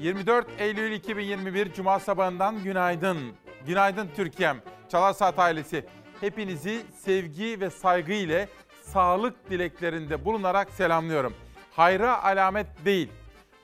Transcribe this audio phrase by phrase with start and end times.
[0.00, 3.18] 24 Eylül 2021 Cuma sabahından günaydın.
[3.66, 4.62] Günaydın Türkiye'm.
[4.88, 5.86] Çalar Saat ailesi.
[6.20, 8.48] Hepinizi sevgi ve saygı ile
[8.82, 11.34] sağlık dileklerinde bulunarak selamlıyorum.
[11.72, 13.08] Hayra alamet değil.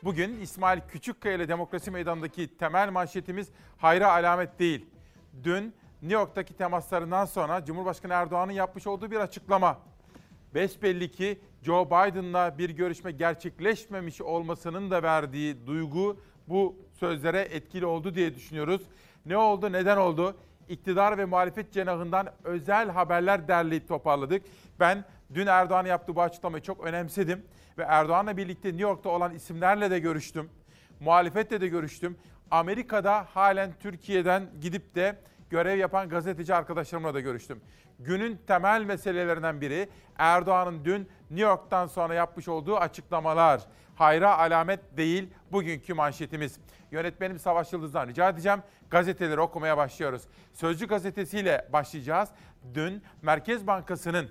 [0.04, 4.86] Bugün İsmail Küçükkaya ile Demokrasi Meydanı'ndaki temel manşetimiz hayra alamet değil.
[5.44, 9.78] Dün New York'taki temaslarından sonra Cumhurbaşkanı Erdoğan'ın yapmış olduğu bir açıklama.
[10.56, 18.14] Besbelli ki Joe Biden'la bir görüşme gerçekleşmemiş olmasının da verdiği duygu bu sözlere etkili oldu
[18.14, 18.82] diye düşünüyoruz.
[19.26, 20.36] Ne oldu, neden oldu?
[20.68, 24.42] İktidar ve muhalefet cenahından özel haberler derleyip toparladık.
[24.80, 27.44] Ben dün Erdoğan'ın yaptığı bu açıklamayı çok önemsedim
[27.78, 30.50] ve Erdoğan'la birlikte New York'ta olan isimlerle de görüştüm.
[31.00, 32.16] Muhalefetle de görüştüm.
[32.50, 35.18] Amerika'da halen Türkiye'den gidip de
[35.50, 37.60] görev yapan gazeteci arkadaşlarımla da görüştüm.
[37.98, 39.88] Günün temel meselelerinden biri
[40.18, 43.60] Erdoğan'ın dün New York'tan sonra yapmış olduğu açıklamalar.
[43.94, 46.58] Hayra alamet değil bugünkü manşetimiz.
[46.90, 48.62] Yönetmenim Savaş Yıldız'dan rica edeceğim.
[48.90, 50.22] Gazeteleri okumaya başlıyoruz.
[50.52, 52.28] Sözcü gazetesiyle başlayacağız.
[52.74, 54.28] Dün Merkez Bankası'nın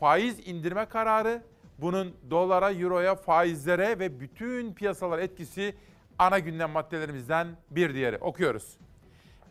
[0.00, 1.42] faiz indirme kararı,
[1.78, 5.76] bunun dolara, euroya, faizlere ve bütün piyasalar etkisi
[6.18, 8.18] ana gündem maddelerimizden bir diğeri.
[8.18, 8.76] Okuyoruz.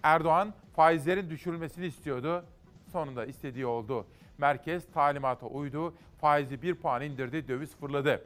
[0.03, 2.45] Erdoğan faizlerin düşürülmesini istiyordu.
[2.91, 4.05] Sonunda istediği oldu.
[4.37, 5.93] Merkez talimata uydu.
[6.21, 8.25] Faizi bir puan indirdi, döviz fırladı.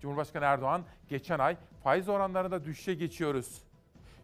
[0.00, 3.62] Cumhurbaşkanı Erdoğan geçen ay faiz oranlarında düşüşe geçiyoruz.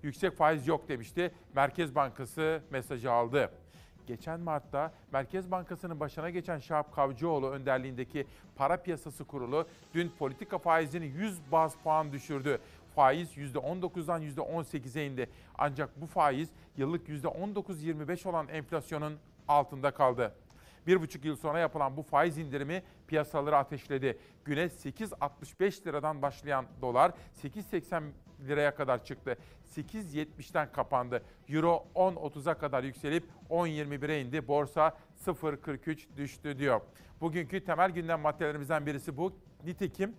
[0.03, 1.33] Yüksek faiz yok demişti.
[1.55, 3.51] Merkez Bankası mesajı aldı.
[4.07, 11.07] Geçen Mart'ta Merkez Bankası'nın başına geçen Şahap Kavcıoğlu önderliğindeki para piyasası kurulu dün politika faizini
[11.07, 12.59] 100 baz puan düşürdü.
[12.95, 15.31] Faiz %19'dan %18'e indi.
[15.59, 20.35] Ancak bu faiz yıllık %19-25 olan enflasyonun altında kaldı.
[20.87, 24.19] Bir buçuk yıl sonra yapılan bu faiz indirimi piyasaları ateşledi.
[24.45, 27.13] Güne 8.65 liradan başlayan dolar
[27.43, 28.03] 8.80
[28.47, 29.37] liraya kadar çıktı.
[29.77, 31.23] 8.70'ten kapandı.
[31.49, 34.49] Euro 10.30'a kadar yükselip 10.21'e indi.
[34.49, 34.97] Borsa
[35.27, 36.81] 0.43 düştü diyor.
[37.21, 39.33] Bugünkü temel gündem maddelerimizden birisi bu.
[39.65, 40.15] Nitekim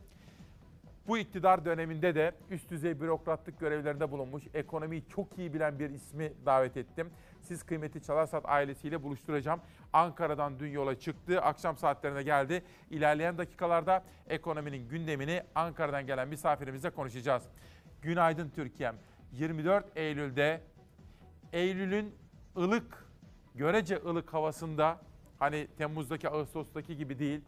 [1.07, 6.33] bu iktidar döneminde de üst düzey bürokratlık görevlerinde bulunmuş, ekonomiyi çok iyi bilen bir ismi
[6.45, 7.09] davet ettim.
[7.41, 9.61] Siz kıymeti Çalarsat ailesiyle buluşturacağım.
[9.93, 12.63] Ankara'dan dün yola çıktı, akşam saatlerine geldi.
[12.89, 17.43] İlerleyen dakikalarda ekonominin gündemini Ankara'dan gelen misafirimizle konuşacağız.
[18.01, 18.95] Günaydın Türkiye'm.
[19.31, 20.61] 24 Eylül'de
[21.53, 22.15] Eylül'ün
[22.57, 23.05] ılık,
[23.55, 24.99] görece ılık havasında
[25.39, 27.41] hani Temmuz'daki Ağustos'taki gibi değil.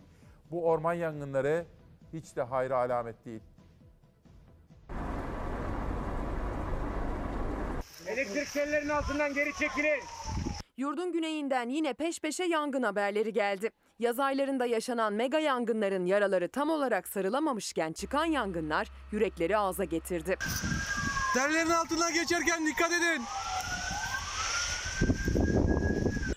[0.52, 1.66] Bu orman yangınları
[2.14, 3.42] hiç de hayra alamet değil.
[8.08, 10.00] Elektrik tellerinin altından geri çekilin.
[10.78, 13.70] Yurdun güneyinden yine peş peşe yangın haberleri geldi.
[14.00, 20.38] Yaz aylarında yaşanan mega yangınların yaraları tam olarak sarılamamışken çıkan yangınlar yürekleri ağza getirdi.
[21.34, 23.22] Tellerin altından geçerken dikkat edin.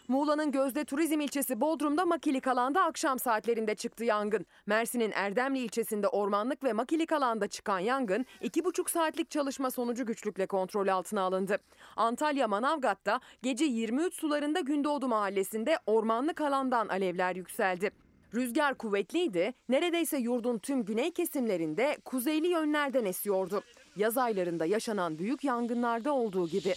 [0.08, 4.46] Muğla'nın Gözde Turizm ilçesi Bodrum'da makilik alanda akşam saatlerinde çıktı yangın.
[4.66, 10.88] Mersin'in Erdemli ilçesinde ormanlık ve makilik alanda çıkan yangın 2,5 saatlik çalışma sonucu güçlükle kontrol
[10.88, 11.58] altına alındı.
[11.96, 17.90] Antalya Manavgat'ta gece 23 sularında Gündoğdu mahallesinde ormanlık alandan alevler yükseldi.
[18.34, 23.62] Rüzgar kuvvetliydi, neredeyse yurdun tüm güney kesimlerinde kuzeyli yönlerden esiyordu.
[23.96, 26.74] Yaz aylarında yaşanan büyük yangınlarda olduğu gibi.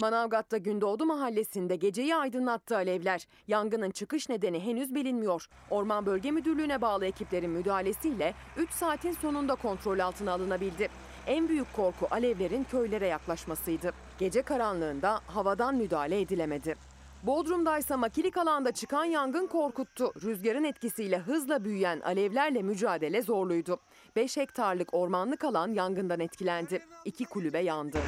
[0.00, 3.26] Manavgat'ta Gündoğdu mahallesinde geceyi aydınlattı alevler.
[3.48, 5.46] Yangının çıkış nedeni henüz bilinmiyor.
[5.70, 10.88] Orman Bölge Müdürlüğü'ne bağlı ekiplerin müdahalesiyle 3 saatin sonunda kontrol altına alınabildi.
[11.26, 13.92] En büyük korku alevlerin köylere yaklaşmasıydı.
[14.18, 16.74] Gece karanlığında havadan müdahale edilemedi.
[17.22, 20.12] Bodrum'da ise makilik alanda çıkan yangın korkuttu.
[20.22, 23.78] Rüzgarın etkisiyle hızla büyüyen alevlerle mücadele zorluydu.
[24.16, 26.82] 5 hektarlık ormanlık alan yangından etkilendi.
[27.04, 27.98] İki kulübe yandı.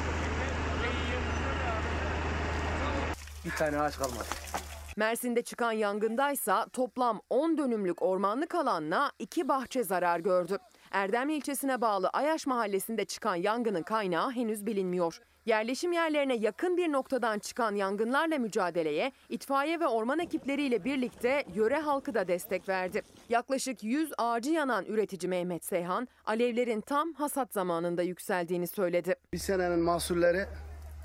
[3.47, 4.23] Bir tane ağaç kalmadı.
[4.97, 10.57] Mersin'de çıkan yangındaysa toplam 10 dönümlük ormanlık alanla iki bahçe zarar gördü.
[10.91, 15.19] Erdemli ilçesine bağlı Ayaş mahallesinde çıkan yangının kaynağı henüz bilinmiyor.
[15.45, 22.13] Yerleşim yerlerine yakın bir noktadan çıkan yangınlarla mücadeleye itfaiye ve orman ekipleriyle birlikte yöre halkı
[22.13, 23.01] da destek verdi.
[23.29, 29.15] Yaklaşık 100 ağacı yanan üretici Mehmet Seyhan, alevlerin tam hasat zamanında yükseldiğini söyledi.
[29.33, 30.45] Bir senenin mahsulleri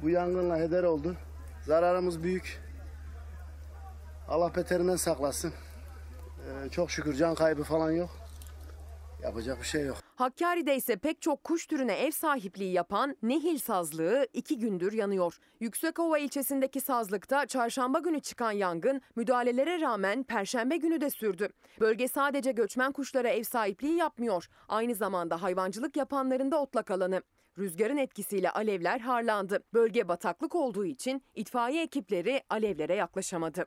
[0.03, 1.17] bu yangınla heder oldu.
[1.67, 2.61] Zararımız büyük.
[4.29, 5.53] Allah beterinden saklasın.
[6.39, 8.11] Ee, çok şükür can kaybı falan yok.
[9.23, 9.97] Yapacak bir şey yok.
[10.17, 15.39] Hakkari'de ise pek çok kuş türüne ev sahipliği yapan Nehil sazlığı iki gündür yanıyor.
[15.61, 21.49] Yüksekova ilçesindeki sazlıkta çarşamba günü çıkan yangın müdahalelere rağmen perşembe günü de sürdü.
[21.81, 24.49] Bölge sadece göçmen kuşlara ev sahipliği yapmıyor.
[24.69, 27.23] Aynı zamanda hayvancılık yapanların da otlak alanı.
[27.59, 29.65] Rüzgarın etkisiyle alevler harlandı.
[29.75, 33.67] Bölge bataklık olduğu için itfaiye ekipleri alevlere yaklaşamadı.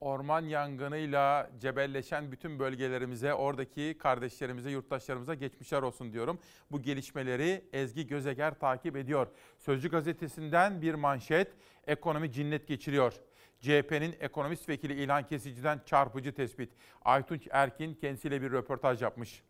[0.00, 6.38] Orman yangınıyla cebelleşen bütün bölgelerimize, oradaki kardeşlerimize, yurttaşlarımıza geçmişler olsun diyorum.
[6.70, 9.26] Bu gelişmeleri Ezgi Gözeger takip ediyor.
[9.58, 11.52] Sözcü gazetesinden bir manşet,
[11.86, 13.12] ekonomi cinnet geçiriyor.
[13.60, 16.72] CHP'nin ekonomist vekili İlhan Kesici'den çarpıcı tespit.
[17.02, 19.42] Aytunç Erkin kendisiyle bir röportaj yapmış.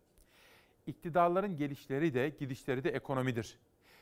[0.86, 3.58] İktidarların gelişleri de gidişleri de ekonomidir.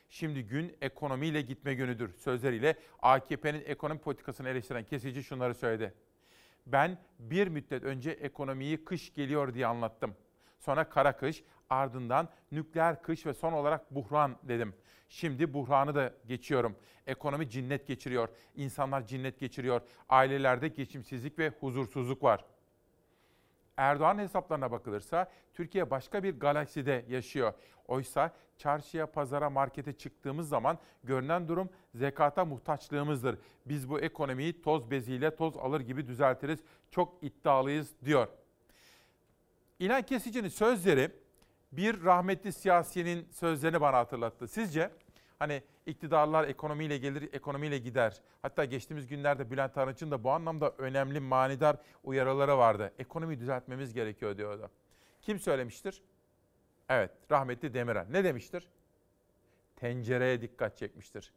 [0.09, 5.95] Şimdi gün ekonomiyle gitme günüdür sözleriyle AKP'nin ekonomi politikasını eleştiren kesici şunları söyledi.
[6.67, 10.15] Ben bir müddet önce ekonomiyi kış geliyor diye anlattım.
[10.59, 14.75] Sonra kara kış, ardından nükleer kış ve son olarak buhran dedim.
[15.09, 16.77] Şimdi buhranı da geçiyorum.
[17.07, 18.29] Ekonomi cinnet geçiriyor.
[18.55, 19.81] İnsanlar cinnet geçiriyor.
[20.09, 22.45] Ailelerde geçimsizlik ve huzursuzluk var.
[23.79, 27.53] Erdoğan hesaplarına bakılırsa Türkiye başka bir galakside yaşıyor.
[27.89, 33.39] Oysa çarşıya, pazara, markete çıktığımız zaman görünen durum zekata muhtaçlığımızdır.
[33.67, 36.61] Biz bu ekonomiyi toz beziyle toz alır gibi düzeltiriz.
[36.91, 38.29] Çok iddialıyız diyor.
[39.79, 41.11] İlhan Kesici'nin sözleri
[41.73, 44.49] bir rahmetli siyasinin sözlerini bana hatırlattı.
[44.49, 44.91] Sizce
[45.38, 48.20] hani iktidarlar ekonomiyle gelir, ekonomiyle gider.
[48.43, 52.93] Hatta geçtiğimiz günlerde Bülent Arınç'ın da bu anlamda önemli manidar uyarıları vardı.
[52.99, 54.70] Ekonomiyi düzeltmemiz gerekiyor diyordu.
[55.23, 56.02] Kim söylemiştir?
[56.88, 58.06] Evet, rahmetli Demirel.
[58.11, 58.69] Ne demiştir?
[59.76, 61.32] Tencereye dikkat çekmiştir.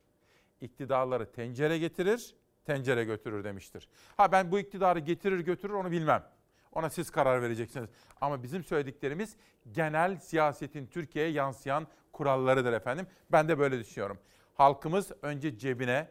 [0.62, 3.90] İktidarları tencere getirir, tencere götürür demiştir.
[4.18, 6.24] Ha ben bu iktidarı getirir götürür onu bilmem.
[6.72, 7.90] Ona siz karar vereceksiniz.
[8.22, 9.36] Ama bizim söylediklerimiz
[9.72, 13.08] genel siyasetin Türkiye'ye yansıyan kurallarıdır efendim.
[13.32, 14.18] Ben de böyle düşünüyorum.
[14.54, 16.08] Halkımız önce cebine,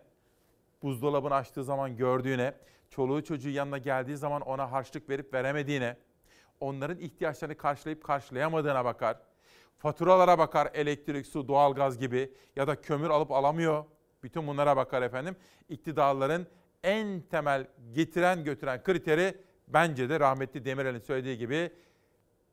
[0.82, 2.54] buzdolabını açtığı zaman gördüğüne,
[2.90, 5.96] çoluğu çocuğu yanına geldiği zaman ona harçlık verip veremediğine,
[6.60, 9.16] onların ihtiyaçlarını karşılayıp karşılayamadığına bakar.
[9.78, 13.84] Faturalara bakar elektrik, su, doğalgaz gibi ya da kömür alıp alamıyor.
[14.22, 15.36] Bütün bunlara bakar efendim.
[15.68, 16.46] İktidarların
[16.82, 19.34] en temel getiren götüren kriteri
[19.72, 21.70] bence de rahmetli Demirel'in söylediği gibi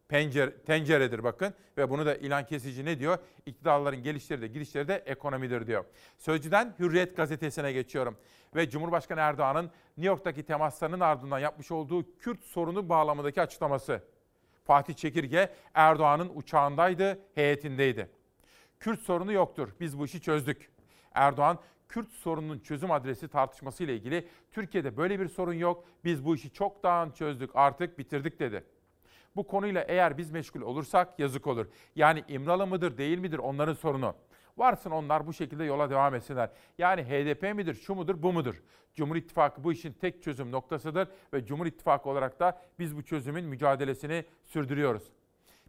[0.08, 1.54] pencere, tenceredir bakın.
[1.78, 3.18] Ve bunu da İlhan Kesici ne diyor?
[3.46, 5.86] İktidarların gelişleri de gidişleri de ekonomidir diyor.
[6.18, 8.18] Sözcüden Hürriyet gazetesine geçiyorum.
[8.56, 14.04] Ve Cumhurbaşkanı Erdoğan'ın New York'taki temaslarının ardından yapmış olduğu Kürt sorunu bağlamındaki açıklaması.
[14.66, 18.10] Fatih Çekirge Erdoğan'ın uçağındaydı, heyetindeydi.
[18.80, 20.72] Kürt sorunu yoktur, biz bu işi çözdük.
[21.14, 26.36] Erdoğan, Kürt sorununun çözüm adresi tartışması ile ilgili Türkiye'de böyle bir sorun yok, biz bu
[26.36, 28.64] işi çoktan çözdük, artık bitirdik dedi.
[29.36, 31.68] Bu konuyla eğer biz meşgul olursak yazık olur.
[31.96, 34.16] Yani İmralı mıdır değil midir onların sorunu.
[34.58, 36.50] Varsın onlar bu şekilde yola devam etsinler.
[36.78, 38.64] Yani HDP midir, şu mudur, bu mudur?
[38.94, 43.46] Cumhur İttifakı bu işin tek çözüm noktasıdır ve Cumhur İttifakı olarak da biz bu çözümün
[43.46, 45.04] mücadelesini sürdürüyoruz.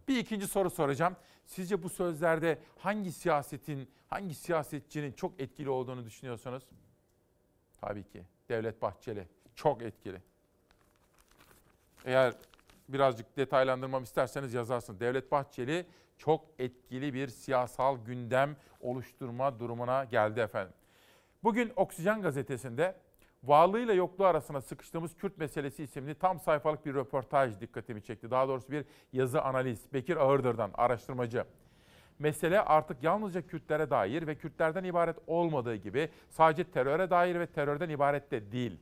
[0.07, 1.15] Bir ikinci soru soracağım.
[1.49, 6.63] Sizce bu sözlerde hangi siyasetin, hangi siyasetçinin çok etkili olduğunu düşünüyorsunuz?
[7.81, 9.27] Tabii ki Devlet Bahçeli.
[9.55, 10.21] Çok etkili.
[12.05, 12.33] Eğer
[12.89, 14.99] birazcık detaylandırmam isterseniz yazarsın.
[14.99, 15.85] Devlet Bahçeli
[16.17, 20.73] çok etkili bir siyasal gündem oluşturma durumuna geldi efendim.
[21.43, 22.95] Bugün Oksijen gazetesinde
[23.43, 28.31] varlığıyla yokluğu arasında sıkıştığımız Kürt meselesi isimli tam sayfalık bir röportaj dikkatimi çekti.
[28.31, 29.93] Daha doğrusu bir yazı analiz.
[29.93, 31.43] Bekir Ağırdır'dan araştırmacı.
[32.19, 37.89] Mesele artık yalnızca Kürtlere dair ve Kürtlerden ibaret olmadığı gibi sadece teröre dair ve terörden
[37.89, 38.79] ibaret de değil.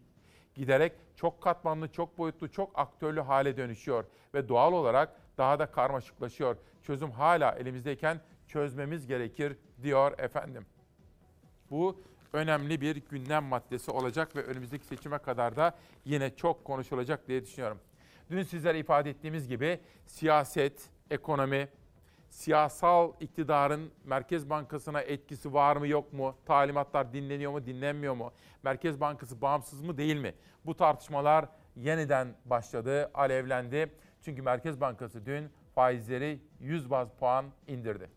[0.56, 6.58] Giderek çok katmanlı, çok boyutlu, çok aktörlü hale dönüşüyor ve doğal olarak daha da karmaşıklaşıyor.
[6.84, 10.66] Çözüm hala elimizdeyken çözmemiz gerekir diyor efendim.
[11.72, 12.02] Bu
[12.34, 17.80] önemli bir gündem maddesi olacak ve önümüzdeki seçime kadar da yine çok konuşulacak diye düşünüyorum.
[18.32, 21.70] Dün sizlere ifade ettiğimiz gibi siyaset, ekonomi,
[22.30, 26.36] siyasal iktidarın Merkez Bankası'na etkisi var mı yok mu?
[26.46, 28.32] Talimatlar dinleniyor mu dinlenmiyor mu?
[28.64, 30.34] Merkez Bankası bağımsız mı değil mi?
[30.66, 33.92] Bu tartışmalar yeniden başladı, alevlendi.
[34.22, 38.10] Çünkü Merkez Bankası dün faizleri 100 baz puan indirdi.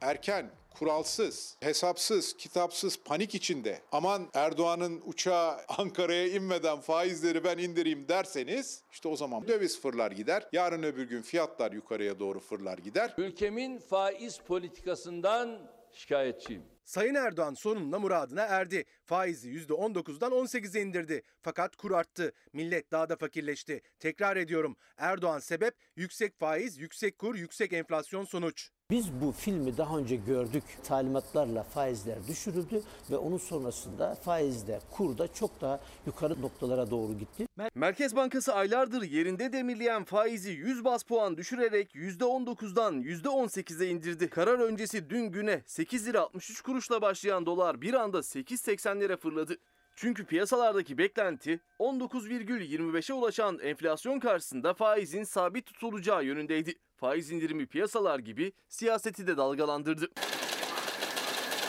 [0.00, 8.82] erken, kuralsız, hesapsız, kitapsız, panik içinde aman Erdoğan'ın uçağı Ankara'ya inmeden faizleri ben indireyim derseniz
[8.92, 10.48] işte o zaman döviz fırlar gider.
[10.52, 13.14] Yarın öbür gün fiyatlar yukarıya doğru fırlar gider.
[13.18, 15.58] Ülkemin faiz politikasından
[15.92, 16.62] şikayetçiyim.
[16.84, 18.84] Sayın Erdoğan sonunda muradına erdi.
[19.10, 21.22] Faizi %19'dan 18'e indirdi.
[21.42, 22.32] Fakat kur arttı.
[22.52, 23.82] Millet daha da fakirleşti.
[23.98, 24.76] Tekrar ediyorum.
[24.96, 28.70] Erdoğan sebep yüksek faiz, yüksek kur, yüksek enflasyon sonuç.
[28.90, 30.62] Biz bu filmi daha önce gördük.
[30.84, 37.46] Talimatlarla faizler düşürüldü ve onun sonrasında faizde, kurda çok daha yukarı noktalara doğru gitti.
[37.74, 44.30] Merkez Bankası aylardır yerinde demirleyen faizi 100 bas puan düşürerek %19'dan %18'e indirdi.
[44.30, 49.58] Karar öncesi dün güne 8 lira 63 kuruşla başlayan dolar bir anda 8.80'lere fırladı.
[49.96, 56.74] Çünkü piyasalardaki beklenti 19,25'e ulaşan enflasyon karşısında faizin sabit tutulacağı yönündeydi.
[56.96, 60.10] Faiz indirimi piyasalar gibi siyaseti de dalgalandırdı.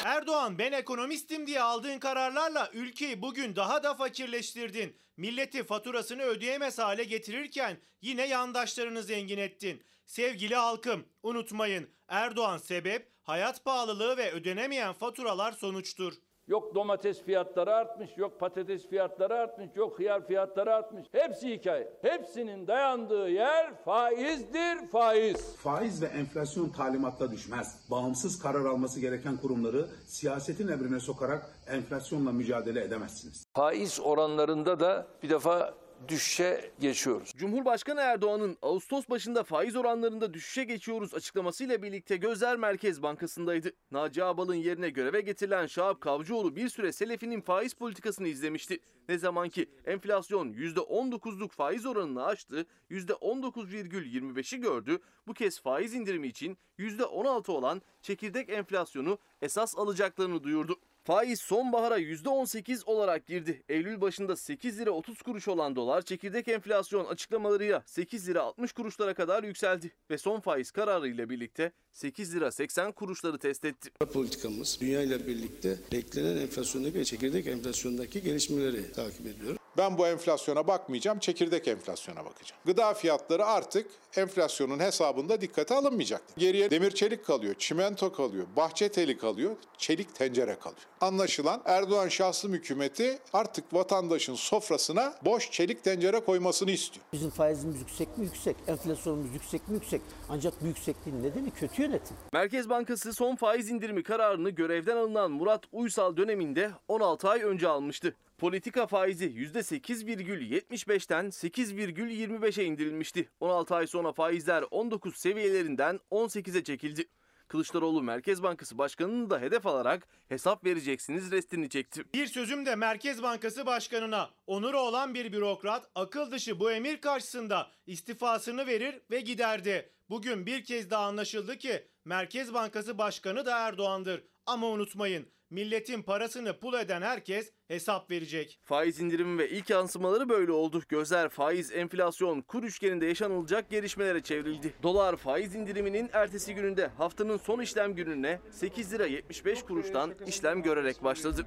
[0.05, 4.97] Erdoğan ben ekonomistim diye aldığın kararlarla ülkeyi bugün daha da fakirleştirdin.
[5.17, 9.83] Milleti faturasını ödeyemez hale getirirken yine yandaşlarını zengin ettin.
[10.05, 16.13] Sevgili halkım unutmayın Erdoğan sebep hayat pahalılığı ve ödenemeyen faturalar sonuçtur.
[16.48, 21.07] Yok domates fiyatları artmış, yok patates fiyatları artmış, yok hıyar fiyatları artmış.
[21.12, 21.93] Hepsi hikaye.
[22.01, 25.55] Hepsinin dayandığı yer faizdir, faiz.
[25.55, 27.79] Faiz ve enflasyon talimatla düşmez.
[27.91, 33.43] Bağımsız karar alması gereken kurumları siyasetin emrine sokarak enflasyonla mücadele edemezsiniz.
[33.55, 35.74] Faiz oranlarında da bir defa
[36.08, 37.34] düşüşe geçiyoruz.
[37.38, 43.72] Cumhurbaşkanı Erdoğan'ın Ağustos başında faiz oranlarında düşüşe geçiyoruz açıklamasıyla birlikte gözler Merkez Bankası'ndaydı.
[43.91, 48.79] Naci Ağbal'ın yerine göreve getirilen Şahap Kavcıoğlu bir süre Selefi'nin faiz politikasını izlemişti.
[49.10, 55.00] Ne zaman ki enflasyon %19'luk faiz oranını aştı, %19,25'i gördü.
[55.27, 60.79] Bu kez faiz indirimi için %16 olan çekirdek enflasyonu esas alacaklarını duyurdu.
[61.03, 63.63] Faiz sonbahara %18 olarak girdi.
[63.70, 69.13] Eylül başında 8 lira 30 kuruş olan dolar çekirdek enflasyon açıklamalarıyla 8 lira 60 kuruşlara
[69.13, 69.91] kadar yükseldi.
[70.10, 73.89] Ve son faiz kararı ile birlikte 8 lira 80 kuruşları test etti.
[74.13, 79.58] Politikamız dünya ile birlikte beklenen enflasyondaki ve çekirdek enflasyondaki gelişmeleri takip ediyor.
[79.77, 82.61] Ben bu enflasyona bakmayacağım, çekirdek enflasyona bakacağım.
[82.65, 86.21] Gıda fiyatları artık enflasyonun hesabında dikkate alınmayacak.
[86.37, 90.81] Geriye demir çelik kalıyor, çimento kalıyor, bahçe teli kalıyor, çelik tencere kalıyor.
[91.01, 97.05] Anlaşılan Erdoğan şahsım hükümeti artık vatandaşın sofrasına boş çelik tencere koymasını istiyor.
[97.13, 98.25] Bizim faizimiz yüksek mi?
[98.25, 98.55] Yüksek.
[98.67, 99.73] Enflasyonumuz yüksek mi?
[99.73, 100.01] Yüksek.
[100.29, 102.17] Ancak bu yüksekliğin nedeni kötü yönetim.
[102.33, 108.15] Merkez Bankası son faiz indirimi kararını görevden alınan Murat Uysal döneminde 16 ay önce almıştı.
[108.41, 113.29] Politika faizi %8,75'ten 8,25'e indirilmişti.
[113.39, 117.05] 16 ay sonra faizler 19 seviyelerinden 18'e çekildi.
[117.48, 122.03] Kılıçdaroğlu Merkez Bankası Başkanı'nı da hedef alarak hesap vereceksiniz restini çekti.
[122.13, 124.29] Bir sözüm de Merkez Bankası Başkanı'na.
[124.48, 129.89] Onuru olan bir bürokrat akıl dışı bu emir karşısında istifasını verir ve giderdi.
[130.10, 134.24] Bugün bir kez daha anlaşıldı ki Merkez Bankası Başkanı da Erdoğan'dır.
[134.45, 138.60] Ama unutmayın milletin parasını pul eden herkes hesap verecek.
[138.63, 140.81] Faiz indirimi ve ilk yansımaları böyle oldu.
[140.89, 144.74] Gözler faiz, enflasyon, kur üçgeninde yaşanılacak gelişmelere çevrildi.
[144.84, 151.03] Dolar faiz indiriminin ertesi gününde haftanın son işlem gününe 8 lira 75 kuruştan işlem görerek
[151.03, 151.46] başladı.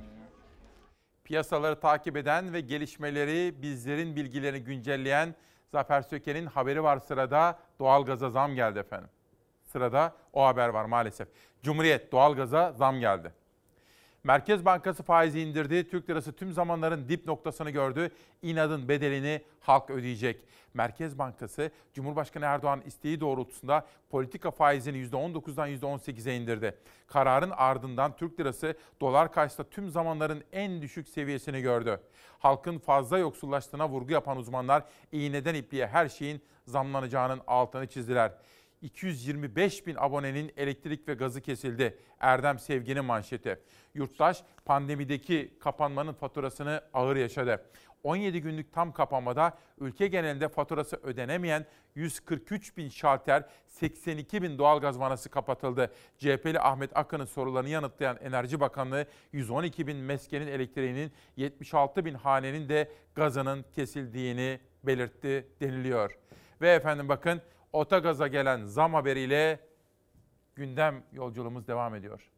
[1.25, 5.35] Piyasaları takip eden ve gelişmeleri bizlerin bilgilerini güncelleyen
[5.73, 7.59] Zafer Söke'nin haberi var sırada.
[7.79, 9.09] Doğalgaza zam geldi efendim.
[9.63, 11.29] Sırada o haber var maalesef.
[11.63, 13.33] Cumhuriyet doğalgaza zam geldi.
[14.25, 15.89] Merkez Bankası faizi indirdi.
[15.89, 18.11] Türk lirası tüm zamanların dip noktasını gördü.
[18.43, 20.41] İnadın bedelini halk ödeyecek.
[20.75, 26.79] Merkez Bankası Cumhurbaşkanı Erdoğan isteği doğrultusunda politika faizini %19'dan %18'e indirdi.
[27.07, 32.01] Kararın ardından Türk lirası dolar karşısında tüm zamanların en düşük seviyesini gördü.
[32.39, 38.33] Halkın fazla yoksullaştığına vurgu yapan uzmanlar iğneden ipliğe her şeyin zamlanacağının altını çizdiler.
[38.85, 41.99] 225 bin abonenin elektrik ve gazı kesildi.
[42.21, 43.61] Erdem Sevgi'nin manşeti.
[43.95, 47.65] Yurttaş pandemideki kapanmanın faturasını ağır yaşadı.
[48.03, 55.31] 17 günlük tam kapanmada ülke genelinde faturası ödenemeyen 143 bin şalter, 82 bin doğalgaz vanası
[55.31, 55.93] kapatıldı.
[56.19, 62.91] CHP'li Ahmet Akın'ın sorularını yanıtlayan Enerji Bakanlığı 112 bin meskenin elektriğinin 76 bin hanenin de
[63.15, 66.19] gazının kesildiğini belirtti deniliyor.
[66.61, 67.43] Ve efendim bakın
[67.75, 69.61] Otagaz'a gelen zam haberiyle
[70.57, 72.31] gündem yolculuğumuz devam ediyor.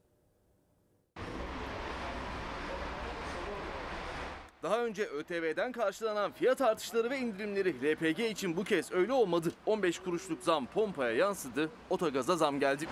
[4.62, 9.52] Daha önce ÖTV'den karşılanan fiyat artışları ve indirimleri LPG için bu kez öyle olmadı.
[9.66, 12.86] 15 kuruşluk zam pompaya yansıdı, otagaza zam geldi.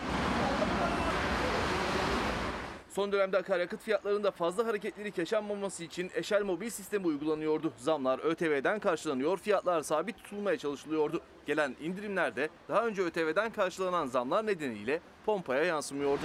[2.95, 7.73] Son dönemde akaryakıt fiyatlarında fazla hareketlilik yaşanmaması için Eşel mobil sistemi uygulanıyordu.
[7.77, 11.21] Zamlar ÖTV'den karşılanıyor, fiyatlar sabit tutulmaya çalışılıyordu.
[11.47, 16.23] Gelen indirimler de daha önce ÖTV'den karşılanan zamlar nedeniyle pompaya yansımıyordu.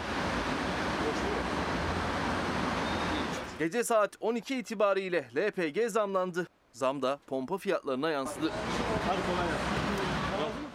[3.59, 6.47] Gece saat 12 itibariyle LPG zamlandı.
[6.73, 8.51] Zam da pompa fiyatlarına yansıdı.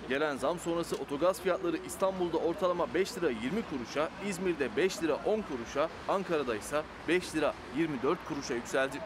[0.09, 5.43] Gelen zam sonrası otogaz fiyatları İstanbul'da ortalama 5 lira 20 kuruşa, İzmir'de 5 lira 10
[5.43, 8.97] kuruşa, Ankara'da ise 5 lira 24 kuruşa yükseldi.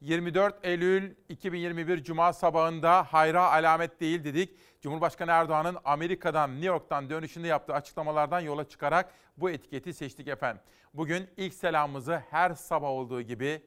[0.00, 4.56] 24 Eylül 2021 Cuma sabahında hayra alamet değil dedik.
[4.80, 10.62] Cumhurbaşkanı Erdoğan'ın Amerika'dan, New York'tan dönüşünde yaptığı açıklamalardan yola çıkarak bu etiketi seçtik efendim.
[10.94, 13.62] Bugün ilk selamımızı her sabah olduğu gibi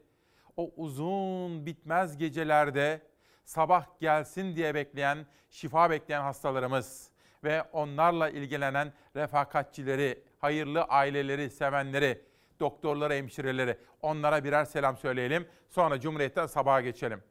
[0.58, 3.02] o uzun bitmez gecelerde
[3.48, 7.10] sabah gelsin diye bekleyen, şifa bekleyen hastalarımız
[7.44, 12.22] ve onlarla ilgilenen refakatçileri, hayırlı aileleri, sevenleri,
[12.60, 15.48] doktorlara, hemşireleri onlara birer selam söyleyelim.
[15.70, 17.24] Sonra Cumhuriyet'ten sabaha geçelim.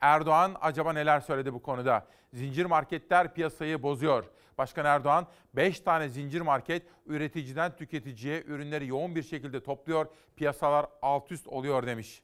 [0.00, 2.06] Erdoğan acaba neler söyledi bu konuda?
[2.32, 4.24] Zincir marketler piyasayı bozuyor.
[4.58, 10.06] Başkan Erdoğan 5 tane zincir market üreticiden tüketiciye ürünleri yoğun bir şekilde topluyor.
[10.36, 12.22] Piyasalar alt üst oluyor demiş.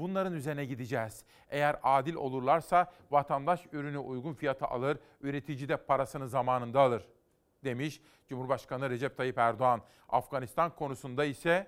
[0.00, 1.24] Bunların üzerine gideceğiz.
[1.48, 7.06] Eğer adil olurlarsa vatandaş ürünü uygun fiyata alır, üretici de parasını zamanında alır
[7.64, 9.82] demiş Cumhurbaşkanı Recep Tayyip Erdoğan.
[10.08, 11.66] Afganistan konusunda ise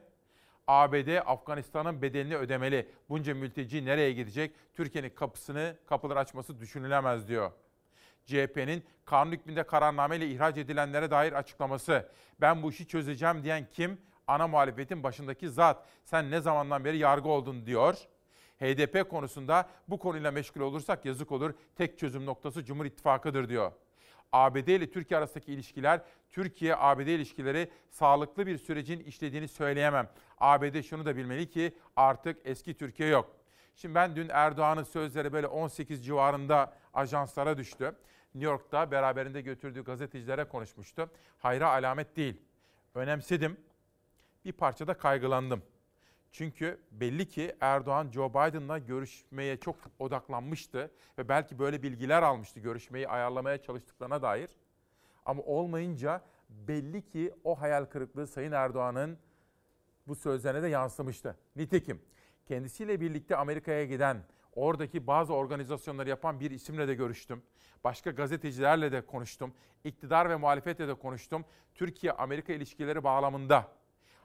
[0.67, 2.89] ABD Afganistan'ın bedelini ödemeli.
[3.09, 4.55] Bunca mülteci nereye gidecek?
[4.75, 7.51] Türkiye'nin kapısını, kapıları açması düşünülemez diyor.
[8.25, 12.09] CHP'nin kanun hükmünde kararnameyle ihraç edilenlere dair açıklaması.
[12.41, 13.99] Ben bu işi çözeceğim diyen kim?
[14.27, 15.87] Ana muhalefetin başındaki zat.
[16.05, 18.09] Sen ne zamandan beri yargı oldun diyor.
[18.63, 21.55] HDP konusunda bu konuyla meşgul olursak yazık olur.
[21.77, 23.73] Tek çözüm noktası Cumhur İttifakı'dır diyor.
[24.33, 26.01] ABD ile Türkiye arasındaki ilişkiler,
[26.31, 30.09] Türkiye-ABD ilişkileri sağlıklı bir sürecin işlediğini söyleyemem.
[30.39, 33.37] ABD şunu da bilmeli ki artık eski Türkiye yok.
[33.77, 37.97] Şimdi ben dün Erdoğan'ın sözleri böyle 18 civarında ajanslara düştü.
[38.35, 41.11] New York'ta beraberinde götürdüğü gazetecilere konuşmuştu.
[41.39, 42.41] Hayra alamet değil.
[42.95, 43.57] Önemsedim.
[44.45, 45.63] Bir parça da kaygılandım.
[46.33, 53.09] Çünkü belli ki Erdoğan Joe Biden'la görüşmeye çok odaklanmıştı ve belki böyle bilgiler almıştı görüşmeyi
[53.09, 54.51] ayarlamaya çalıştıklarına dair.
[55.25, 59.19] Ama olmayınca belli ki o hayal kırıklığı Sayın Erdoğan'ın
[60.07, 61.37] bu sözlerine de yansımıştı.
[61.57, 62.03] Nitekim
[62.47, 67.43] kendisiyle birlikte Amerika'ya giden, oradaki bazı organizasyonları yapan bir isimle de görüştüm.
[67.85, 69.55] Başka gazetecilerle de konuştum.
[69.85, 71.45] İktidar ve muhalefetle de konuştum.
[71.75, 73.69] Türkiye-Amerika ilişkileri bağlamında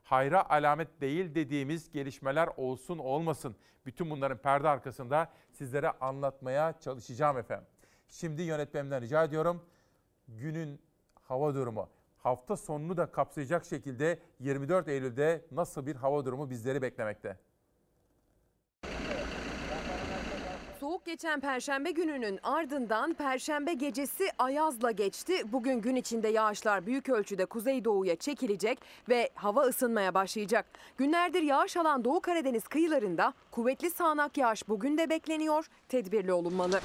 [0.09, 3.55] hayra alamet değil dediğimiz gelişmeler olsun olmasın.
[3.85, 7.67] Bütün bunların perde arkasında sizlere anlatmaya çalışacağım efendim.
[8.09, 9.65] Şimdi yönetmenimden rica ediyorum.
[10.27, 10.81] Günün
[11.23, 11.89] hava durumu
[12.27, 17.37] hafta sonunu da kapsayacak şekilde 24 Eylül'de nasıl bir hava durumu bizleri beklemekte?
[21.07, 25.33] Geçen perşembe gününün ardından perşembe gecesi ayazla geçti.
[25.51, 30.65] Bugün gün içinde yağışlar büyük ölçüde kuzeydoğuya çekilecek ve hava ısınmaya başlayacak.
[30.97, 35.65] Günlerdir yağış alan Doğu Karadeniz kıyılarında kuvvetli sağanak yağış bugün de bekleniyor.
[35.89, 36.79] Tedbirli olunmalı.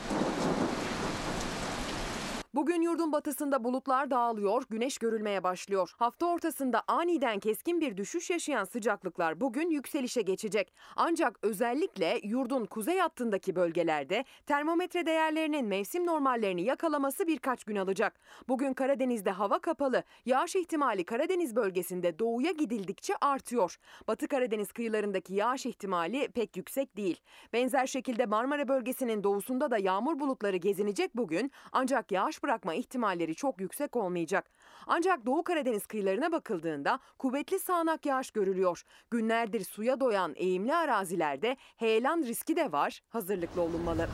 [2.55, 5.93] Bugün yurdun batısında bulutlar dağılıyor, güneş görülmeye başlıyor.
[5.97, 10.73] Hafta ortasında aniden keskin bir düşüş yaşayan sıcaklıklar bugün yükselişe geçecek.
[10.97, 18.21] Ancak özellikle yurdun kuzey hattındaki bölgelerde termometre değerlerinin mevsim normallerini yakalaması birkaç gün alacak.
[18.49, 23.77] Bugün Karadeniz'de hava kapalı, yağış ihtimali Karadeniz bölgesinde doğuya gidildikçe artıyor.
[24.09, 27.21] Batı Karadeniz kıyılarındaki yağış ihtimali pek yüksek değil.
[27.53, 33.61] Benzer şekilde Marmara bölgesinin doğusunda da yağmur bulutları gezinecek bugün ancak yağış bırakma ihtimalleri çok
[33.61, 34.51] yüksek olmayacak.
[34.87, 38.83] Ancak Doğu Karadeniz kıyılarına bakıldığında kuvvetli sağanak yağış görülüyor.
[39.11, 43.01] Günlerdir suya doyan eğimli arazilerde heyelan riski de var.
[43.09, 44.09] Hazırlıklı olunmalı.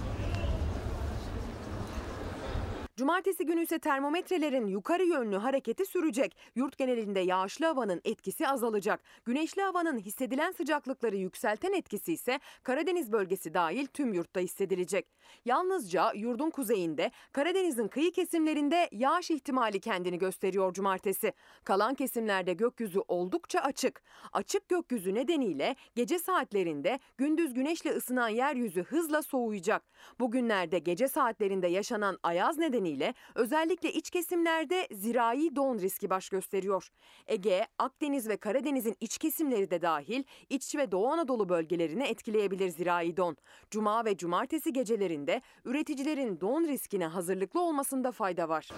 [2.98, 6.36] Cumartesi günü ise termometrelerin yukarı yönlü hareketi sürecek.
[6.54, 9.00] Yurt genelinde yağışlı havanın etkisi azalacak.
[9.24, 15.06] Güneşli havanın hissedilen sıcaklıkları yükselten etkisi ise Karadeniz bölgesi dahil tüm yurtta hissedilecek.
[15.44, 21.32] Yalnızca yurdun kuzeyinde, Karadeniz'in kıyı kesimlerinde yağış ihtimali kendini gösteriyor cumartesi.
[21.64, 24.02] Kalan kesimlerde gökyüzü oldukça açık.
[24.32, 29.82] Açık gökyüzü nedeniyle gece saatlerinde gündüz güneşle ısınan yeryüzü hızla soğuyacak.
[30.20, 32.58] Bugünlerde gece saatlerinde yaşanan ayaz
[32.88, 36.88] nedeniyle özellikle iç kesimlerde zirai don riski baş gösteriyor.
[37.26, 43.16] Ege, Akdeniz ve Karadeniz'in iç kesimleri de dahil iç ve Doğu Anadolu bölgelerini etkileyebilir zirai
[43.16, 43.36] don.
[43.70, 48.68] Cuma ve cumartesi gecelerinde üreticilerin don riskine hazırlıklı olmasında fayda var.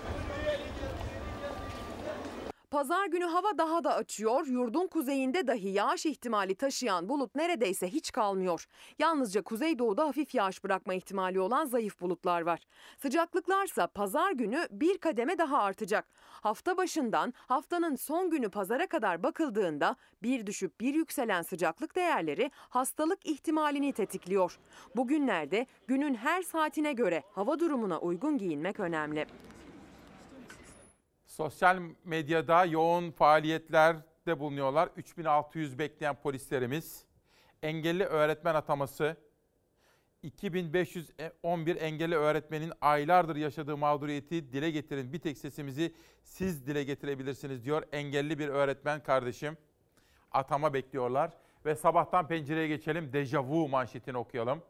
[2.71, 4.47] Pazar günü hava daha da açıyor.
[4.47, 8.67] Yurdun kuzeyinde dahi yağış ihtimali taşıyan bulut neredeyse hiç kalmıyor.
[8.99, 12.61] Yalnızca kuzeydoğuda hafif yağış bırakma ihtimali olan zayıf bulutlar var.
[12.99, 16.07] Sıcaklıklarsa pazar günü bir kademe daha artacak.
[16.17, 23.27] Hafta başından haftanın son günü pazara kadar bakıldığında bir düşüp bir yükselen sıcaklık değerleri hastalık
[23.27, 24.59] ihtimalini tetikliyor.
[24.97, 29.27] Bugünlerde günün her saatine göre hava durumuna uygun giyinmek önemli.
[31.41, 34.89] Sosyal medyada yoğun faaliyetlerde bulunuyorlar.
[34.97, 37.05] 3600 bekleyen polislerimiz.
[37.63, 39.17] Engelli öğretmen ataması.
[40.23, 45.13] 2511 engelli öğretmenin aylardır yaşadığı mağduriyeti dile getirin.
[45.13, 49.57] Bir tek sesimizi siz dile getirebilirsiniz diyor engelli bir öğretmen kardeşim.
[50.33, 51.31] Atama bekliyorlar.
[51.67, 53.13] Ve sabahtan pencereye geçelim.
[53.13, 54.63] Dejavu manşetini okuyalım.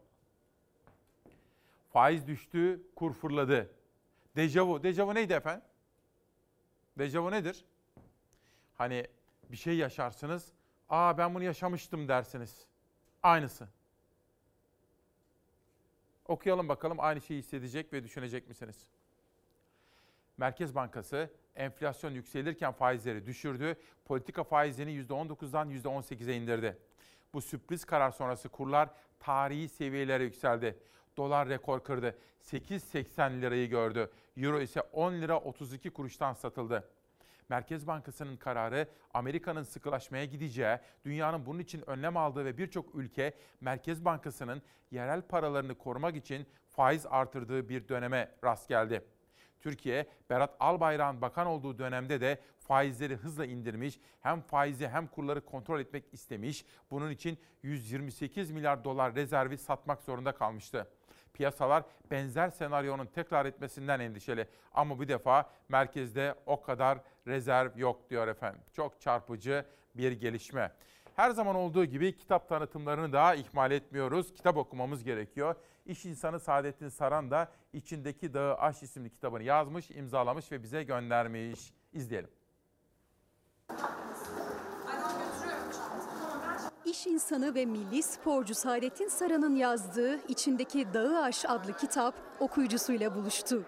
[1.93, 3.69] Faiz düştü, kur fırladı.
[4.35, 4.83] Dejavu.
[4.83, 5.70] Dejavu neydi efendim?
[6.97, 7.65] Dejavu nedir?
[8.77, 9.07] Hani
[9.51, 10.51] bir şey yaşarsınız.
[10.89, 12.65] Aa ben bunu yaşamıştım dersiniz.
[13.23, 13.67] Aynısı.
[16.27, 18.87] Okuyalım bakalım aynı şeyi hissedecek ve düşünecek misiniz?
[20.37, 23.75] Merkez Bankası enflasyon yükselirken faizleri düşürdü.
[24.05, 26.77] Politika faizini %19'dan %18'e indirdi.
[27.33, 30.79] Bu sürpriz karar sonrası kurlar tarihi seviyelere yükseldi.
[31.17, 32.17] Dolar rekor kırdı.
[32.43, 34.11] 8.80 lirayı gördü.
[34.37, 36.89] Euro ise 10 lira 32 kuruştan satıldı.
[37.49, 44.05] Merkez Bankası'nın kararı Amerika'nın sıkılaşmaya gideceği, dünyanın bunun için önlem aldığı ve birçok ülke Merkez
[44.05, 49.05] Bankası'nın yerel paralarını korumak için faiz artırdığı bir döneme rast geldi.
[49.59, 55.79] Türkiye, Berat Albayrak'ın bakan olduğu dönemde de faizleri hızla indirmiş, hem faizi hem kurları kontrol
[55.79, 56.65] etmek istemiş.
[56.91, 60.87] Bunun için 128 milyar dolar rezervi satmak zorunda kalmıştı.
[61.33, 64.47] Piyasalar benzer senaryonun tekrar etmesinden endişeli.
[64.73, 68.61] Ama bu defa merkezde o kadar rezerv yok diyor efendim.
[68.73, 69.65] Çok çarpıcı
[69.95, 70.71] bir gelişme.
[71.15, 74.33] Her zaman olduğu gibi kitap tanıtımlarını da ihmal etmiyoruz.
[74.33, 75.55] Kitap okumamız gerekiyor.
[75.85, 81.73] İş insanı Saadettin Saran da içindeki Dağı Aş isimli kitabını yazmış, imzalamış ve bize göndermiş.
[81.93, 82.29] İzleyelim.
[86.91, 93.63] İş insanı ve milli sporcu Saadettin Saran'ın yazdığı İçindeki Dağı Aş adlı kitap okuyucusuyla buluştu.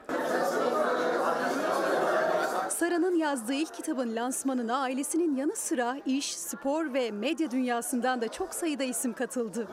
[2.69, 8.53] Saran'ın yazdığı ilk kitabın lansmanına ailesinin yanı sıra iş, spor ve medya dünyasından da çok
[8.53, 9.67] sayıda isim katıldı.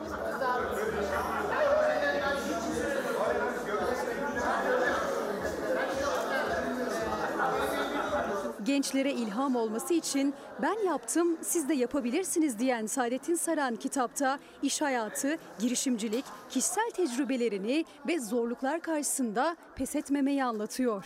[8.65, 15.37] Gençlere ilham olması için ben yaptım siz de yapabilirsiniz diyen Saadettin Saran kitapta iş hayatı,
[15.59, 21.05] girişimcilik, kişisel tecrübelerini ve zorluklar karşısında pes etmemeyi anlatıyor.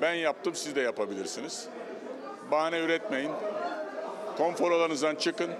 [0.00, 1.68] Ben yaptım siz de yapabilirsiniz.
[2.50, 3.30] Bahane üretmeyin.
[4.36, 5.50] Konfor alanınızdan çıkın.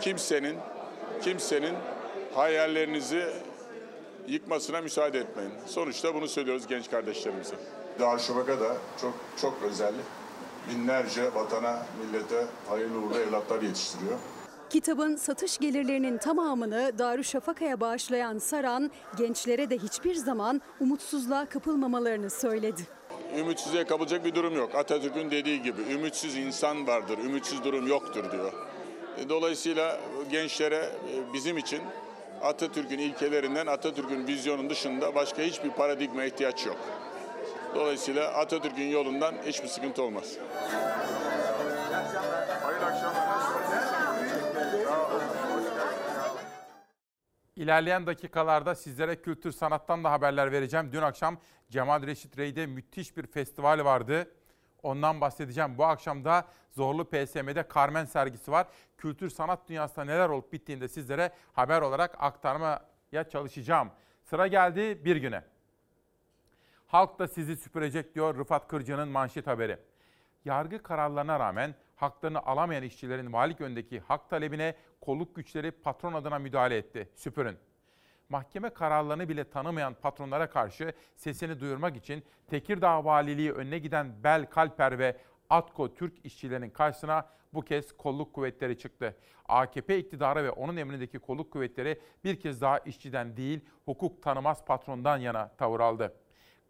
[0.00, 0.56] Kimsenin
[1.22, 1.74] kimsenin
[2.34, 3.26] hayallerinizi
[4.26, 5.52] yıkmasına müsaade etmeyin.
[5.66, 7.54] Sonuçta bunu söylüyoruz genç kardeşlerimize.
[8.00, 9.94] Darüşşafaka da çok çok özel.
[10.70, 14.18] Binlerce vatana, millete hayırlı uğurlu evlatlar yetiştiriyor.
[14.70, 22.82] Kitabın satış gelirlerinin tamamını Darüşşafaka'ya bağışlayan Saran, gençlere de hiçbir zaman umutsuzluğa kapılmamalarını söyledi.
[23.38, 24.74] Ümitsizliğe kapılacak bir durum yok.
[24.74, 28.52] Atatürk'ün dediği gibi ümitsiz insan vardır, ümitsiz durum yoktur diyor.
[29.18, 31.80] E, Dolayısıyla gençlere e, bizim için
[32.42, 36.76] Atatürk'ün ilkelerinden, Atatürk'ün vizyonun dışında başka hiçbir paradigma ihtiyaç yok.
[37.74, 40.38] Dolayısıyla Atatürk'ün yolundan hiçbir sıkıntı olmaz.
[42.62, 43.22] Hayırlı akşamlar.
[47.56, 50.92] İlerleyen dakikalarda sizlere kültür sanattan da haberler vereceğim.
[50.92, 51.38] Dün akşam
[51.70, 54.30] Cemal Reşit Rey'de müthiş bir festival vardı.
[54.82, 55.78] Ondan bahsedeceğim.
[55.78, 58.66] Bu akşam da Zorlu PSM'de Carmen sergisi var.
[58.98, 63.90] Kültür sanat dünyasında neler olup bittiğinde sizlere haber olarak aktarmaya çalışacağım.
[64.22, 65.51] Sıra geldi bir güne.
[66.92, 69.78] Halk da sizi süpürecek diyor Rıfat Kırcı'nın manşet haberi.
[70.44, 76.76] Yargı kararlarına rağmen haklarını alamayan işçilerin valilik önündeki hak talebine kolluk güçleri patron adına müdahale
[76.76, 77.08] etti.
[77.14, 77.56] Süpürün.
[78.28, 84.98] Mahkeme kararlarını bile tanımayan patronlara karşı sesini duyurmak için Tekirdağ Valiliği önüne giden Bel Kalper
[84.98, 85.16] ve
[85.50, 89.16] Atko Türk işçilerinin karşısına bu kez kolluk kuvvetleri çıktı.
[89.48, 95.18] AKP iktidarı ve onun emrindeki kolluk kuvvetleri bir kez daha işçiden değil hukuk tanımaz patrondan
[95.18, 96.14] yana tavır aldı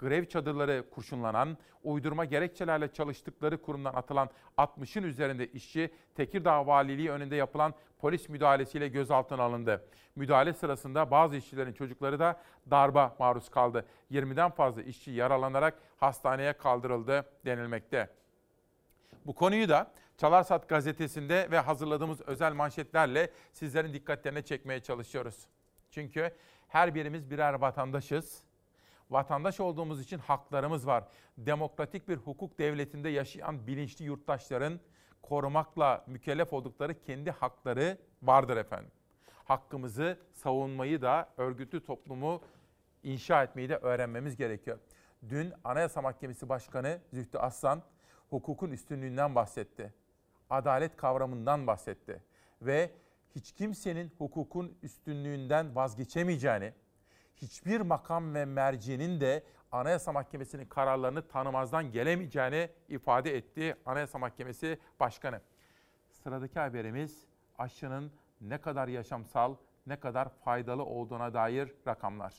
[0.02, 7.74] grev çadırları kurşunlanan, uydurma gerekçelerle çalıştıkları kurumdan atılan 60'ın üzerinde işçi Tekirdağ Valiliği önünde yapılan
[7.98, 9.84] polis müdahalesiyle gözaltına alındı.
[10.16, 13.86] Müdahale sırasında bazı işçilerin çocukları da darba maruz kaldı.
[14.10, 18.10] 20'den fazla işçi yaralanarak hastaneye kaldırıldı denilmekte.
[19.26, 25.46] Bu konuyu da Çalarsat gazetesinde ve hazırladığımız özel manşetlerle sizlerin dikkatlerine çekmeye çalışıyoruz.
[25.90, 26.34] Çünkü
[26.68, 28.42] her birimiz birer vatandaşız.
[29.12, 31.04] Vatandaş olduğumuz için haklarımız var.
[31.38, 34.80] Demokratik bir hukuk devletinde yaşayan bilinçli yurttaşların
[35.22, 38.90] korumakla mükellef oldukları kendi hakları vardır efendim.
[39.44, 42.40] Hakkımızı savunmayı da örgütlü toplumu
[43.02, 44.78] inşa etmeyi de öğrenmemiz gerekiyor.
[45.28, 47.82] Dün Anayasa Mahkemesi Başkanı Zühtü Aslan
[48.30, 49.94] hukukun üstünlüğünden bahsetti.
[50.50, 52.22] Adalet kavramından bahsetti
[52.62, 52.90] ve
[53.34, 56.72] hiç kimsenin hukukun üstünlüğünden vazgeçemeyeceğini,
[57.36, 65.40] hiçbir makam ve mercinin de Anayasa Mahkemesi'nin kararlarını tanımazdan gelemeyeceğini ifade etti Anayasa Mahkemesi Başkanı.
[66.10, 67.24] Sıradaki haberimiz
[67.58, 72.34] aşının ne kadar yaşamsal, ne kadar faydalı olduğuna dair rakamlar.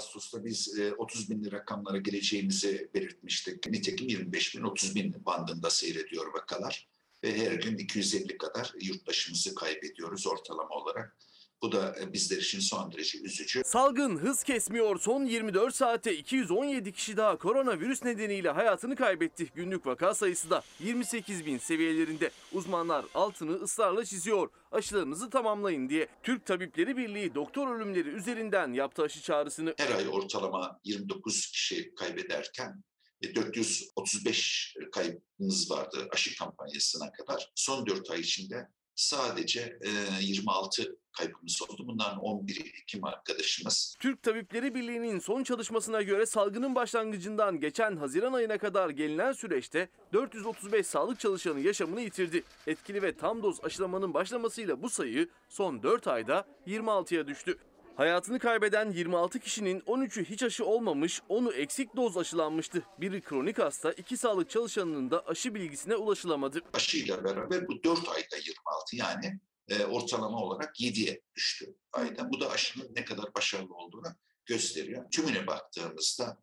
[0.00, 3.66] Ağustos'ta biz e, 30 binli rakamlara geleceğimizi belirtmiştik.
[3.66, 6.88] Nitekim 25 bin, 30 bin bandında seyrediyor vakalar.
[7.24, 11.16] Ve her gün 250 kadar yurttaşımızı kaybediyoruz ortalama olarak.
[11.62, 13.62] Bu da e, bizler için son derece üzücü.
[13.64, 15.00] Salgın hız kesmiyor.
[15.00, 19.48] Son 24 saatte 217 kişi daha koronavirüs nedeniyle hayatını kaybetti.
[19.54, 22.30] Günlük vaka sayısı da 28 bin seviyelerinde.
[22.52, 24.50] Uzmanlar altını ısrarla çiziyor.
[24.72, 26.08] Aşılarınızı tamamlayın diye.
[26.22, 29.74] Türk Tabipleri Birliği doktor ölümleri üzerinden yaptı aşı çağrısını.
[29.78, 32.82] Her ay ortalama 29 kişi kaybederken
[33.22, 37.50] 435 kaybımız vardı aşı kampanyasına kadar.
[37.54, 41.82] Son 4 ay içinde sadece e, 26 kaybımız oldu.
[41.86, 43.96] Bunların 11'i hekim arkadaşımız.
[44.00, 50.86] Türk Tabipleri Birliği'nin son çalışmasına göre salgının başlangıcından geçen Haziran ayına kadar gelinen süreçte 435
[50.86, 52.42] sağlık çalışanı yaşamını yitirdi.
[52.66, 57.58] Etkili ve tam doz aşılamanın başlamasıyla bu sayı son 4 ayda 26'ya düştü.
[58.00, 62.82] Hayatını kaybeden 26 kişinin 13'ü hiç aşı olmamış, 10'u eksik doz aşılanmıştı.
[63.00, 66.60] Biri kronik hasta, iki sağlık çalışanının da aşı bilgisine ulaşılamadı.
[66.72, 72.30] Aşıyla beraber bu 4 ayda 26 yani e, ortalama olarak 7'ye düştü ayda.
[72.30, 75.10] Bu da aşının ne kadar başarılı olduğunu gösteriyor.
[75.10, 76.38] Tümüne baktığımızda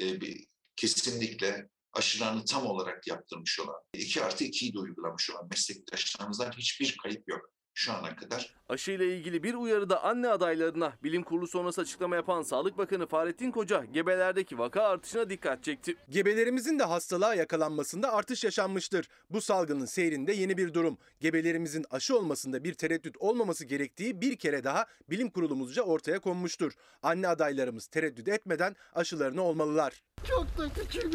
[0.00, 0.46] e, bir,
[0.76, 7.28] kesinlikle aşılarını tam olarak yaptırmış olan, 2 artı 2'yi de uygulamış olan meslektaşlarımızdan hiçbir kayıp
[7.28, 8.54] yok şu ana kadar.
[8.68, 13.06] Aşı ile ilgili bir uyarı da anne adaylarına bilim kurulu sonrası açıklama yapan Sağlık Bakanı
[13.06, 15.96] Fahrettin Koca gebelerdeki vaka artışına dikkat çekti.
[16.08, 19.08] Gebelerimizin de hastalığa yakalanmasında artış yaşanmıştır.
[19.30, 20.98] Bu salgının seyrinde yeni bir durum.
[21.20, 26.72] Gebelerimizin aşı olmasında bir tereddüt olmaması gerektiği bir kere daha bilim kurulumuzca ortaya konmuştur.
[27.02, 30.02] Anne adaylarımız tereddüt etmeden aşılarını olmalılar.
[30.28, 31.14] Çok da küçük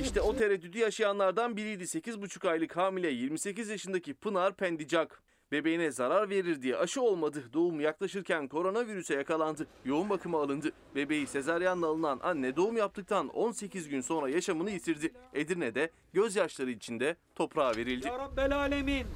[0.00, 5.22] İşte o tereddütü yaşayanlardan biriydi 8,5 aylık hamile 28 yaşındaki Pınar Pendicak.
[5.52, 7.44] Bebeğine zarar verir diye aşı olmadı.
[7.52, 9.66] Doğum yaklaşırken koronavirüse yakalandı.
[9.84, 10.72] Yoğun bakıma alındı.
[10.94, 15.12] Bebeği sezaryenle alınan anne doğum yaptıktan 18 gün sonra yaşamını yitirdi.
[15.34, 18.06] Edirne'de gözyaşları içinde toprağa verildi.
[18.06, 19.06] Ya Rabbel Alemin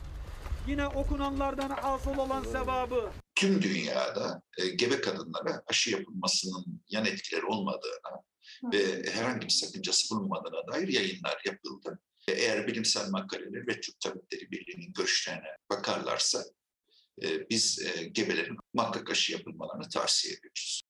[0.68, 8.22] yine okunanlardan hasıl olan sevabı Tüm dünyada e, gebe kadınlara aşı yapılmasının yan etkileri olmadığına
[8.72, 11.98] ve herhangi bir sakıncası bulunmadığına dair yayınlar yapıldı.
[12.28, 16.44] E, Eğer bilimsel makaleler ve Türk Tabipleri Birliği'nin görüşlerine bakarlarsa
[17.22, 20.82] e, biz e, gebelerin muhakkak aşı yapılmalarını tavsiye ediyoruz.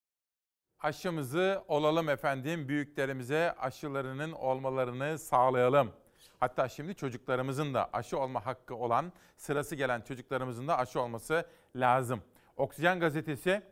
[0.78, 2.68] Aşımızı olalım efendim.
[2.68, 5.92] Büyüklerimize aşılarının olmalarını sağlayalım.
[6.40, 11.46] Hatta şimdi çocuklarımızın da aşı olma hakkı olan, sırası gelen çocuklarımızın da aşı olması
[11.76, 12.22] lazım.
[12.56, 13.62] Oksijen gazetesi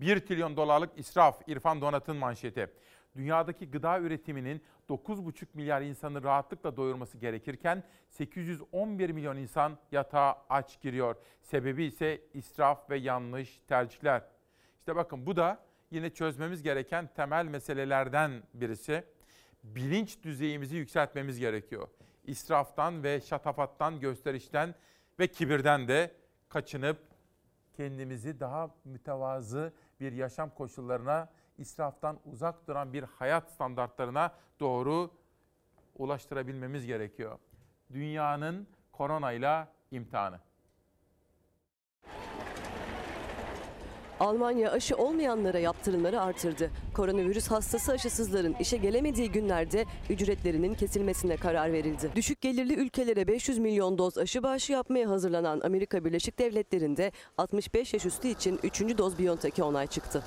[0.00, 2.70] 1 trilyon dolarlık israf İrfan Donat'ın manşeti.
[3.16, 11.16] Dünyadaki gıda üretiminin 9,5 milyar insanı rahatlıkla doyurması gerekirken 811 milyon insan yatağa aç giriyor.
[11.42, 14.22] Sebebi ise israf ve yanlış tercihler.
[14.78, 15.58] İşte bakın bu da
[15.90, 19.04] yine çözmemiz gereken temel meselelerden birisi.
[19.74, 21.88] Bilinç düzeyimizi yükseltmemiz gerekiyor.
[22.24, 24.74] İsraftan ve şatafattan, gösterişten
[25.18, 26.14] ve kibirden de
[26.48, 26.98] kaçınıp
[27.76, 31.28] kendimizi daha mütevazı bir yaşam koşullarına,
[31.58, 35.10] israftan uzak duran bir hayat standartlarına doğru
[35.96, 37.38] ulaştırabilmemiz gerekiyor.
[37.92, 40.40] Dünyanın koronayla imtihanı.
[44.20, 46.70] Almanya aşı olmayanlara yaptırımları artırdı.
[46.94, 52.10] Koronavirüs hastası aşısızların işe gelemediği günlerde ücretlerinin kesilmesine karar verildi.
[52.16, 58.06] Düşük gelirli ülkelere 500 milyon doz aşı bağışı yapmaya hazırlanan Amerika Birleşik Devletleri'nde 65 yaş
[58.06, 58.80] üstü için 3.
[58.98, 60.22] doz Biontech'e onay çıktı.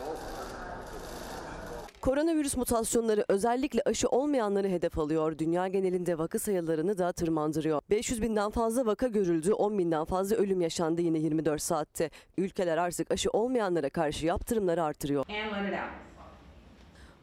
[2.01, 5.37] Koronavirüs mutasyonları özellikle aşı olmayanları hedef alıyor.
[5.37, 7.81] Dünya genelinde vaka sayılarını da tırmandırıyor.
[7.89, 12.09] 500 binden fazla vaka görüldü, 10 binden fazla ölüm yaşandı yine 24 saatte.
[12.37, 15.25] Ülkeler artık aşı olmayanlara karşı yaptırımları artırıyor.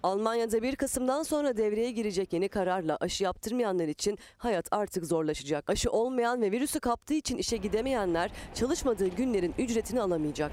[0.02, 5.70] Almanya'da 1 Kasım'dan sonra devreye girecek yeni kararla aşı yaptırmayanlar için hayat artık zorlaşacak.
[5.70, 10.52] Aşı olmayan ve virüsü kaptığı için işe gidemeyenler çalışmadığı günlerin ücretini alamayacak.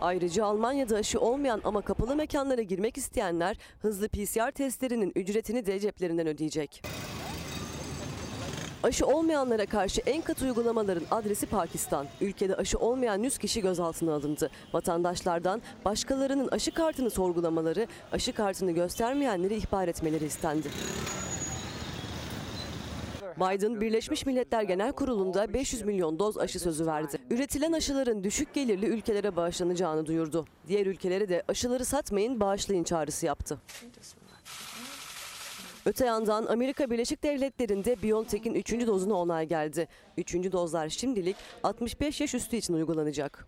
[0.00, 6.26] Ayrıca Almanya'da aşı olmayan ama kapalı mekanlara girmek isteyenler hızlı PCR testlerinin ücretini de ceplerinden
[6.26, 6.82] ödeyecek.
[8.82, 12.06] Aşı olmayanlara karşı en katı uygulamaların adresi Pakistan.
[12.20, 14.50] Ülkede aşı olmayan 100 kişi gözaltına alındı.
[14.72, 20.68] Vatandaşlardan başkalarının aşı kartını sorgulamaları, aşı kartını göstermeyenleri ihbar etmeleri istendi.
[23.38, 27.18] Biden Birleşmiş Milletler Genel Kurulu'nda 500 milyon doz aşı sözü verdi.
[27.30, 30.44] Üretilen aşıların düşük gelirli ülkelere bağışlanacağını duyurdu.
[30.68, 33.58] Diğer ülkelere de aşıları satmayın, bağışlayın çağrısı yaptı.
[35.86, 38.86] Öte yandan Amerika Birleşik Devletleri'nde BioNTech'in 3.
[38.86, 39.88] dozuna onay geldi.
[40.16, 40.34] 3.
[40.34, 43.44] dozlar şimdilik 65 yaş üstü için uygulanacak.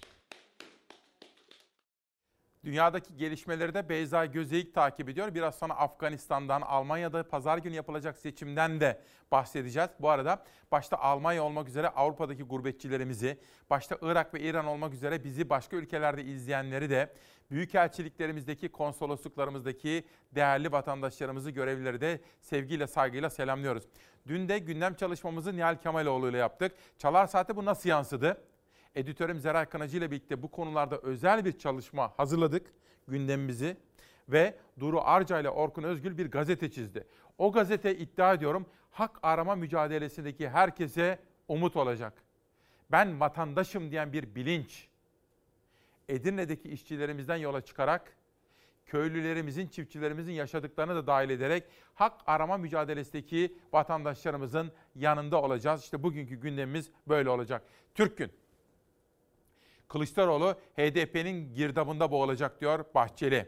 [2.65, 5.35] Dünyadaki gelişmeleri de Beyza Gözeyik takip ediyor.
[5.35, 9.91] Biraz sonra Afganistan'dan, Almanya'da pazar günü yapılacak seçimden de bahsedeceğiz.
[10.01, 13.39] Bu arada başta Almanya olmak üzere Avrupa'daki gurbetçilerimizi,
[13.71, 17.13] başta Irak ve İran olmak üzere bizi başka ülkelerde izleyenleri de,
[17.51, 23.85] büyükelçiliklerimizdeki, konsolosluklarımızdaki değerli vatandaşlarımızı, görevlileri de sevgiyle, saygıyla selamlıyoruz.
[24.27, 26.73] Dün de gündem çalışmamızı Nihal Kemaloğlu ile yaptık.
[26.99, 28.43] Çalar Saat'e bu nasıl yansıdı?
[28.95, 32.67] Editörüm Zeray Kanacı ile birlikte bu konularda özel bir çalışma hazırladık
[33.09, 33.77] gündemimizi
[34.29, 37.07] ve Duru Arca ile Orkun Özgül bir gazete çizdi.
[37.39, 42.13] O gazete iddia ediyorum hak arama mücadelesindeki herkese umut olacak.
[42.91, 44.89] Ben vatandaşım diyen bir bilinç
[46.09, 48.17] Edirne'deki işçilerimizden yola çıkarak
[48.87, 55.83] köylülerimizin, çiftçilerimizin yaşadıklarını da dahil ederek hak arama mücadelesindeki vatandaşlarımızın yanında olacağız.
[55.83, 57.63] İşte bugünkü gündemimiz böyle olacak.
[57.95, 58.33] Türk Gün.
[59.91, 63.47] Kılıçdaroğlu HDP'nin girdabında boğulacak diyor Bahçeli.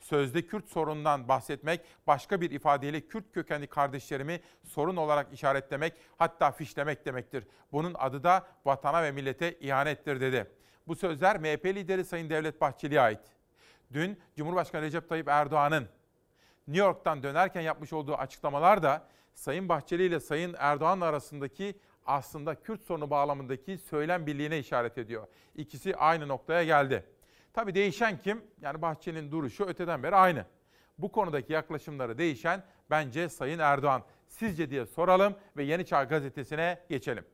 [0.00, 7.06] Sözde Kürt sorunundan bahsetmek, başka bir ifadeyle Kürt kökenli kardeşlerimi sorun olarak işaretlemek, hatta fişlemek
[7.06, 7.46] demektir.
[7.72, 10.50] Bunun adı da vatana ve millete ihanettir dedi.
[10.86, 13.20] Bu sözler MHP lideri Sayın Devlet Bahçeli'ye ait.
[13.92, 15.88] Dün Cumhurbaşkanı Recep Tayyip Erdoğan'ın
[16.68, 21.74] New York'tan dönerken yapmış olduğu açıklamalar da Sayın Bahçeli ile Sayın Erdoğan arasındaki
[22.08, 25.26] aslında Kürt sorunu bağlamındaki söylem birliğine işaret ediyor.
[25.54, 27.04] İkisi aynı noktaya geldi.
[27.52, 28.42] Tabii değişen kim?
[28.60, 30.46] Yani Bahçeli'nin duruşu öteden beri aynı.
[30.98, 34.02] Bu konudaki yaklaşımları değişen bence Sayın Erdoğan.
[34.26, 37.24] Sizce diye soralım ve Yeni Çağ gazetesine geçelim.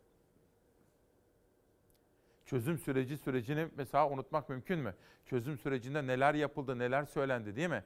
[2.46, 4.94] Çözüm süreci sürecini mesela unutmak mümkün mü?
[5.26, 7.84] Çözüm sürecinde neler yapıldı, neler söylendi değil mi?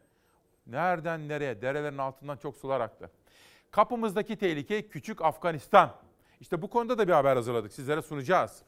[0.66, 1.62] Nereden nereye?
[1.62, 3.11] Derelerin altından çok sular aktı.
[3.70, 6.08] Kapımızdaki tehlike küçük Afganistan.
[6.40, 7.72] İşte bu konuda da bir haber hazırladık.
[7.72, 8.62] Sizlere sunacağız.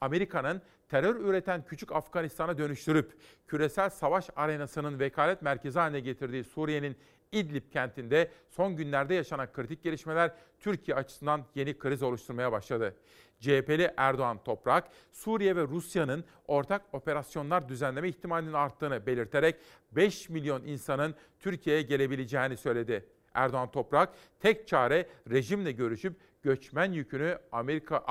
[0.00, 3.12] Amerika'nın terör üreten küçük Afganistan'a dönüştürüp
[3.46, 6.96] küresel savaş arenasının vekalet merkezi haline getirdiği Suriye'nin
[7.32, 12.96] İdlib kentinde son günlerde yaşanan kritik gelişmeler Türkiye açısından yeni kriz oluşturmaya başladı.
[13.40, 19.56] CHP'li Erdoğan Toprak, Suriye ve Rusya'nın ortak operasyonlar düzenleme ihtimalinin arttığını belirterek
[19.92, 23.08] 5 milyon insanın Türkiye'ye gelebileceğini söyledi.
[23.34, 28.04] Erdoğan Toprak, tek çare rejimle görüşüp göçmen yükünü Amerika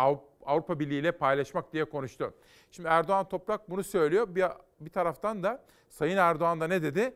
[0.46, 2.34] Avrupa Birliği ile paylaşmak diye konuştu.
[2.72, 4.36] Şimdi Erdoğan Toprak bunu söylüyor.
[4.36, 4.46] Bir,
[4.80, 7.16] bir taraftan da Sayın Erdoğan da ne dedi?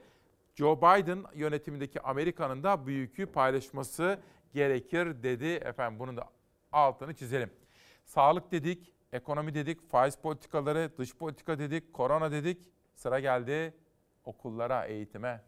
[0.55, 4.19] Joe Biden yönetimindeki Amerika'nın da bu yükü paylaşması
[4.53, 5.45] gerekir dedi.
[5.45, 6.29] Efendim bunun da
[6.71, 7.49] altını çizelim.
[8.05, 12.67] Sağlık dedik, ekonomi dedik, faiz politikaları, dış politika dedik, korona dedik.
[12.95, 13.73] Sıra geldi
[14.25, 15.41] okullara, eğitime.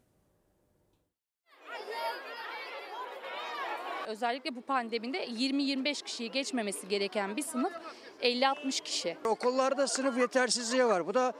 [4.09, 7.73] Özellikle bu pandemide 20-25 kişiyi geçmemesi gereken bir sınıf
[8.21, 9.17] 50-60 kişi.
[9.25, 11.07] Okullarda sınıf yetersizliği var.
[11.07, 11.33] Bu da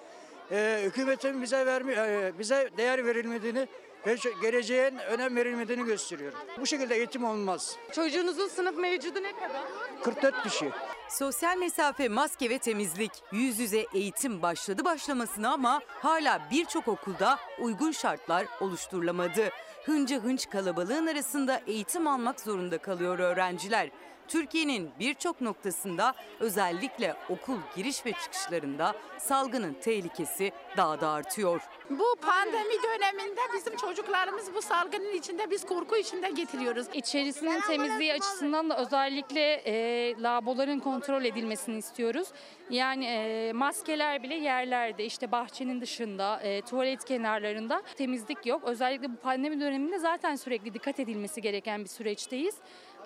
[0.52, 3.68] e, hükümetin bize vermi, e, bize değer verilmediğini
[4.08, 6.34] ve geleceğin önem verilmediğini gösteriyor.
[6.60, 7.76] Bu şekilde eğitim olmaz.
[7.92, 9.62] Çocuğunuzun sınıf mevcudu ne kadar?
[10.04, 10.72] 44 kişi.
[11.10, 13.12] Sosyal mesafe, maske ve temizlik.
[13.32, 19.50] Yüz yüze eğitim başladı başlamasına ama hala birçok okulda uygun şartlar oluşturulamadı.
[19.86, 23.90] Hınca hınç kalabalığın arasında eğitim almak zorunda kalıyor öğrenciler.
[24.30, 31.62] Türkiye'nin birçok noktasında özellikle okul giriş ve çıkışlarında salgının tehlikesi daha da artıyor.
[31.90, 36.88] Bu pandemi döneminde bizim çocuklarımız bu salgının içinde biz korku içinde getiriyoruz.
[36.94, 42.28] İçerisinin temizliği açısından da özellikle e, laboların kontrol edilmesini istiyoruz.
[42.70, 48.64] Yani e, maskeler bile yerlerde işte bahçenin dışında, e, tuvalet kenarlarında temizlik yok.
[48.64, 52.56] Özellikle bu pandemi döneminde zaten sürekli dikkat edilmesi gereken bir süreçteyiz.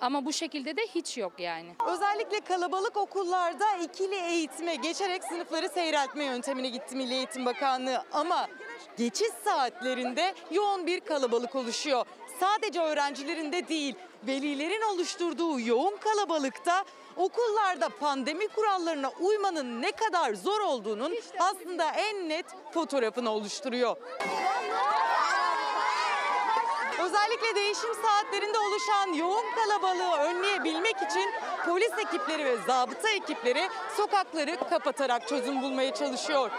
[0.00, 1.74] Ama bu şekilde de hiç yok yani.
[1.86, 8.02] Özellikle kalabalık okullarda ikili eğitime geçerek sınıfları seyreltme yöntemine gitti Milli Eğitim Bakanlığı.
[8.12, 8.48] Ama
[8.96, 12.06] Geçiş saatlerinde yoğun bir kalabalık oluşuyor.
[12.40, 13.94] Sadece öğrencilerin de değil,
[14.26, 16.84] velilerin oluşturduğu yoğun kalabalıkta
[17.16, 23.96] okullarda pandemi kurallarına uymanın ne kadar zor olduğunun aslında en net fotoğrafını oluşturuyor.
[27.04, 31.30] Özellikle değişim saatlerinde oluşan yoğun kalabalığı önleyebilmek için
[31.66, 36.50] polis ekipleri ve zabıta ekipleri sokakları kapatarak çözüm bulmaya çalışıyor.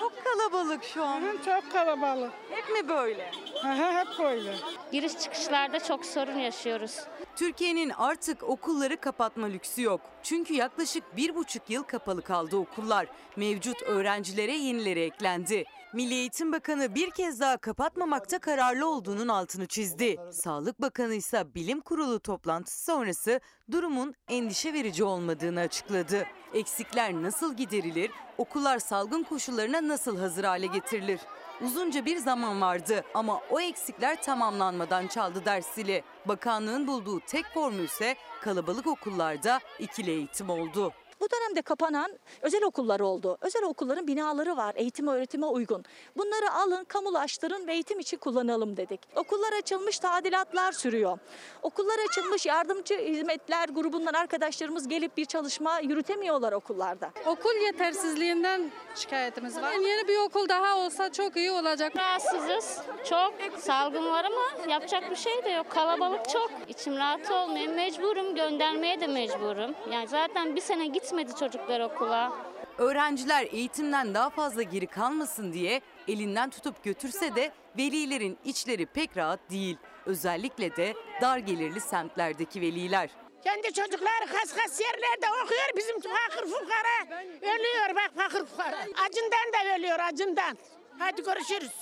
[0.00, 1.22] Çok kalabalık şu an.
[1.44, 2.32] Çok kalabalık.
[2.50, 3.30] Hep mi böyle?
[3.62, 4.54] hep böyle.
[4.92, 7.00] Giriş çıkışlarda çok sorun yaşıyoruz.
[7.36, 10.00] Türkiye'nin artık okulları kapatma lüksü yok.
[10.22, 13.06] Çünkü yaklaşık bir buçuk yıl kapalı kaldı okullar.
[13.36, 15.64] Mevcut öğrencilere yenileri eklendi.
[15.92, 20.16] Milli Eğitim Bakanı bir kez daha kapatmamakta kararlı olduğunun altını çizdi.
[20.32, 26.26] Sağlık Bakanı ise bilim kurulu toplantısı sonrası durumun endişe verici olmadığını açıkladı.
[26.54, 31.20] Eksikler nasıl giderilir, okullar salgın koşullarına nasıl hazır hale getirilir?
[31.60, 36.02] Uzunca bir zaman vardı ama o eksikler tamamlanmadan çaldı ders zili.
[36.26, 40.92] Bakanlığın bulduğu tek formül ise kalabalık okullarda ikili eğitim oldu.
[41.20, 43.38] Bu dönemde kapanan özel okullar oldu.
[43.40, 45.84] Özel okulların binaları var, eğitim öğretime uygun.
[46.16, 49.00] Bunları alın, kamulaştırın ve eğitim için kullanalım dedik.
[49.16, 51.18] Okullar açılmış, tadilatlar sürüyor.
[51.62, 57.10] Okullar açılmış, yardımcı hizmetler grubundan arkadaşlarımız gelip bir çalışma yürütemiyorlar okullarda.
[57.26, 59.72] Okul yetersizliğinden şikayetimiz var.
[59.72, 61.96] Yeni bir okul daha olsa çok iyi olacak.
[61.96, 62.78] Rahatsızız.
[63.10, 65.70] Çok salgın var ama yapacak bir şey de yok.
[65.70, 66.50] Kalabalık çok.
[66.68, 67.74] İçim rahat olmuyor.
[67.74, 69.74] Mecburum göndermeye de mecburum.
[69.92, 72.32] Yani zaten bir sene gitmedi çocuklar okula.
[72.78, 79.40] Öğrenciler eğitimden daha fazla geri kalmasın diye elinden tutup götürse de velilerin içleri pek rahat
[79.50, 79.76] değil.
[80.06, 83.10] Özellikle de dar gelirli semtlerdeki veliler.
[83.44, 85.68] Kendi çocukları kas kas yerlerde okuyor.
[85.76, 88.76] Bizim fakir fukara ölüyor bak fakir fukara.
[88.80, 90.58] Acından da ölüyor acından.
[90.98, 91.72] Hadi görüşürüz.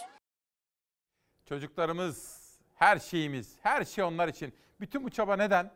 [1.48, 4.54] Çocuklarımız, her şeyimiz, her şey onlar için.
[4.80, 5.72] Bütün bu çaba neden?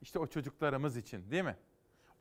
[0.00, 1.56] İşte o çocuklarımız için değil mi?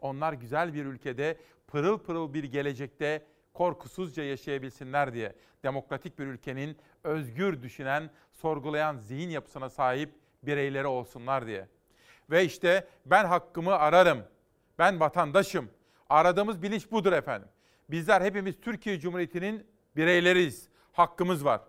[0.01, 1.37] Onlar güzel bir ülkede,
[1.67, 5.33] pırıl pırıl bir gelecekte korkusuzca yaşayabilsinler diye.
[5.63, 11.67] Demokratik bir ülkenin özgür düşünen, sorgulayan zihin yapısına sahip bireyleri olsunlar diye.
[12.29, 14.23] Ve işte ben hakkımı ararım.
[14.79, 15.69] Ben vatandaşım.
[16.09, 17.49] Aradığımız bilinç budur efendim.
[17.89, 20.69] Bizler hepimiz Türkiye Cumhuriyeti'nin bireyleriyiz.
[20.91, 21.61] Hakkımız var.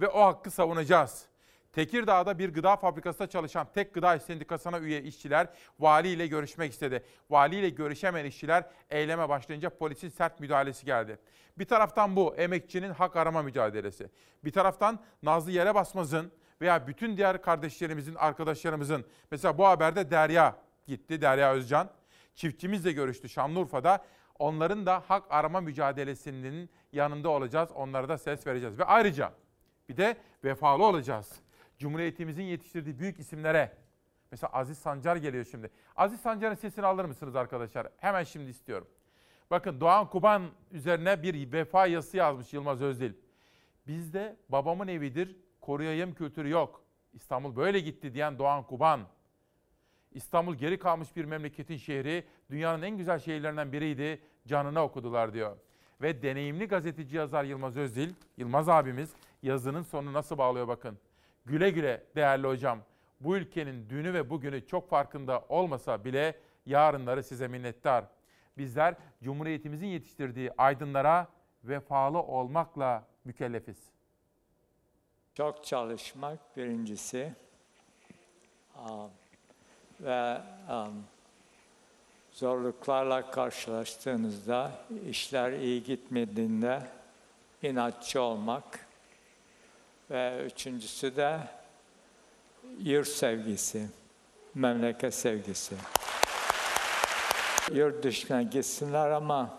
[0.00, 1.29] Ve o hakkı savunacağız.
[1.72, 5.46] Tekirdağ'da bir gıda fabrikasında çalışan tek gıda sendikasına üye işçiler
[5.78, 7.04] valiyle görüşmek istedi.
[7.30, 11.18] Valiyle görüşemeyen işçiler eyleme başlayınca polisin sert müdahalesi geldi.
[11.58, 14.10] Bir taraftan bu emekçinin hak arama mücadelesi.
[14.44, 20.56] Bir taraftan Nazlı Yere Basmaz'ın veya bütün diğer kardeşlerimizin, arkadaşlarımızın mesela bu haberde Derya
[20.86, 21.90] gitti, Derya Özcan.
[22.34, 24.04] Çiftçimizle görüştü Şanlıurfa'da.
[24.38, 27.70] Onların da hak arama mücadelesinin yanında olacağız.
[27.74, 28.78] Onlara da ses vereceğiz.
[28.78, 29.32] Ve ayrıca
[29.88, 31.32] bir de vefalı olacağız.
[31.80, 33.72] Cumhuriyetimizin yetiştirdiği büyük isimlere.
[34.30, 35.70] Mesela Aziz Sancar geliyor şimdi.
[35.96, 37.88] Aziz Sancar'ın sesini alır mısınız arkadaşlar?
[37.96, 38.88] Hemen şimdi istiyorum.
[39.50, 43.12] Bakın Doğan Kuban üzerine bir vefa yazısı yazmış Yılmaz Özdil.
[43.86, 46.84] Bizde babamın evidir, koruyayım kültürü yok.
[47.12, 49.00] İstanbul böyle gitti diyen Doğan Kuban.
[50.12, 55.56] İstanbul geri kalmış bir memleketin şehri, dünyanın en güzel şehirlerinden biriydi, canına okudular diyor.
[56.02, 59.12] Ve deneyimli gazeteci yazar Yılmaz Özdil, Yılmaz abimiz
[59.42, 60.98] yazının sonunu nasıl bağlıyor bakın.
[61.50, 62.80] Güle güle değerli hocam.
[63.20, 66.34] Bu ülkenin dünü ve bugünü çok farkında olmasa bile
[66.66, 68.04] yarınları size minnettar.
[68.58, 71.28] Bizler Cumhuriyetimizin yetiştirdiği aydınlara
[71.64, 73.76] vefalı olmakla mükellefiz.
[75.34, 77.32] Çok çalışmak birincisi
[78.88, 79.10] um,
[80.00, 80.40] ve
[80.70, 81.04] um,
[82.32, 84.72] zorluklarla karşılaştığınızda
[85.08, 86.82] işler iyi gitmediğinde
[87.62, 88.89] inatçı olmak
[90.10, 91.38] ve üçüncüsü de
[92.78, 93.86] yurt sevgisi,
[94.54, 95.74] memleket sevgisi.
[97.72, 99.50] Yurt dışına gitsinler ama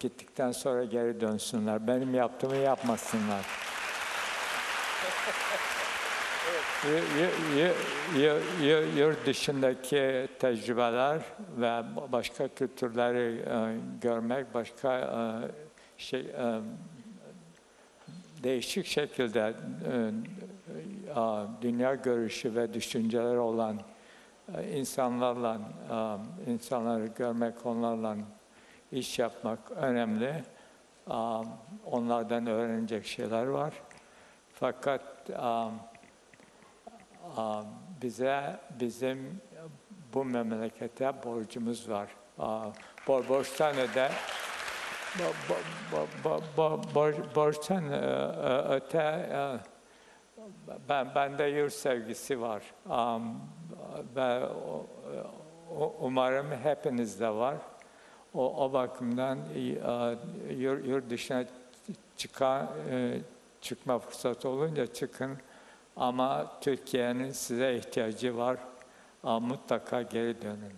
[0.00, 1.86] gittikten sonra geri dönsünler.
[1.86, 3.46] Benim yaptığımı yapmasınlar.
[8.96, 11.20] Yurt dışındaki tecrübeler
[11.56, 11.82] ve
[12.12, 15.69] başka kültürleri e, görmek, başka e,
[16.00, 16.60] şey e,
[18.42, 19.54] değişik şekilde
[19.92, 21.22] e,
[21.62, 23.80] dünya görüşü ve düşünceleri olan
[24.56, 28.16] e, insanlarla a, insanları görmek, onlarla
[28.92, 30.44] iş yapmak önemli.
[31.06, 31.42] A,
[31.86, 33.74] Onlardan öğrenecek şeyler var.
[34.52, 35.70] Fakat a,
[37.36, 37.62] a,
[38.02, 39.40] bize bizim
[40.14, 42.08] bu memlekete borcumuz var.
[42.38, 42.66] A,
[43.08, 44.10] Bor borçtan öde
[47.34, 49.58] borçtan e, e, öte e,
[50.88, 52.62] ben bende yurt sevgisi var.
[54.16, 54.48] Ve
[56.00, 57.56] umarım hepinizde var.
[58.34, 59.38] O, o bakımdan
[60.58, 61.44] yurt, yurt dışına
[62.16, 62.68] çıkan
[63.60, 65.38] çıkma fırsatı olunca çıkın.
[65.96, 68.56] Ama Türkiye'nin size ihtiyacı var.
[69.22, 70.74] Mutlaka geri dönün.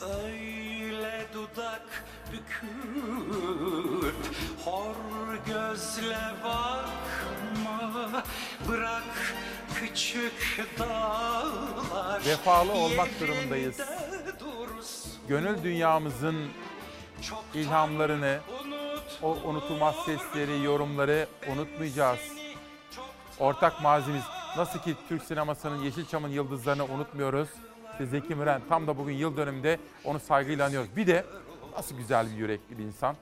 [0.00, 2.04] Öyle dudak
[2.34, 4.14] büküp
[4.64, 4.94] hor
[5.46, 8.22] gözle bakma
[8.68, 9.34] Bırak
[9.74, 13.80] küçük dağlar Vefalı olmak durumundayız.
[15.28, 16.36] Gönül dünyamızın
[17.54, 18.38] ilhamlarını,
[19.22, 22.20] o unutulmaz sesleri, yorumları unutmayacağız.
[23.38, 24.22] Ortak mazimiz
[24.56, 27.48] nasıl ki Türk sinemasının Yeşilçam'ın yıldızlarını unutmuyoruz.
[27.92, 30.96] İşte Zeki Müren tam da bugün yıl dönümünde onu saygıyla anıyoruz.
[30.96, 31.24] Bir de
[31.76, 33.16] nasıl güzel bir yürekli bir insan.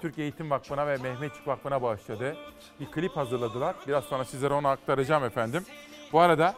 [0.00, 2.36] Türk Eğitim Vakfı'na ve Mehmetçik Vakfı'na bağışladı.
[2.80, 3.76] Bir klip hazırladılar.
[3.86, 5.64] Biraz sonra sizlere onu aktaracağım efendim.
[6.12, 6.54] Bu arada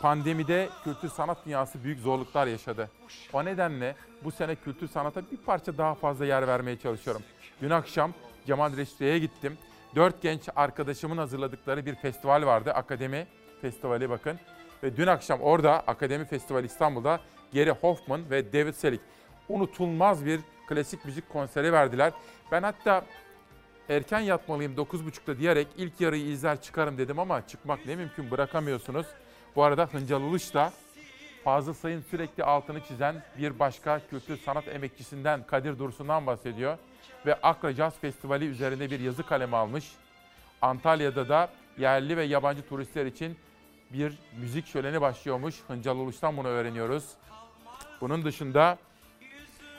[0.00, 2.90] pandemide kültür sanat dünyası büyük zorluklar yaşadı.
[3.32, 7.22] O nedenle bu sene kültür sanata bir parça daha fazla yer vermeye çalışıyorum.
[7.62, 8.12] Dün akşam
[8.46, 9.58] Cemal Reşit'e gittim.
[9.94, 12.72] Dört genç arkadaşımın hazırladıkları bir festival vardı.
[12.72, 13.26] Akademi
[13.60, 14.38] Festivali bakın.
[14.82, 17.20] Ve dün akşam orada Akademi Festivali İstanbul'da
[17.54, 19.00] Gary Hoffman ve David Selig
[19.48, 20.40] unutulmaz bir
[20.72, 22.12] klasik müzik konseri verdiler.
[22.52, 23.04] Ben hatta
[23.88, 29.06] erken yatmalıyım 9.30'da diyerek ilk yarıyı izler çıkarım dedim ama çıkmak ne mümkün bırakamıyorsunuz.
[29.56, 30.72] Bu arada Hıncal Uluç da
[31.44, 36.78] Fazıl Say'ın sürekli altını çizen bir başka kültür sanat emekçisinden Kadir Dursun'dan bahsediyor.
[37.26, 39.92] Ve Akra Jazz Festivali üzerinde bir yazı kalemi almış.
[40.62, 43.36] Antalya'da da yerli ve yabancı turistler için
[43.92, 45.54] bir müzik şöleni başlıyormuş.
[45.68, 47.04] Hıncal Uluç'tan bunu öğreniyoruz.
[48.00, 48.78] Bunun dışında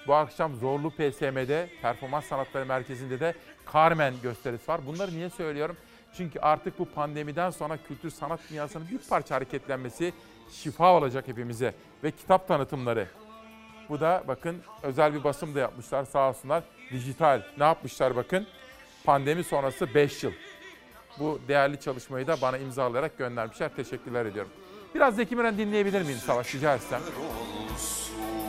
[0.07, 3.33] bu akşam Zorlu PSM'de Performans Sanatları Merkezi'nde de
[3.73, 4.85] Carmen gösterisi var.
[4.85, 5.77] Bunları niye söylüyorum?
[6.17, 10.13] Çünkü artık bu pandemiden sonra kültür sanat dünyasının bir parça hareketlenmesi
[10.51, 11.73] şifa olacak hepimize.
[12.03, 13.07] Ve kitap tanıtımları.
[13.89, 16.63] Bu da bakın özel bir basım da yapmışlar sağ olsunlar.
[16.91, 17.41] Dijital.
[17.57, 18.47] Ne yapmışlar bakın?
[19.03, 20.31] Pandemi sonrası 5 yıl.
[21.19, 23.75] Bu değerli çalışmayı da bana imzalayarak göndermişler.
[23.75, 24.51] Teşekkürler ediyorum.
[24.95, 27.01] Biraz Zeki Müren dinleyebilir miyim Savaş rica etsem?
[27.05, 28.42] Türk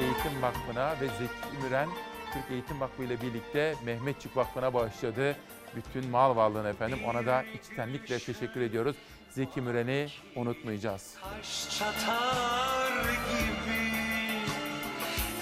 [0.00, 1.88] Eğitim Vakfı'na ve Zeki Müren
[2.32, 5.36] Türk Eğitim Vakfı ile birlikte Mehmetçik Vakfı'na bağışladı.
[5.76, 8.96] Bütün mal varlığını efendim ona da içtenlikle teşekkür ediyoruz.
[9.30, 11.14] Zeki Müren'i unutmayacağız.
[11.22, 13.88] Taş çatar gibi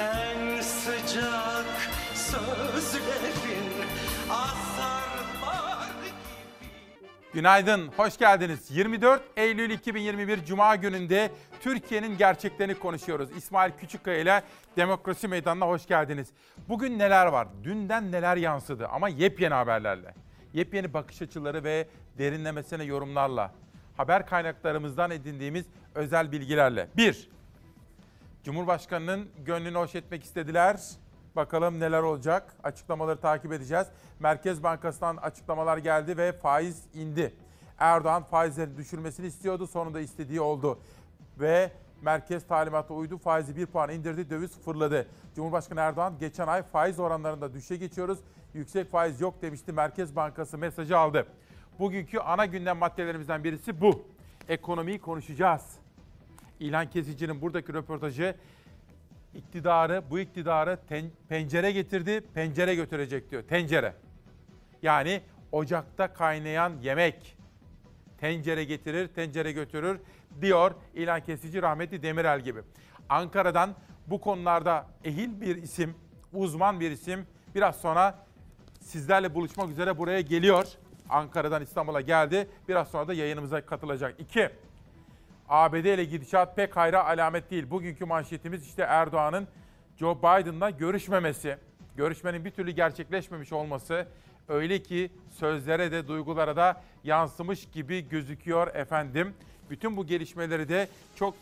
[0.01, 1.67] en sıcak
[2.15, 3.73] sözlerin
[4.31, 4.76] azarlar
[7.37, 8.71] Günaydın, hoş geldiniz.
[8.71, 11.31] 24 Eylül 2021 Cuma gününde
[11.61, 13.29] Türkiye'nin gerçeklerini konuşuyoruz.
[13.37, 14.43] İsmail Küçükkaya ile
[14.77, 16.29] Demokrasi Meydanı'na hoş geldiniz.
[16.69, 17.49] Bugün neler var?
[17.65, 20.15] Dünden neler yansıdı ama yepyeni haberlerle.
[20.53, 23.55] Yepyeni bakış açıları ve derinlemesine yorumlarla.
[23.97, 26.89] Haber kaynaklarımızdan edindiğimiz özel bilgilerle.
[26.97, 27.29] 1.
[28.45, 30.81] Cumhurbaşkanının gönlünü hoş etmek istediler.
[31.37, 32.57] Bakalım neler olacak.
[32.63, 33.87] Açıklamaları takip edeceğiz.
[34.21, 37.35] Merkez Bankası'ndan açıklamalar geldi ve faiz indi.
[37.79, 39.67] Erdoğan faizlerin düşürmesini istiyordu.
[39.67, 40.79] Sonunda istediği oldu.
[41.41, 41.73] Ve
[42.03, 43.19] merkez talimata uydu.
[43.19, 44.31] Faizi bir puan indirdi.
[44.31, 45.07] Döviz fırladı.
[45.35, 48.19] Cumhurbaşkanı Erdoğan geçen ay faiz oranlarında düşe geçiyoruz.
[48.55, 49.73] Yüksek faiz yok demişti.
[49.73, 51.27] Merkez Bankası mesajı aldı.
[51.79, 54.05] Bugünkü ana gündem maddelerimizden birisi bu.
[54.49, 55.63] Ekonomiyi konuşacağız.
[56.61, 58.35] İlhan Kesici'nin buradaki röportajı
[59.37, 63.43] iktidarı, bu iktidarı ten- pencere getirdi, pencere götürecek diyor.
[63.43, 63.95] Tencere.
[64.83, 65.21] Yani
[65.53, 67.37] ocakta kaynayan yemek.
[68.21, 70.01] Tencere getirir, tencere götürür
[70.41, 72.61] diyor İlhan Kesici rahmetli Demirel gibi.
[73.09, 73.75] Ankara'dan
[74.07, 75.95] bu konularda ehil bir isim,
[76.33, 78.27] uzman bir isim biraz sonra
[78.81, 80.67] sizlerle buluşmak üzere buraya geliyor.
[81.09, 82.49] Ankara'dan İstanbul'a geldi.
[82.69, 84.15] Biraz sonra da yayınımıza katılacak.
[84.21, 84.51] İki,
[85.49, 87.71] ABD ile gidişat pek hayra alamet değil.
[87.71, 89.49] Bugünkü manşetimiz işte Erdoğan'ın
[89.99, 91.57] Joe Biden'la görüşmemesi.
[91.97, 94.07] Görüşmenin bir türlü gerçekleşmemiş olması
[94.49, 99.35] öyle ki sözlere de duygulara da yansımış gibi gözüküyor efendim.
[99.71, 101.35] Bütün bu gelişmeleri de çok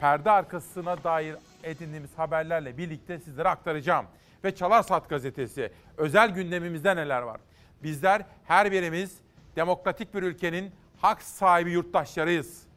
[0.00, 4.06] perde arkasına dair edindiğimiz haberlerle birlikte sizlere aktaracağım.
[4.44, 7.40] Ve Çalar Saat gazetesi özel gündemimizde neler var?
[7.82, 9.18] Bizler her birimiz
[9.56, 12.67] demokratik bir ülkenin hak sahibi yurttaşlarıyız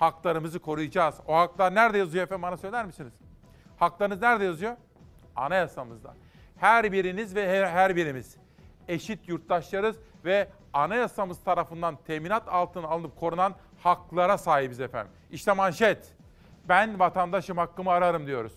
[0.00, 1.14] haklarımızı koruyacağız.
[1.26, 3.12] O haklar nerede yazıyor efendim bana söyler misiniz?
[3.78, 4.76] Haklarınız nerede yazıyor?
[5.36, 6.14] Anayasamızda.
[6.56, 8.36] Her biriniz ve her, her birimiz
[8.88, 15.12] eşit yurttaşlarız ve anayasamız tarafından teminat altına alınıp korunan haklara sahibiz efendim.
[15.30, 16.14] İşte manşet.
[16.68, 18.52] Ben vatandaşım hakkımı ararım diyoruz.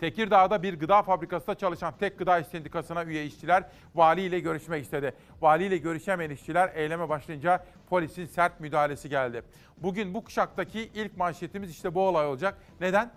[0.00, 5.14] Tekirdağ'da bir gıda fabrikasında çalışan Tek Gıda İş Sendikası'na üye işçiler valiyle görüşmek istedi.
[5.40, 9.42] Valiyle görüşemeyen işçiler eyleme başlayınca polisin sert müdahalesi geldi.
[9.76, 12.58] Bugün bu kuşaktaki ilk manşetimiz işte bu olay olacak.
[12.80, 13.10] Neden?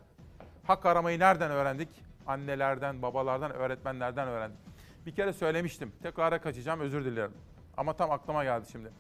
[0.63, 1.89] Hak aramayı nereden öğrendik?
[2.27, 4.59] Annelerden, babalardan, öğretmenlerden öğrendik.
[5.05, 5.91] Bir kere söylemiştim.
[6.03, 7.31] Tekrara kaçacağım özür dilerim.
[7.77, 8.91] Ama tam aklıma geldi şimdi.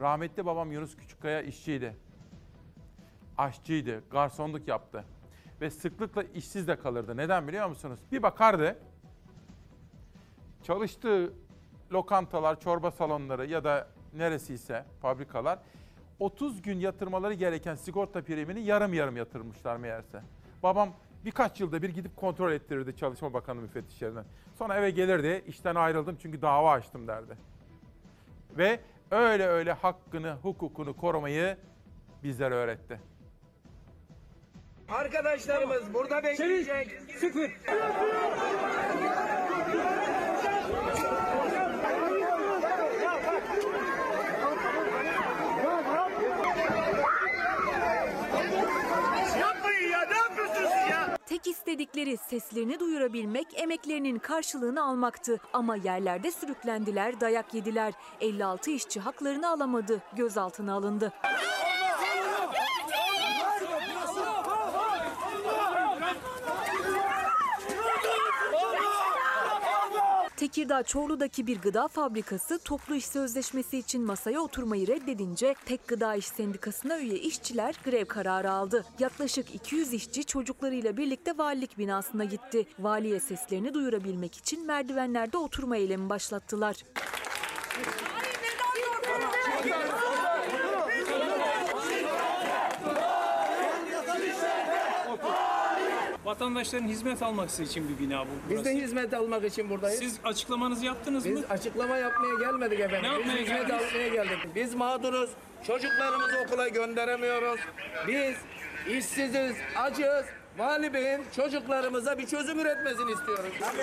[0.00, 1.96] Rahmetli babam Yunus Küçükkaya işçiydi.
[3.38, 5.04] Aşçıydı, garsonluk yaptı.
[5.62, 7.16] Ve sıklıkla işsiz de kalırdı.
[7.16, 8.00] Neden biliyor musunuz?
[8.12, 8.78] Bir bakardı,
[10.62, 11.32] çalıştığı
[11.92, 15.58] lokantalar, çorba salonları ya da neresiyse fabrikalar
[16.18, 20.22] 30 gün yatırmaları gereken sigorta primini yarım yarım yatırmışlar meğerse.
[20.62, 20.94] Babam
[21.24, 24.24] birkaç yılda bir gidip kontrol ettirirdi Çalışma Bakanı müfettişlerinden.
[24.58, 27.36] Sonra eve gelirdi, işten ayrıldım çünkü dava açtım derdi.
[28.58, 31.56] Ve öyle öyle hakkını, hukukunu korumayı
[32.22, 33.11] bizlere öğretti.
[34.92, 36.88] Arkadaşlarımız burada bekleyecek.
[37.20, 37.50] Sıfır.
[51.26, 55.40] Tek istedikleri seslerini duyurabilmek, emeklerinin karşılığını almaktı.
[55.52, 57.92] Ama yerlerde sürüklendiler, dayak yediler.
[58.20, 61.12] 56 işçi haklarını alamadı, gözaltına alındı.
[70.42, 76.26] Tekirdağ Çorlu'daki bir gıda fabrikası toplu iş sözleşmesi için masaya oturmayı reddedince Tek Gıda İş
[76.26, 78.84] Sendikası'na üye işçiler grev kararı aldı.
[78.98, 82.66] Yaklaşık 200 işçi çocuklarıyla birlikte valilik binasına gitti.
[82.78, 86.76] Valiye seslerini duyurabilmek için merdivenlerde oturma eylemi başlattılar.
[96.36, 98.30] Vatandaşların hizmet alması için bir bina bu.
[98.50, 99.98] Biz de hizmet almak için buradayız.
[99.98, 101.36] Siz açıklamanızı yaptınız mı?
[101.36, 103.10] Biz açıklama yapmaya gelmedik efendim.
[103.12, 103.92] Ne Biz yapmaya hizmet geldiniz?
[103.92, 104.38] almaya geldik.
[104.54, 105.30] Biz mağduruz.
[105.66, 107.60] Çocuklarımızı okula gönderemiyoruz.
[108.08, 108.34] Biz
[108.96, 110.24] işsiziz, acız.
[110.58, 113.44] Vali Bey'in çocuklarımıza bir çözüm üretmesini istiyoruz.
[113.60, 113.78] Vali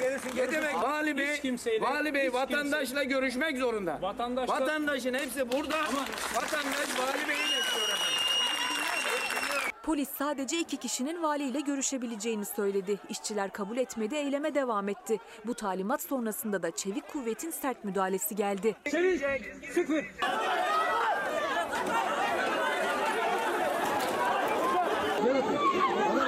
[0.00, 0.74] Bey, ne demek?
[0.74, 3.98] Vali Bey, Hiç kimseyle- Vali Bey hiç vatandaşla görüşmek zorunda.
[4.02, 5.76] Vatandaşla- Vatandaşın hepsi burada.
[6.34, 8.09] Vatandaş Vali Bey'i bekliyor efendim.
[9.82, 12.98] Polis sadece iki kişinin valiyle görüşebileceğini söyledi.
[13.08, 15.18] İşçiler kabul etmedi, eyleme devam etti.
[15.46, 18.76] Bu talimat sonrasında da çevik kuvvetin sert müdahalesi geldi.
[19.74, 20.04] Sıfır.
[25.22, 26.19] Hı.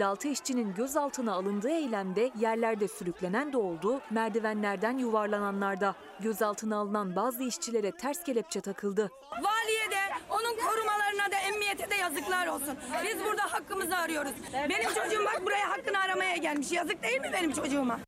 [0.00, 5.94] 56 işçinin gözaltına alındığı eylemde yerlerde sürüklenen de oldu, merdivenlerden yuvarlananlar da.
[6.20, 9.10] Gözaltına alınan bazı işçilere ters kelepçe takıldı.
[9.30, 12.78] Valiye de, onun korumalarına da, emniyete de yazıklar olsun.
[13.04, 14.32] Biz burada hakkımızı arıyoruz.
[14.52, 16.72] Benim çocuğum bak buraya hakkını aramaya gelmiş.
[16.72, 18.00] Yazık değil mi benim çocuğuma?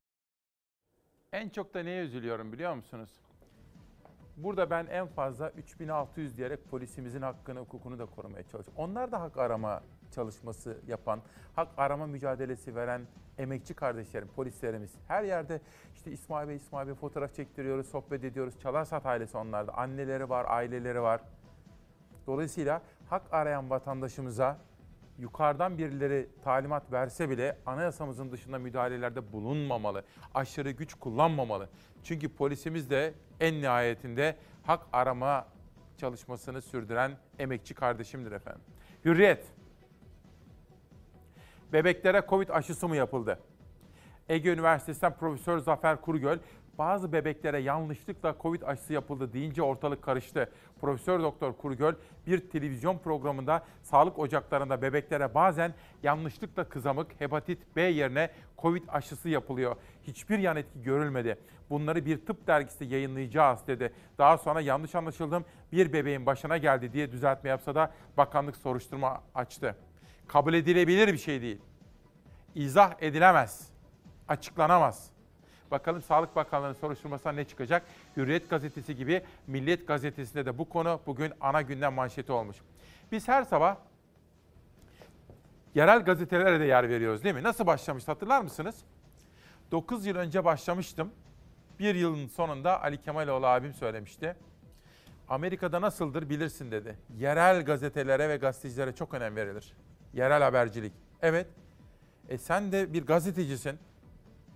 [1.33, 3.11] En çok da neye üzülüyorum biliyor musunuz?
[4.37, 8.75] Burada ben en fazla 3600 diyerek polisimizin hakkını, hukukunu da korumaya çalışıyorum.
[8.77, 9.83] Onlar da hak arama
[10.13, 11.21] çalışması yapan,
[11.57, 13.03] hak arama mücadelesi veren
[13.39, 14.91] emekçi kardeşlerim, polislerimiz.
[15.09, 15.61] Her yerde
[15.95, 18.59] işte İsmail Bey, İsmail Bey fotoğraf çektiriyoruz, sohbet ediyoruz.
[18.59, 19.75] Çalarsat ailesi onlarda.
[19.75, 21.21] Anneleri var, aileleri var.
[22.27, 24.59] Dolayısıyla hak arayan vatandaşımıza
[25.19, 30.05] yukarıdan birileri talimat verse bile anayasamızın dışında müdahalelerde bulunmamalı.
[30.35, 31.69] Aşırı güç kullanmamalı.
[32.03, 35.47] Çünkü polisimiz de en nihayetinde hak arama
[35.97, 38.63] çalışmasını sürdüren emekçi kardeşimdir efendim.
[39.05, 39.62] Hürriyet.
[41.73, 43.39] Bebeklere Covid aşısı mı yapıldı?
[44.29, 46.39] Ege Üniversitesi'nden Profesör Zafer Kurgöl
[46.79, 50.51] bazı bebeklere yanlışlıkla Covid aşısı yapıldı deyince ortalık karıştı.
[50.81, 51.95] Profesör Doktor Kurgöl
[52.27, 59.77] bir televizyon programında sağlık ocaklarında bebeklere bazen yanlışlıkla kızamık, hepatit B yerine Covid aşısı yapılıyor.
[60.03, 61.39] Hiçbir yan etki görülmedi.
[61.71, 63.93] Bunları bir tıp dergisi yayınlayacağız dedi.
[64.19, 69.77] Daha sonra yanlış anlaşıldım bir bebeğin başına geldi diye düzeltme yapsa da bakanlık soruşturma açtı.
[70.29, 71.59] Kabul edilebilir bir şey değil.
[72.55, 73.69] İzah edilemez.
[74.29, 75.11] Açıklanamaz.
[75.71, 77.83] Bakalım Sağlık Bakanlığı'nın soruşturmasından ne çıkacak?
[78.17, 82.57] Hürriyet gazetesi gibi Milliyet gazetesinde de bu konu bugün ana gündem manşeti olmuş.
[83.13, 83.77] Biz her sabah
[85.75, 87.43] yerel gazetelere de yer veriyoruz değil mi?
[87.43, 88.77] Nasıl başlamış hatırlar mısınız?
[89.71, 91.13] 9 yıl önce başlamıştım.
[91.79, 94.37] Bir yılın sonunda Ali Kemaloğlu abim söylemişti.
[95.29, 96.99] Amerika'da nasıldır bilirsin dedi.
[97.19, 99.75] Yerel gazetelere ve gazetecilere çok önem verilir.
[100.15, 100.93] Yerel habercilik.
[101.23, 101.47] Evet.
[102.29, 103.79] E sen de bir gazetecisin.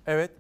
[0.07, 0.31] Evet.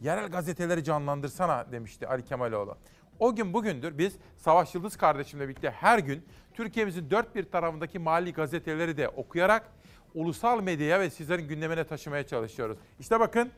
[0.00, 2.76] Yerel gazeteleri canlandırsana demişti Ali Kemaloğlu.
[3.18, 8.32] O gün bugündür biz Savaş Yıldız kardeşimle birlikte her gün Türkiye'mizin dört bir tarafındaki mali
[8.32, 9.72] gazeteleri de okuyarak
[10.14, 12.78] ulusal medyaya ve sizlerin gündemine taşımaya çalışıyoruz.
[12.98, 13.50] İşte bakın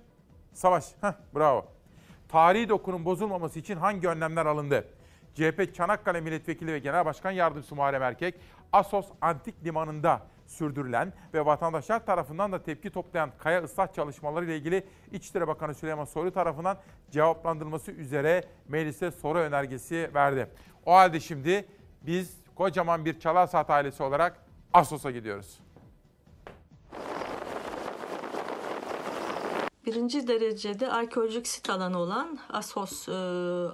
[0.52, 1.66] Savaş, heh, bravo.
[2.28, 4.84] Tarihi dokunun bozulmaması için hangi önlemler alındı?
[5.34, 8.34] CHP Çanakkale Milletvekili ve Genel Başkan Yardımcısı Muharrem Erkek,
[8.72, 14.86] Asos Antik Limanı'nda sürdürülen ve vatandaşlar tarafından da tepki toplayan kaya ıslah çalışmaları ile ilgili
[15.12, 16.78] İçişleri Bakanı Süleyman Soylu tarafından
[17.10, 20.50] cevaplandırılması üzere meclise soru önergesi verdi.
[20.86, 21.64] O halde şimdi
[22.02, 24.36] biz kocaman bir Çalar Saat ailesi olarak
[24.72, 25.65] Asos'a gidiyoruz.
[29.86, 33.12] Birinci derecede arkeolojik sit alanı olan Asos e,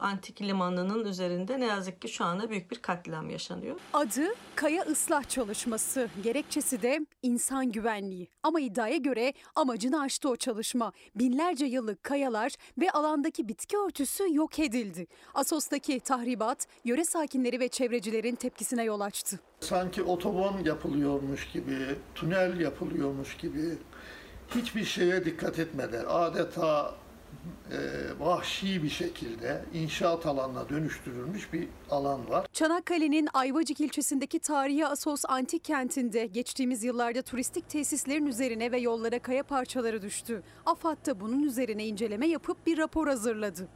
[0.00, 3.76] Antik Limanı'nın üzerinde ne yazık ki şu anda büyük bir katliam yaşanıyor.
[3.92, 4.22] Adı
[4.54, 8.28] kaya ıslah çalışması, gerekçesi de insan güvenliği.
[8.42, 10.92] Ama iddiaya göre amacını aştı o çalışma.
[11.14, 15.06] Binlerce yıllık kayalar ve alandaki bitki örtüsü yok edildi.
[15.34, 19.40] Asos'taki tahribat yöre sakinleri ve çevrecilerin tepkisine yol açtı.
[19.60, 21.78] Sanki otoban yapılıyormuş gibi,
[22.14, 23.78] tünel yapılıyormuş gibi
[24.55, 26.94] hiçbir şeye dikkat etmeden adeta
[27.70, 27.78] e,
[28.20, 32.46] vahşi bir şekilde inşaat alanına dönüştürülmüş bir alan var.
[32.53, 39.42] Çanakkale'nin Ayvacık ilçesindeki tarihi Asos antik kentinde geçtiğimiz yıllarda turistik tesislerin üzerine ve yollara kaya
[39.42, 40.42] parçaları düştü.
[40.66, 43.68] AFAD da bunun üzerine inceleme yapıp bir rapor hazırladı.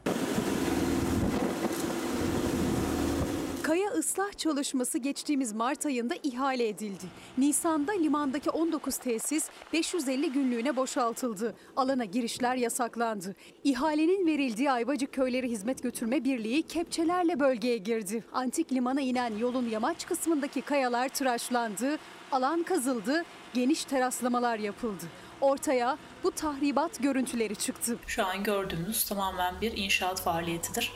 [3.66, 7.04] Kaya ıslah çalışması geçtiğimiz Mart ayında ihale edildi.
[7.38, 11.54] Nisan'da limandaki 19 tesis 550 günlüğüne boşaltıldı.
[11.76, 13.36] Alana girişler yasaklandı.
[13.64, 18.24] İhalenin verildiği Ayvacık Köyleri Hizmet Götürme Birliği kepçelerle bölgeye girdi.
[18.32, 21.98] Antik limana inen yolun yamaç kısmındaki kayalar tıraşlandı,
[22.32, 25.04] alan kazıldı, geniş teraslamalar yapıldı.
[25.40, 27.98] Ortaya bu tahribat görüntüleri çıktı.
[28.06, 30.92] Şu an gördüğümüz tamamen bir inşaat faaliyetidir.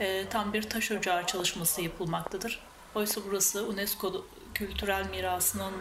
[0.00, 2.60] E, tam bir taş ocağı çalışması yapılmaktadır.
[2.94, 4.24] Oysa burası UNESCO
[4.54, 5.72] kültürel mirasının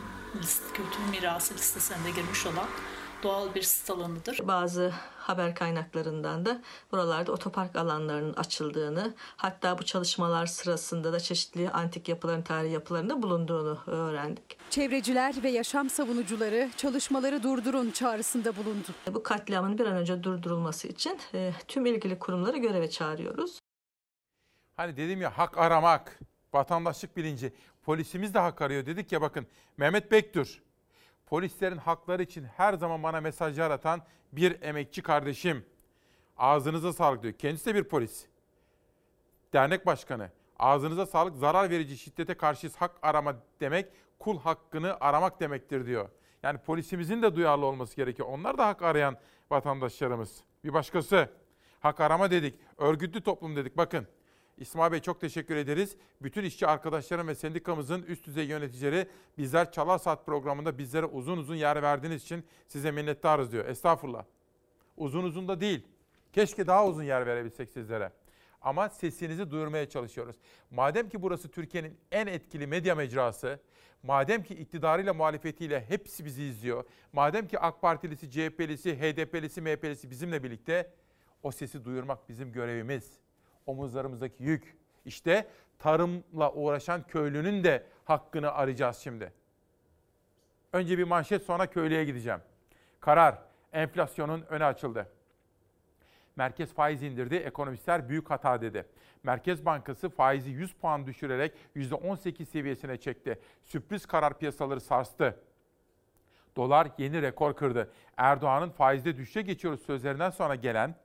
[0.74, 2.68] kültür mirası listesine girmiş olan
[3.24, 4.40] doğal bir sit alanıdır.
[4.44, 6.62] Bazı haber kaynaklarından da
[6.92, 13.80] buralarda otopark alanlarının açıldığını, hatta bu çalışmalar sırasında da çeşitli antik yapıların, tarihi yapılarında bulunduğunu
[13.88, 14.58] öğrendik.
[14.70, 18.88] Çevreciler ve yaşam savunucuları çalışmaları durdurun çağrısında bulundu.
[19.14, 23.60] Bu katliamın bir an önce durdurulması için e, tüm ilgili kurumları göreve çağırıyoruz.
[24.80, 26.20] Hani dedim ya hak aramak,
[26.54, 27.54] vatandaşlık bilinci.
[27.84, 30.62] Polisimiz de hak arıyor dedik ya bakın Mehmet Bektür.
[31.26, 34.02] Polislerin hakları için her zaman bana mesajlar atan
[34.32, 35.66] bir emekçi kardeşim.
[36.38, 37.34] Ağzınıza sağlık diyor.
[37.34, 38.26] Kendisi de bir polis.
[39.54, 40.30] Dernek başkanı.
[40.60, 43.88] Ağzınıza sağlık zarar verici şiddete karşı hak arama demek
[44.20, 46.10] kul hakkını aramak demektir diyor.
[46.44, 48.28] Yani polisimizin de duyarlı olması gerekiyor.
[48.32, 49.18] Onlar da hak arayan
[49.52, 50.44] vatandaşlarımız.
[50.64, 51.30] Bir başkası.
[51.80, 52.60] Hak arama dedik.
[52.78, 53.78] Örgütlü toplum dedik.
[53.78, 54.08] Bakın
[54.60, 55.96] İsmail Bey çok teşekkür ederiz.
[56.22, 59.08] Bütün işçi arkadaşlarım ve sendikamızın üst düzey yöneticileri
[59.38, 63.66] bizler Çalar Saat programında bizlere uzun uzun yer verdiğiniz için size minnettarız diyor.
[63.66, 64.24] Estağfurullah.
[64.98, 65.88] Uzun uzun da değil.
[66.34, 68.12] Keşke daha uzun yer verebilsek sizlere.
[68.62, 70.36] Ama sesinizi duyurmaya çalışıyoruz.
[70.72, 73.60] Madem ki burası Türkiye'nin en etkili medya mecrası,
[74.04, 76.84] madem ki iktidarıyla muhalefetiyle hepsi bizi izliyor,
[77.14, 80.94] madem ki AK Partilisi, CHP'lisi, HDP'lisi, MHP'lisi bizimle birlikte
[81.44, 83.20] o sesi duyurmak bizim görevimiz
[83.66, 84.78] omuzlarımızdaki yük.
[85.06, 85.48] İşte
[85.80, 89.34] tarımla uğraşan köylünün de hakkını arayacağız şimdi.
[90.74, 92.40] Önce bir manşet sonra köylüye gideceğim.
[93.00, 93.38] Karar,
[93.74, 95.08] enflasyonun öne açıldı.
[96.36, 98.86] Merkez faiz indirdi, ekonomistler büyük hata dedi.
[99.24, 103.40] Merkez Bankası faizi 100 puan düşürerek %18 seviyesine çekti.
[103.64, 105.40] Sürpriz karar piyasaları sarstı.
[106.56, 107.92] Dolar yeni rekor kırdı.
[108.18, 110.96] Erdoğan'ın faizde düşüşe geçiyoruz sözlerinden sonra gelen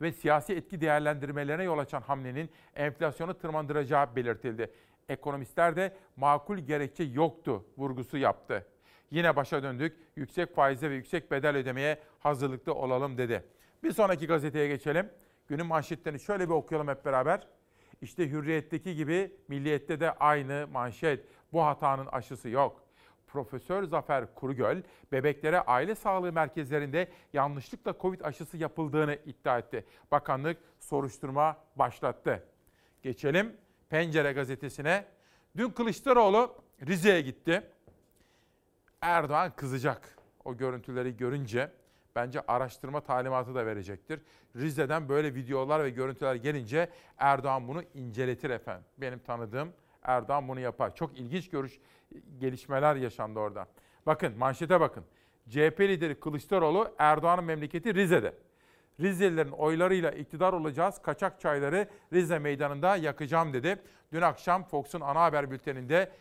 [0.00, 4.72] ve siyasi etki değerlendirmelerine yol açan hamlenin enflasyonu tırmandıracağı belirtildi.
[5.08, 8.66] Ekonomistler de makul gerekçe yoktu vurgusu yaptı.
[9.10, 13.44] Yine başa döndük, yüksek faize ve yüksek bedel ödemeye hazırlıklı olalım dedi.
[13.82, 15.10] Bir sonraki gazeteye geçelim.
[15.46, 17.46] Günün manşetlerini şöyle bir okuyalım hep beraber.
[18.02, 21.24] İşte Hürriyet'teki gibi Milliyet'te de aynı manşet.
[21.52, 22.87] Bu hatanın aşısı yok.
[23.28, 29.84] Profesör Zafer Kurugöl, bebeklere aile sağlığı merkezlerinde yanlışlıkla Covid aşısı yapıldığını iddia etti.
[30.10, 32.44] Bakanlık soruşturma başlattı.
[33.02, 33.56] Geçelim
[33.88, 35.04] Pencere gazetesine.
[35.56, 36.54] Dün Kılıçdaroğlu
[36.86, 37.62] Rize'ye gitti.
[39.00, 41.70] Erdoğan kızacak o görüntüleri görünce.
[42.14, 44.20] bence araştırma talimatı da verecektir.
[44.56, 48.84] Rize'den böyle videolar ve görüntüler gelince Erdoğan bunu inceletir efendim.
[48.98, 49.72] Benim tanıdığım
[50.08, 50.94] Erdoğan bunu yapar.
[50.94, 51.80] Çok ilginç görüş
[52.38, 53.66] gelişmeler yaşandı orada.
[54.06, 55.04] Bakın manşete bakın.
[55.48, 58.34] CHP lideri Kılıçdaroğlu Erdoğan'ın memleketi Rize'de.
[59.00, 61.02] Rizelilerin oylarıyla iktidar olacağız.
[61.02, 63.82] Kaçak çayları Rize meydanında yakacağım dedi.
[64.12, 66.12] Dün akşam Fox'un ana haber bülteninde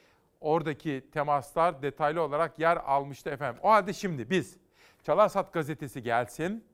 [0.42, 3.60] oradaki temaslar detaylı olarak yer almıştı efendim.
[3.64, 4.58] O halde şimdi biz
[5.04, 6.66] Çalarsat gazetesi gelsin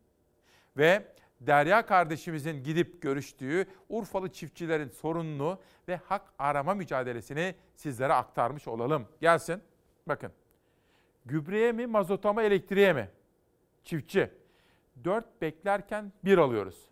[0.77, 1.05] ve
[1.47, 9.07] Derya kardeşimizin gidip görüştüğü Urfalı çiftçilerin sorununu ve hak arama mücadelesini sizlere aktarmış olalım.
[9.21, 9.61] Gelsin.
[10.07, 10.31] Bakın.
[11.25, 13.09] Gübreye mi, mazota mı, elektriğe mi?
[13.83, 14.29] Çiftçi.
[15.03, 16.89] 4 beklerken 1 alıyoruz.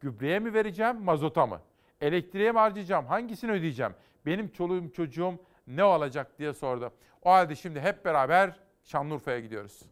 [0.00, 1.60] Gübreye mi vereceğim, mazota mı?
[2.00, 3.94] Elektriğe mi harcayacağım, hangisini ödeyeceğim?
[4.26, 5.34] Benim çoluğum çocuğum
[5.66, 6.92] ne olacak diye sordu.
[7.22, 9.82] O halde şimdi hep beraber Şanlıurfa'ya gidiyoruz.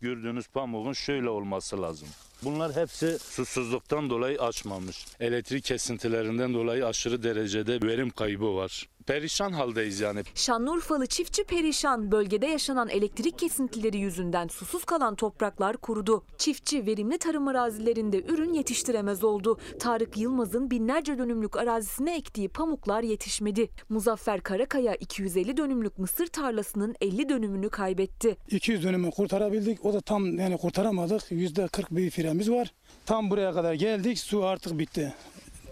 [0.00, 2.08] Gördüğünüz pamuğun şöyle olması lazım.
[2.42, 5.06] Bunlar hepsi susuzluktan dolayı açmamış.
[5.20, 8.88] Elektrik kesintilerinden dolayı aşırı derecede verim kaybı var.
[9.06, 10.22] Perişan haldeyiz yani.
[10.34, 12.12] Şanlıurfalı çiftçi perişan.
[12.12, 16.24] Bölgede yaşanan elektrik kesintileri yüzünden susuz kalan topraklar kurudu.
[16.38, 19.58] Çiftçi verimli tarım arazilerinde ürün yetiştiremez oldu.
[19.78, 23.68] Tarık Yılmaz'ın binlerce dönümlük arazisine ektiği pamuklar yetişmedi.
[23.88, 28.36] Muzaffer Karakaya 250 dönümlük mısır tarlasının 50 dönümünü kaybetti.
[28.50, 29.84] 200 dönümü kurtarabildik.
[29.84, 31.22] O da tam yani kurtaramadık.
[31.30, 32.72] %40 bir firemiz var.
[33.06, 34.18] Tam buraya kadar geldik.
[34.18, 35.14] Su artık bitti.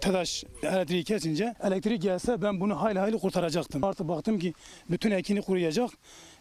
[0.01, 3.83] TEDAŞ elektriği kesince elektrik gelse ben bunu hayli hayli kurtaracaktım.
[3.83, 4.53] Artık baktım ki
[4.89, 5.89] bütün ekini kuruyacak.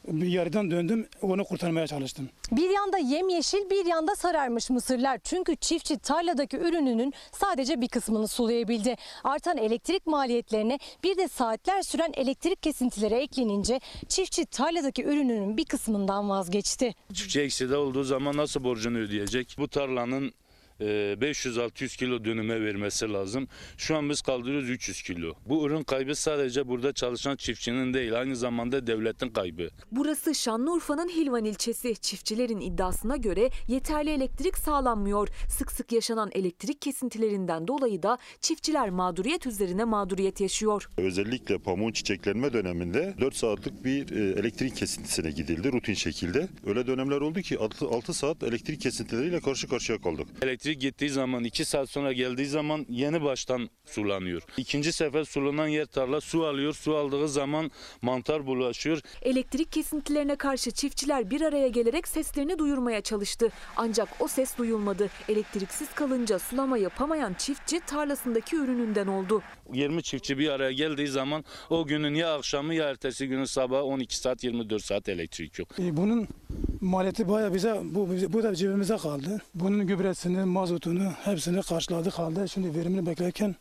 [0.09, 2.29] Bir yarıdan döndüm onu kurtarmaya çalıştım.
[2.53, 5.21] Bir yanda yemyeşil bir yanda sararmış mısırlar.
[5.25, 8.97] Çünkü çiftçi tarladaki ürününün sadece bir kısmını sulayabildi.
[9.25, 16.29] Artan elektrik maliyetlerine bir de saatler süren elektrik kesintileri eklenince çiftçi tarladaki ürününün bir kısmından
[16.29, 16.95] vazgeçti.
[17.15, 19.57] Çiftçi ekside olduğu zaman nasıl borcunu ödeyecek?
[19.59, 20.33] Bu tarlanın
[20.81, 23.49] 500-600 kilo dönüme vermesi lazım.
[23.77, 25.35] Şu an biz kaldırıyoruz 300 kilo.
[25.47, 29.68] Bu ürün kaybı sadece burada çalışan çiftçinin değil aynı zamanda devletin kaybı.
[29.91, 31.95] Burası Şanlıurfa'nın Hilvan ilçesi.
[31.97, 35.29] Çiftçilerin iddiasına göre yeterli elektrik sağlanmıyor.
[35.49, 40.89] Sık sık yaşanan elektrik kesintilerinden dolayı da çiftçiler mağduriyet üzerine mağduriyet yaşıyor.
[40.99, 46.49] Özellikle pamuğun çiçeklenme döneminde 4 saatlik bir e, elektrik kesintisine gidildi rutin şekilde.
[46.66, 50.27] Öyle dönemler oldu ki 6, 6 saat elektrik kesintileriyle karşı karşıya kaldık.
[50.43, 54.43] Elektrik gittiği zaman 2 saat sonra geldiği zaman yeni baştan sulanıyor.
[54.57, 56.75] İkinci sefer sulanan yer tarla su alıyor.
[56.75, 57.71] Su aldığı zaman
[58.03, 59.01] mantar bulaşıyor.
[59.23, 63.49] Elektrik kesintilerine karşı çiftçiler bir araya gelerek seslerini duyurmaya çalıştı.
[63.77, 65.09] Ancak o ses duyulmadı.
[65.29, 69.43] Elektriksiz kalınca sulama yapamayan çiftçi tarlasındaki ürününden oldu.
[69.73, 74.17] 20 çiftçi bir araya geldiği zaman o günün ya akşamı ya ertesi günün sabahı 12
[74.17, 75.69] saat 24 saat elektrik yok.
[75.79, 76.29] E, Bunun
[76.81, 79.43] maliyeti bayağı bize bu, bu da cebimize kaldı.
[79.55, 83.55] Bunun gübresini, mazotunu hepsini karşıladık halde şimdi verimini beklerken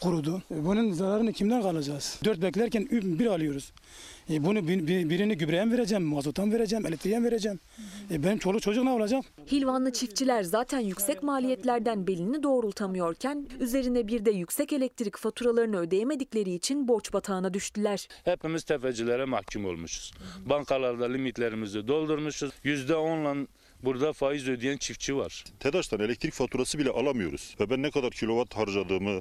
[0.00, 0.42] kurudu.
[0.50, 2.20] E, Bunun zararını kimden kalacağız?
[2.24, 3.72] Dört beklerken bir alıyoruz.
[4.30, 7.60] E, Bunu bir- bir- birini gübreye mi vereceğim, mazota mı vereceğim, elektriğe mi vereceğim?
[8.10, 9.24] E, Benim çoluk çocuk ne olacak?
[9.52, 16.88] Hilvanlı çiftçiler zaten yüksek maliyetlerden belini doğrultamıyorken üzerine bir de yüksek elektrik faturalarını ödeyemedikleri için
[16.88, 18.08] borç batağına düştüler.
[18.24, 20.12] Hepimiz tefecilere mahkum olmuşuz.
[20.46, 22.50] Bankalarda limitlerimizi doldurmuşuz.
[22.64, 23.46] %10'la
[23.84, 25.44] burada faiz ödeyen çiftçi var.
[25.60, 27.54] TEDAŞ'tan elektrik faturası bile alamıyoruz.
[27.60, 29.20] Ve ben ne kadar kilowatt harcadığımı,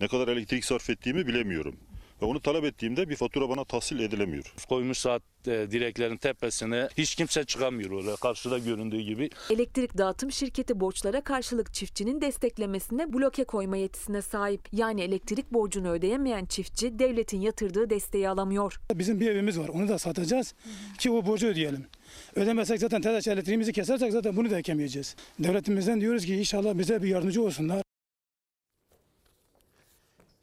[0.00, 1.76] ne kadar elektrik sarf ettiğimi bilemiyorum.
[2.22, 4.54] Ve onu talep ettiğimde bir fatura bana tahsil edilemiyor.
[4.68, 9.30] Koymuş saat e, direklerin tepesine hiç kimse çıkamıyor oraya karşıda göründüğü gibi.
[9.50, 14.68] Elektrik dağıtım şirketi borçlara karşılık çiftçinin desteklemesine bloke koyma yetisine sahip.
[14.72, 18.80] Yani elektrik borcunu ödeyemeyen çiftçi devletin yatırdığı desteği alamıyor.
[18.94, 20.54] Bizim bir evimiz var onu da satacağız
[20.98, 21.86] ki o borcu ödeyelim.
[22.34, 25.16] Ödemezsek zaten TEDAŞ elektriğimizi kesersek zaten bunu da ekemeyeceğiz.
[25.38, 27.82] Devletimizden diyoruz ki inşallah bize bir yardımcı olsunlar.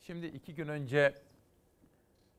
[0.01, 1.13] Şimdi iki gün önce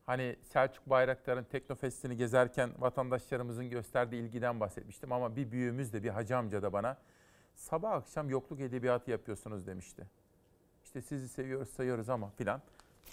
[0.07, 5.13] hani Selçuk Bayraktar'ın Teknofest'ini gezerken vatandaşlarımızın gösterdiği ilgiden bahsetmiştim.
[5.13, 6.97] Ama bir büyüğümüz de bir hacı amca da bana
[7.55, 10.07] sabah akşam yokluk edebiyatı yapıyorsunuz demişti.
[10.85, 12.63] İşte sizi seviyoruz sayıyoruz ama filan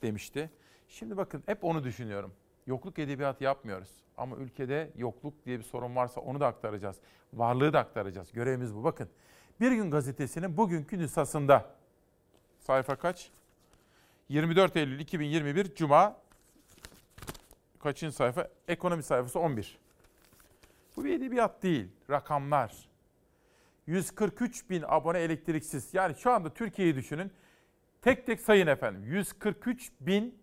[0.01, 0.49] demişti.
[0.87, 2.33] Şimdi bakın hep onu düşünüyorum.
[2.67, 3.89] Yokluk edebiyatı yapmıyoruz.
[4.17, 6.97] Ama ülkede yokluk diye bir sorun varsa onu da aktaracağız.
[7.33, 8.31] Varlığı da aktaracağız.
[8.31, 8.83] Görevimiz bu.
[8.83, 9.09] Bakın
[9.61, 11.65] Bir Gün Gazetesi'nin bugünkü nüshasında
[12.59, 13.31] sayfa kaç?
[14.29, 16.17] 24 Eylül 2021 Cuma
[17.83, 18.47] kaçıncı sayfa?
[18.67, 19.79] Ekonomi sayfası 11.
[20.95, 22.89] Bu bir edebiyat değil, rakamlar.
[23.87, 25.93] 143 bin abone elektriksiz.
[25.93, 27.31] Yani şu anda Türkiye'yi düşünün.
[28.01, 29.03] Tek tek sayın efendim.
[29.03, 30.39] 143 bin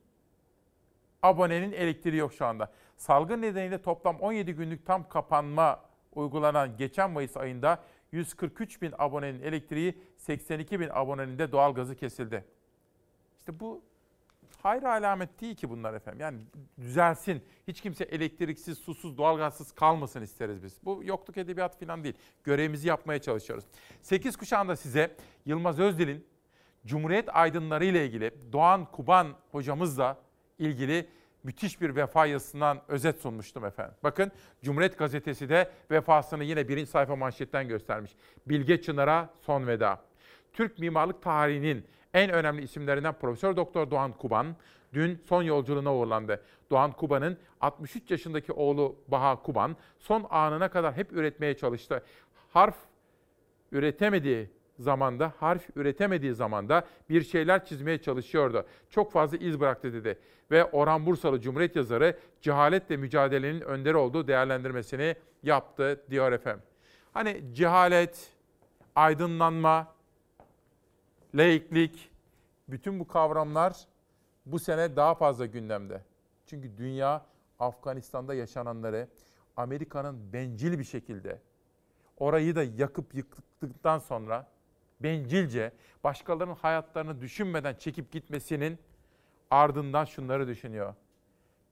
[1.22, 2.72] abonenin elektriği yok şu anda.
[2.96, 5.80] Salgın nedeniyle toplam 17 günlük tam kapanma
[6.12, 7.82] uygulanan geçen Mayıs ayında
[8.12, 12.44] 143 bin abonenin elektriği, 82 bin abonenin de doğalgazı kesildi.
[13.38, 13.82] İşte bu
[14.62, 16.20] hayır alamet değil ki bunlar efendim.
[16.20, 16.38] Yani
[16.80, 17.42] düzelsin.
[17.68, 20.78] Hiç kimse elektriksiz, susuz, doğalgazsız kalmasın isteriz biz.
[20.84, 22.14] Bu yokluk edebiyat falan değil.
[22.44, 23.64] Görevimizi yapmaya çalışıyoruz.
[24.02, 26.26] 8 kuşağında size Yılmaz Özdil'in
[26.86, 30.18] Cumhuriyet aydınları ile ilgili Doğan Kuban hocamızla
[30.58, 31.08] ilgili
[31.42, 33.94] müthiş bir vefa yazısından özet sunmuştum efendim.
[34.02, 34.32] Bakın
[34.62, 38.12] Cumhuriyet Gazetesi de vefasını yine birinci sayfa manşetten göstermiş.
[38.46, 40.00] Bilge Çınar'a son veda.
[40.52, 44.56] Türk mimarlık tarihinin en önemli isimlerinden Profesör Doktor Doğan Kuban
[44.92, 46.42] dün son yolculuğuna uğurlandı.
[46.70, 52.02] Doğan Kuban'ın 63 yaşındaki oğlu Baha Kuban son anına kadar hep üretmeye çalıştı.
[52.52, 52.76] Harf
[53.72, 58.66] üretemediği zamanda, harf üretemediği zamanda bir şeyler çizmeye çalışıyordu.
[58.90, 60.18] Çok fazla iz bıraktı dedi.
[60.50, 66.62] Ve Orhan Bursalı Cumhuriyet yazarı cehaletle mücadelenin önderi olduğu değerlendirmesini yaptı diyor efendim.
[67.12, 68.30] Hani cehalet,
[68.94, 69.94] aydınlanma,
[71.34, 72.10] laiklik,
[72.68, 73.86] bütün bu kavramlar
[74.46, 76.02] bu sene daha fazla gündemde.
[76.46, 77.26] Çünkü dünya
[77.58, 79.08] Afganistan'da yaşananları
[79.56, 81.40] Amerika'nın bencil bir şekilde
[82.16, 84.46] orayı da yakıp yıktıktan sonra
[85.00, 85.72] bencilce
[86.04, 88.78] başkalarının hayatlarını düşünmeden çekip gitmesinin
[89.50, 90.94] ardından şunları düşünüyor.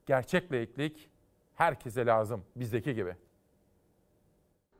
[0.07, 1.11] Gerçek laiklik
[1.55, 3.17] herkese lazım bizdeki gibi.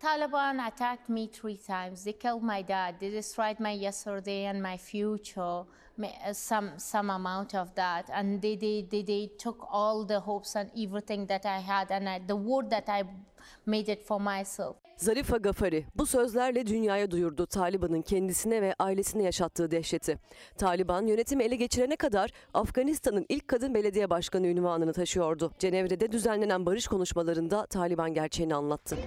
[0.01, 2.05] Taliban attacked me three times.
[2.05, 2.95] They killed my dad.
[3.01, 5.65] They destroyed my yesterday and my future,
[5.97, 10.19] ma- uh, some some amount of that, and they they they, they took all the
[10.21, 13.03] hopes and everything that I had, and I, the world that I
[13.67, 14.77] made it for myself.
[14.97, 20.19] Zarifa Gafari bu sözlerle dünyaya duyurdu Taliban'ın kendisine ve ailesine yaşattığı dehşeti.
[20.59, 25.53] Taliban yönetimi ele geçirene kadar Afganistan'ın ilk kadın belediye başkanı ünvanını taşıyordu.
[25.59, 28.99] Cenevre'de düzenlenen barış konuşmalarında Taliban gerçeğini anlattı.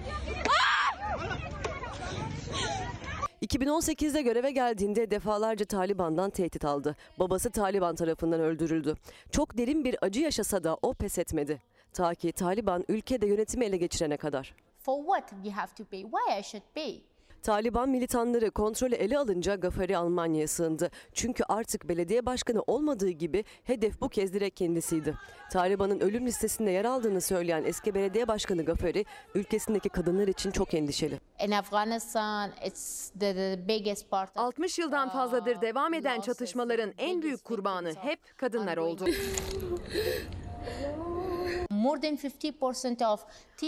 [3.42, 6.96] 2018'de göreve geldiğinde defalarca Taliban'dan tehdit aldı.
[7.18, 8.96] Babası Taliban tarafından öldürüldü.
[9.30, 11.62] Çok derin bir acı yaşasa da o pes etmedi.
[11.92, 14.54] Ta ki Taliban ülkede yönetimi ele geçirene kadar.
[14.78, 16.02] For what you have to pay?
[16.02, 17.00] Why I should pay?
[17.42, 20.90] Taliban militanları kontrolü ele alınca Gafari Almanya'ya sığındı.
[21.12, 25.14] Çünkü artık belediye başkanı olmadığı gibi hedef bu kez direkt kendisiydi.
[25.52, 31.20] Taliban'ın ölüm listesinde yer aldığını söyleyen eski belediye başkanı Gafari, ülkesindeki kadınlar için çok endişeli.
[31.46, 34.36] In Afghanistan, it's the, the biggest part.
[34.36, 39.04] 60 yıldan fazladır devam eden çatışmaların en büyük kurbanı hep kadınlar oldu.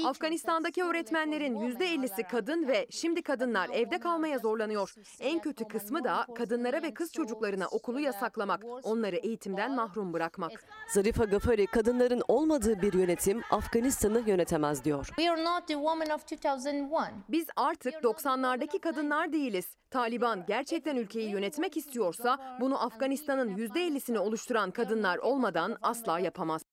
[0.05, 4.95] Afganistan'daki öğretmenlerin %50'si kadın ve şimdi kadınlar evde kalmaya zorlanıyor.
[5.21, 10.65] En kötü kısmı da kadınlara ve kız çocuklarına okulu yasaklamak, onları eğitimden mahrum bırakmak.
[10.89, 15.07] Zarifa Gafari, kadınların olmadığı bir yönetim Afganistan'ı yönetemez diyor.
[15.07, 16.91] We are not the women of 2001.
[17.29, 19.67] Biz artık 90'lardaki kadınlar değiliz.
[19.91, 26.64] Taliban gerçekten ülkeyi yönetmek istiyorsa bunu Afganistan'ın %50'sini oluşturan kadınlar olmadan asla yapamaz.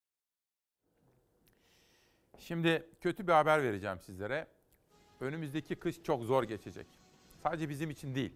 [2.42, 4.48] Şimdi kötü bir haber vereceğim sizlere.
[5.20, 6.88] Önümüzdeki kış çok zor geçecek.
[7.44, 8.34] Sadece bizim için değil.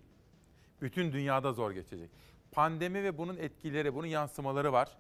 [0.82, 2.10] Bütün dünyada zor geçecek.
[2.52, 4.98] Pandemi ve bunun etkileri, bunun yansımaları var.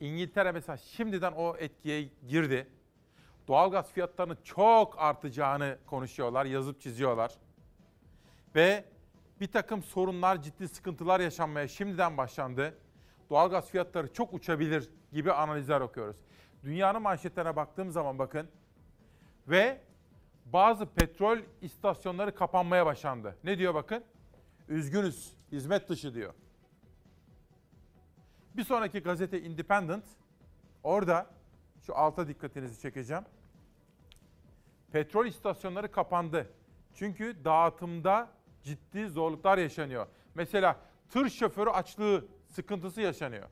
[0.00, 2.68] İngiltere mesela şimdiden o etkiye girdi.
[3.48, 7.34] Doğalgaz fiyatlarının çok artacağını konuşuyorlar, yazıp çiziyorlar.
[8.54, 8.84] Ve
[9.40, 12.78] bir takım sorunlar, ciddi sıkıntılar yaşanmaya şimdiden başlandı.
[13.30, 16.16] Doğalgaz fiyatları çok uçabilir gibi analizler okuyoruz.
[16.64, 18.48] Dünyanın manşetlerine baktığım zaman bakın
[19.48, 19.80] ve
[20.46, 23.36] bazı petrol istasyonları kapanmaya başlandı.
[23.44, 24.04] Ne diyor bakın?
[24.68, 26.34] Üzgünüz, hizmet dışı diyor.
[28.56, 30.04] Bir sonraki gazete Independent
[30.82, 31.26] orada
[31.86, 33.24] şu alta dikkatinizi çekeceğim.
[34.92, 36.50] Petrol istasyonları kapandı.
[36.94, 38.28] Çünkü dağıtımda
[38.62, 40.06] ciddi zorluklar yaşanıyor.
[40.34, 40.76] Mesela
[41.10, 43.48] tır şoförü açlığı sıkıntısı yaşanıyor.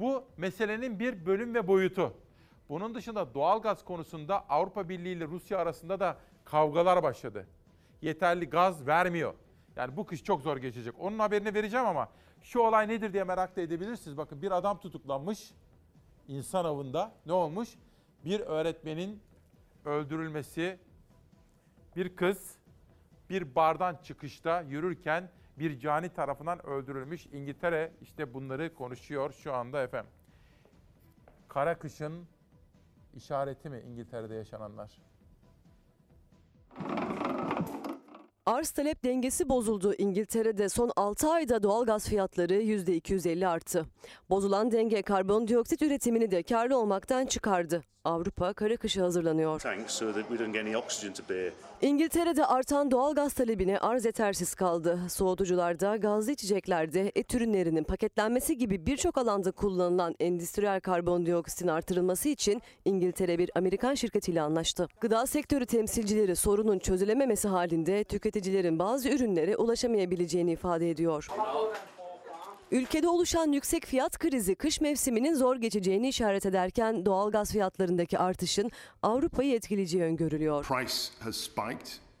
[0.00, 2.14] Bu meselenin bir bölüm ve boyutu.
[2.68, 7.46] Bunun dışında doğalgaz konusunda Avrupa Birliği ile Rusya arasında da kavgalar başladı.
[8.02, 9.34] Yeterli gaz vermiyor.
[9.76, 10.94] Yani bu kış çok zor geçecek.
[10.98, 12.08] Onun haberini vereceğim ama
[12.42, 14.16] şu olay nedir diye merak da edebilirsiniz.
[14.16, 15.50] Bakın bir adam tutuklanmış
[16.28, 17.12] insan avında.
[17.26, 17.68] Ne olmuş?
[18.24, 19.22] Bir öğretmenin
[19.84, 20.78] öldürülmesi,
[21.96, 22.58] bir kız
[23.30, 27.26] bir bardan çıkışta yürürken bir cani tarafından öldürülmüş.
[27.26, 30.10] İngiltere işte bunları konuşuyor şu anda efendim.
[31.48, 32.26] Kara kışın
[33.14, 34.98] işareti mi İngiltere'de yaşananlar?
[38.48, 39.94] Arz talep dengesi bozuldu.
[39.94, 43.86] İngiltere'de son 6 ayda doğalgaz fiyatları %250 arttı.
[44.30, 47.82] Bozulan denge karbondioksit üretimini de karlı olmaktan çıkardı.
[48.04, 49.62] Avrupa kara kışa hazırlanıyor.
[51.82, 54.98] İngiltere'de artan doğalgaz talebine arz yetersiz kaldı.
[55.08, 63.38] Soğutucularda, gazlı içeceklerde, et ürünlerinin paketlenmesi gibi birçok alanda kullanılan endüstriyel karbondioksitin artırılması için İngiltere
[63.38, 64.88] bir Amerikan şirketiyle anlaştı.
[65.00, 68.04] Gıda sektörü temsilcileri sorunun çözülememesi halinde
[68.38, 71.28] tüketicilerin bazı ürünlere ulaşamayabileceğini ifade ediyor.
[72.70, 78.70] Ülkede oluşan yüksek fiyat krizi kış mevsiminin zor geçeceğini işaret ederken doğalgaz fiyatlarındaki artışın
[79.02, 80.66] Avrupa'yı etkileyeceği öngörülüyor.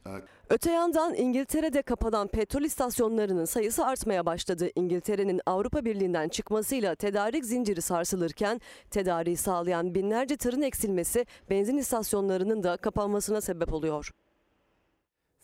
[0.06, 0.18] Uh,
[0.50, 4.70] Öte yandan İngiltere'de kapanan petrol istasyonlarının sayısı artmaya başladı.
[4.76, 8.60] İngiltere'nin Avrupa Birliği'nden çıkmasıyla tedarik zinciri sarsılırken
[8.90, 14.10] tedariği sağlayan binlerce tırın eksilmesi benzin istasyonlarının da kapanmasına sebep oluyor.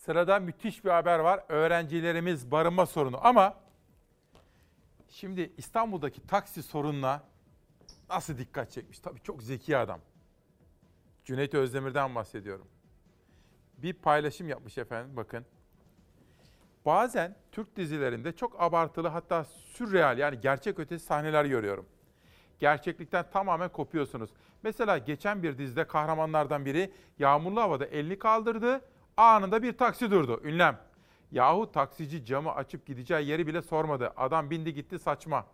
[0.05, 1.45] Sırada müthiş bir haber var.
[1.49, 3.55] Öğrencilerimiz barınma sorunu ama
[5.09, 7.23] şimdi İstanbul'daki taksi sorununa
[8.11, 8.99] nasıl dikkat çekmiş?
[8.99, 10.01] Tabii çok zeki adam.
[11.25, 12.69] Cüneyt Özdemir'den bahsediyorum.
[13.79, 15.47] Bir paylaşım yapmış efendim bakın.
[16.87, 21.87] Bazen Türk dizilerinde çok abartılı hatta sürreal yani gerçek ötesi sahneler görüyorum.
[22.59, 24.31] Gerçeklikten tamamen kopuyorsunuz.
[24.63, 28.81] Mesela geçen bir dizide kahramanlardan biri yağmurlu havada elini kaldırdı.
[29.17, 30.41] Anında bir taksi durdu.
[30.45, 30.79] Ünlem.
[31.33, 34.13] Yahu taksici camı açıp gideceği yeri bile sormadı.
[34.17, 35.47] Adam bindi gitti saçma.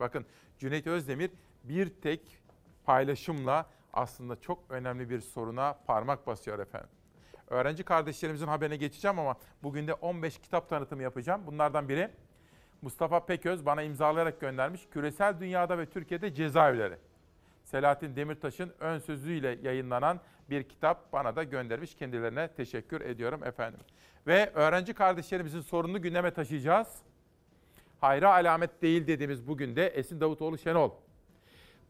[0.00, 0.26] Bakın
[0.58, 1.30] Cüneyt Özdemir
[1.64, 2.38] bir tek
[2.84, 6.90] paylaşımla aslında çok önemli bir soruna parmak basıyor efendim.
[7.46, 11.42] Öğrenci kardeşlerimizin haberine geçeceğim ama bugün de 15 kitap tanıtımı yapacağım.
[11.46, 12.10] Bunlardan biri
[12.82, 14.88] Mustafa Peköz bana imzalayarak göndermiş.
[14.90, 16.96] Küresel dünyada ve Türkiye'de cezaevleri.
[17.70, 21.94] Selahattin Demirtaş'ın ön sözüyle yayınlanan bir kitap bana da göndermiş.
[21.94, 23.80] Kendilerine teşekkür ediyorum efendim.
[24.26, 26.88] Ve öğrenci kardeşlerimizin sorununu gündeme taşıyacağız.
[28.00, 30.90] Hayra alamet değil dediğimiz bugün de Esin Davutoğlu Şenol.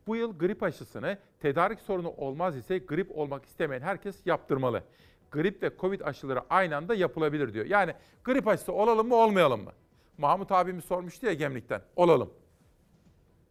[0.06, 4.82] Bu yıl grip aşısını tedarik sorunu olmaz ise grip olmak istemeyen herkes yaptırmalı.
[5.30, 7.66] Grip ve Covid aşıları aynı anda yapılabilir diyor.
[7.66, 9.72] Yani grip aşısı olalım mı olmayalım mı?
[10.18, 11.82] Mahmut abimiz sormuştu ya Gemlik'ten.
[11.96, 12.30] Olalım.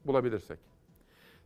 [0.06, 0.69] Bulabilirsek.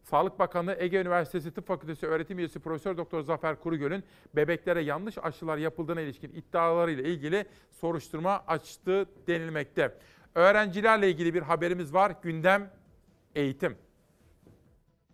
[0.04, 4.04] Sağlık Bakanlığı Ege Üniversitesi Tıp Fakültesi öğretim üyesi Profesör Doktor Zafer Kurugöl'ün
[4.36, 9.97] bebeklere yanlış aşılar yapıldığına ilişkin iddialarıyla ilgili soruşturma açtığı denilmekte.
[10.36, 12.16] Öğrencilerle ilgili bir haberimiz var.
[12.22, 12.72] Gündem
[13.36, 13.78] eğitim.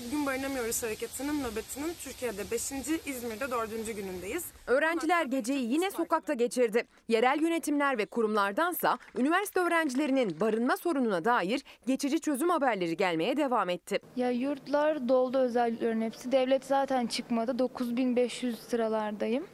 [0.08, 2.72] Bugün Barınamıyoruz Hareketi'nin nöbetinin Türkiye'de 5.
[3.06, 3.96] İzmir'de 4.
[3.96, 4.46] günündeyiz.
[4.68, 6.84] Öğrenciler geceyi yine sokakta geçirdi.
[7.08, 14.00] Yerel yönetimler ve kurumlardansa üniversite öğrencilerinin barınma sorununa dair geçici çözüm haberleri gelmeye devam etti.
[14.16, 16.32] Ya yurtlar doldu özel yurtların hepsi.
[16.32, 17.60] Devlet zaten çıkmadı.
[17.60, 19.48] 9500 sıralardayım.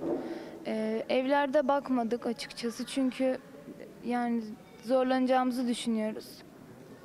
[0.68, 3.38] Ee, evlerde bakmadık açıkçası çünkü
[4.06, 4.44] yani
[4.84, 6.26] zorlanacağımızı düşünüyoruz.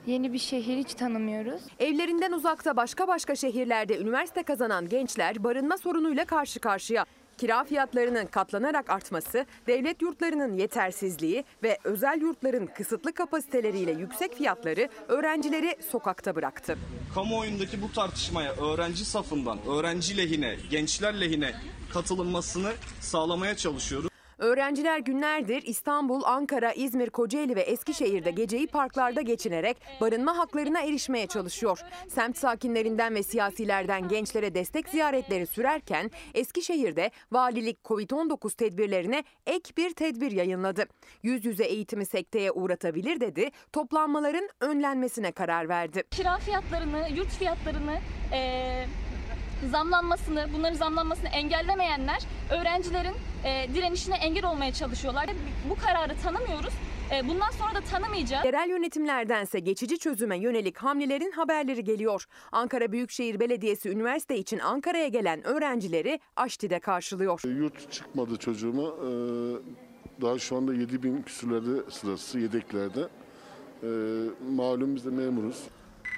[0.07, 1.63] Yeni bir şehir hiç tanımıyoruz.
[1.79, 7.05] Evlerinden uzakta başka başka şehirlerde üniversite kazanan gençler barınma sorunuyla karşı karşıya.
[7.39, 15.77] Kira fiyatlarının katlanarak artması, devlet yurtlarının yetersizliği ve özel yurtların kısıtlı kapasiteleriyle yüksek fiyatları öğrencileri
[15.91, 16.79] sokakta bıraktı.
[17.15, 21.53] kamuoyundaki bu tartışmaya öğrenci safından, öğrenci lehine, gençler lehine
[21.93, 24.10] katılınmasını sağlamaya çalışıyoruz.
[24.41, 31.81] Öğrenciler günlerdir İstanbul, Ankara, İzmir, Kocaeli ve Eskişehir'de geceyi parklarda geçinerek barınma haklarına erişmeye çalışıyor.
[32.09, 40.31] Semt sakinlerinden ve siyasilerden gençlere destek ziyaretleri sürerken Eskişehir'de valilik Covid-19 tedbirlerine ek bir tedbir
[40.31, 40.87] yayınladı.
[41.23, 46.03] Yüz yüze eğitimi sekteye uğratabilir dedi, toplanmaların önlenmesine karar verdi.
[46.11, 47.99] kira fiyatlarını, yurt fiyatlarını
[48.33, 48.87] eee,
[49.71, 55.27] zamlanmasını, bunların zamlanmasını engellemeyenler öğrencilerin eee, direnişine engel olmaya çalışıyorlar.
[55.71, 56.73] Bu kararı tanımıyoruz.
[57.13, 58.45] Eee, bundan sonra da tanımayacağız.
[58.45, 62.27] Yerel yönetimlerdense geçici çözüme yönelik hamlelerin haberleri geliyor.
[62.53, 67.41] Ankara Büyükşehir Belediyesi üniversite için Ankara'ya gelen öğrencileri Aşti'de karşılıyor.
[67.45, 68.83] Yurt çıkmadı çocuğuma.
[68.83, 73.09] Ee, Daha şu anda 7 bin küsürlerde sırası yedeklerde.
[74.51, 75.63] Malum biz de memuruz.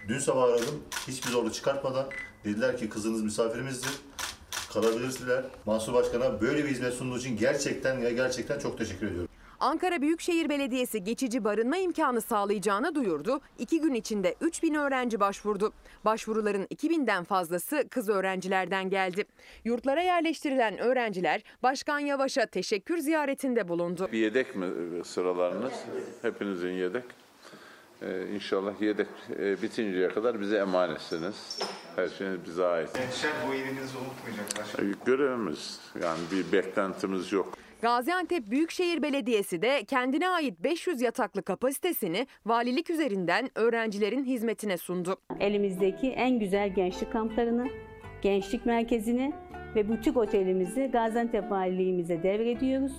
[0.09, 0.83] Dün sabah aradım.
[1.09, 2.07] Hiçbir zorluk çıkartmadan
[2.45, 3.93] dediler ki kızınız misafirimizdir.
[4.73, 5.33] Kalabilirsiniz.
[5.67, 9.29] Mansur Başkan'a böyle bir hizmet sunduğu için gerçekten ya gerçekten çok teşekkür ediyorum.
[9.61, 13.41] Ankara Büyükşehir Belediyesi geçici barınma imkanı sağlayacağını duyurdu.
[13.59, 15.73] İki gün içinde 3 bin öğrenci başvurdu.
[16.05, 19.25] Başvuruların 2000'den fazlası kız öğrencilerden geldi.
[19.65, 24.09] Yurtlara yerleştirilen öğrenciler Başkan Yavaş'a teşekkür ziyaretinde bulundu.
[24.13, 24.67] Bir yedek mi
[25.05, 25.73] sıralarınız?
[26.23, 27.05] Hepinizin yedek.
[28.05, 29.07] Ee, inşallah yedek
[29.39, 31.59] e, bitinceye kadar bize emanetsiniz.
[31.97, 32.95] Her şeyiniz bize ait.
[32.95, 34.85] Gençler bu iyiliğinizi unutmayacaklar.
[34.85, 37.59] Ee, Görevimiz yani bir beklentimiz yok.
[37.83, 45.17] Gaziantep Büyükşehir Belediyesi de kendine ait 500 yataklı kapasitesini valilik üzerinden öğrencilerin hizmetine sundu.
[45.41, 47.69] Elimizdeki en güzel gençlik kamplarını,
[48.23, 49.33] gençlik merkezini
[49.75, 52.93] ve butik otelimizi Gaziantep Valiliğimize devrediyoruz.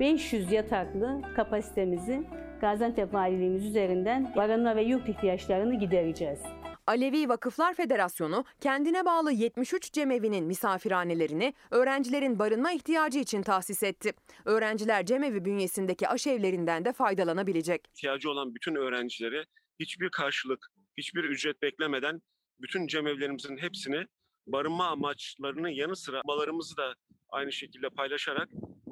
[0.00, 2.22] 500 yataklı kapasitemizi
[2.60, 6.40] Gaziantep Valiliğimiz üzerinden barınma ve yurt ihtiyaçlarını gidereceğiz.
[6.86, 14.12] Alevi Vakıflar Federasyonu kendine bağlı 73 cemevinin misafirhanelerini öğrencilerin barınma ihtiyacı için tahsis etti.
[14.44, 17.84] Öğrenciler cemevi bünyesindeki aşevlerinden de faydalanabilecek.
[17.94, 19.44] ihtiyacı olan bütün öğrencilere
[19.80, 20.66] hiçbir karşılık,
[20.96, 22.20] hiçbir ücret beklemeden
[22.60, 24.06] bütün cemevlerimizin hepsini
[24.46, 26.94] barınma amaçlarının yanı sıra malarımızı da
[27.28, 28.48] aynı şekilde paylaşarak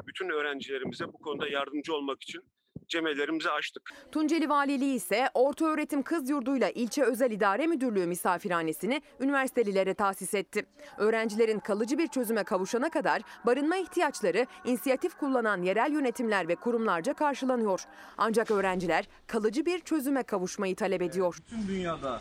[0.07, 2.43] bütün öğrencilerimize bu konuda yardımcı olmak için
[2.89, 3.93] cemevlerimizi açtık.
[4.12, 10.66] Tunceli Valiliği ise Ortaöğretim Kız Yurdu'yla İlçe Özel İdare Müdürlüğü misafirhanesini üniversitelilere tahsis etti.
[10.98, 17.85] Öğrencilerin kalıcı bir çözüme kavuşana kadar barınma ihtiyaçları inisiyatif kullanan yerel yönetimler ve kurumlarca karşılanıyor.
[18.19, 21.39] Ancak öğrenciler kalıcı bir çözüme kavuşmayı talep ediyor.
[21.51, 22.20] Tüm dünyada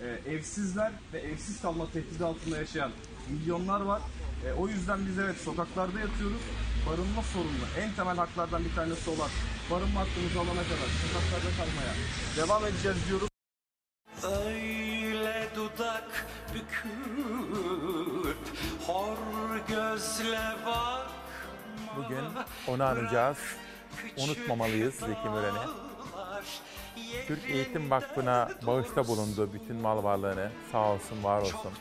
[0.00, 2.90] e, evsizler ve evsiz kalma tehdidi altında yaşayan
[3.30, 4.02] milyonlar var.
[4.46, 6.42] E, o yüzden biz evet sokaklarda yatıyoruz.
[6.86, 9.30] Barınma sorunlu en temel haklardan bir tanesi olan
[9.70, 11.94] barınma hakkımızı alana kadar sokaklarda kalmaya
[12.36, 13.28] devam edeceğiz diyoruz.
[14.22, 18.36] Öyle dudak büküp
[18.86, 19.16] hor
[19.68, 21.10] gözle bak.
[21.96, 22.24] Bugün
[22.68, 23.38] onu anacağız.
[24.16, 25.68] Unutmamalıyız Zeki Müren'i.
[27.26, 30.50] Türk Eğitim Vakfı'na bağışta bulundu bütün mal varlığını.
[30.72, 31.72] Sağ olsun, var olsun.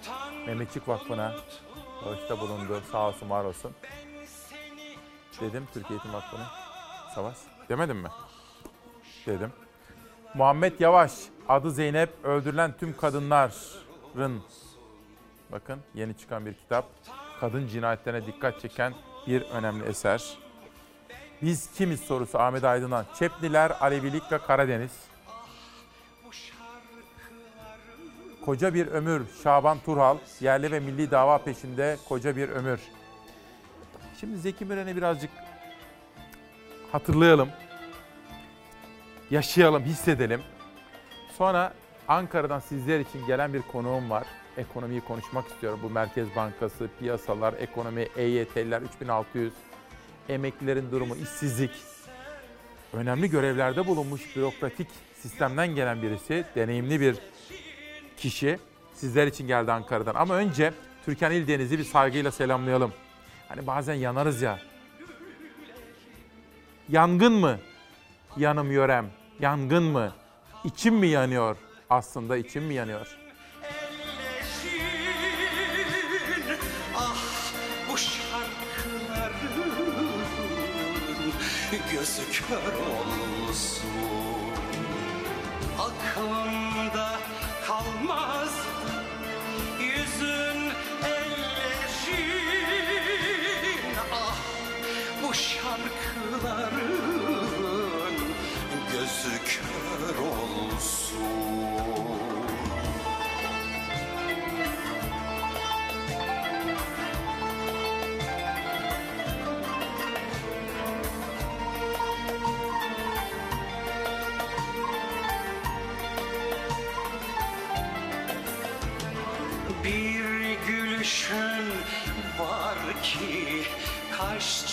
[0.47, 1.35] Mehmetçik Vakfı'na
[2.05, 2.81] bağışta bulundu.
[2.91, 3.71] Sağ olsun, var olsun.
[5.41, 6.47] Dedim Türk Eğitim Vakfı'na.
[7.15, 7.37] Savaş.
[7.69, 8.09] Demedim mi?
[9.25, 9.51] Dedim.
[10.33, 11.11] Muhammed Yavaş,
[11.49, 14.41] adı Zeynep, öldürülen tüm kadınların
[15.51, 16.85] bakın yeni çıkan bir kitap.
[17.39, 18.93] Kadın cinayetlerine dikkat çeken
[19.27, 20.37] bir önemli eser.
[21.41, 23.05] Biz kimiz sorusu Ahmet Aydın'dan.
[23.19, 24.91] Çepliler, Alevilik ve Karadeniz.
[28.45, 32.79] Koca bir ömür Şaban Turhal, yerli ve milli dava peşinde koca bir ömür.
[34.19, 35.29] Şimdi Zeki Müren'i birazcık
[36.91, 37.49] hatırlayalım.
[39.31, 40.41] Yaşayalım, hissedelim.
[41.37, 41.73] Sonra
[42.07, 44.23] Ankara'dan sizler için gelen bir konuğum var.
[44.57, 45.79] Ekonomiyi konuşmak istiyorum.
[45.83, 49.53] Bu Merkez Bankası, piyasalar, ekonomi, EYT'liler 3600,
[50.29, 51.71] emeklilerin durumu, işsizlik.
[52.93, 54.87] Önemli görevlerde bulunmuş bürokratik
[55.21, 57.17] sistemden gelen birisi, deneyimli bir
[58.17, 58.59] kişi.
[58.93, 60.15] Sizler için geldi Ankara'dan.
[60.15, 60.73] Ama önce
[61.05, 62.93] Türkan İldeniz'i bir saygıyla selamlayalım.
[63.49, 64.59] Hani bazen yanarız ya.
[66.89, 67.59] Yangın mı?
[68.37, 69.05] Yanım yörem.
[69.39, 70.13] Yangın mı?
[70.63, 71.57] İçim mi yanıyor?
[71.89, 73.17] Aslında içim mi yanıyor?
[76.95, 77.53] Ah
[81.91, 83.22] gözü kör olsun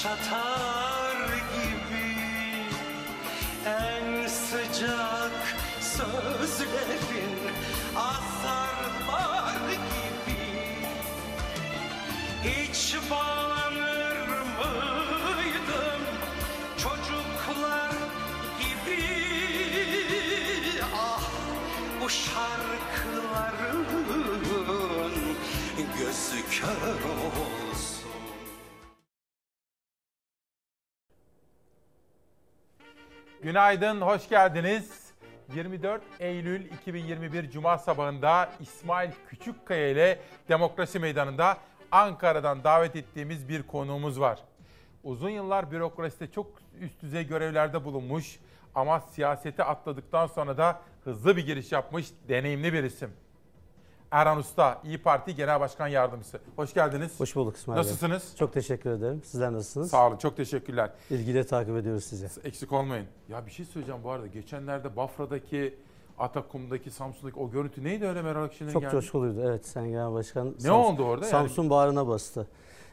[0.03, 0.80] সাথা
[33.51, 35.13] Günaydın, hoş geldiniz.
[35.55, 40.19] 24 Eylül 2021 Cuma sabahında İsmail Küçükkaya ile
[40.49, 41.57] Demokrasi Meydanı'nda
[41.93, 44.39] Ankara'dan davet ettiğimiz bir konuğumuz var.
[45.05, 46.47] Uzun yıllar bürokraside çok
[46.81, 48.39] üst düzey görevlerde bulunmuş
[48.75, 53.11] ama siyasete atladıktan sonra da hızlı bir giriş yapmış deneyimli bir isim.
[54.11, 56.39] Erhan Usta, İyi Parti Genel Başkan Yardımcısı.
[56.57, 57.21] Hoş geldiniz.
[57.21, 57.85] Hoş bulduk İsmail Bey.
[57.85, 58.37] Nasılsınız?
[58.37, 59.23] Çok teşekkür ederim.
[59.25, 59.91] Sizler nasılsınız?
[59.91, 60.91] Sağ olun, çok teşekkürler.
[61.11, 62.29] İlgiyle takip ediyoruz sizi.
[62.45, 63.07] Eksik olmayın.
[63.29, 64.27] Ya bir şey söyleyeceğim bu arada.
[64.27, 65.75] Geçenlerde Bafra'daki
[66.19, 68.93] Atakum'daki, Samsun'daki o görüntü neydi öyle Meral Akşener Çok geldi?
[68.93, 70.55] coşkuluydu evet Sayın Genel Başkan.
[70.65, 71.31] Ne oldu orada yani?
[71.31, 72.47] Samsun bağrına bastı.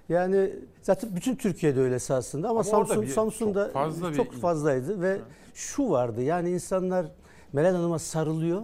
[0.10, 4.34] Yani zaten bütün Türkiye'de öyle esasında ama, Ama Samsun bir- Samsun'da çok fazla bir- çok
[4.34, 5.18] fazlaydı ve
[5.54, 7.06] şu vardı yani insanlar
[7.54, 8.62] Meral Hanım'a sarılıyor.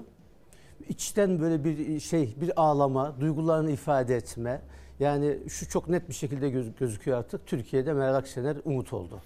[0.89, 4.61] İçten böyle bir şey, bir ağlama, duygularını ifade etme.
[4.99, 7.47] Yani şu çok net bir şekilde göz- gözüküyor artık.
[7.47, 9.19] Türkiye'de Meral Akşener umut oldu.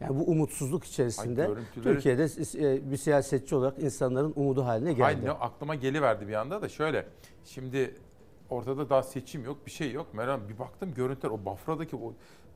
[0.00, 2.24] Yani bu umutsuzluk içerisinde Ay, görüntüleri- Türkiye'de
[2.74, 5.02] e, bir siyasetçi olarak insanların umudu haline geldi.
[5.02, 7.06] Hayır aklıma geliverdi bir anda da şöyle.
[7.44, 7.94] Şimdi
[8.50, 10.14] ortada daha seçim yok bir şey yok.
[10.14, 12.12] Meral bir baktım görüntüler o Bafra'daki o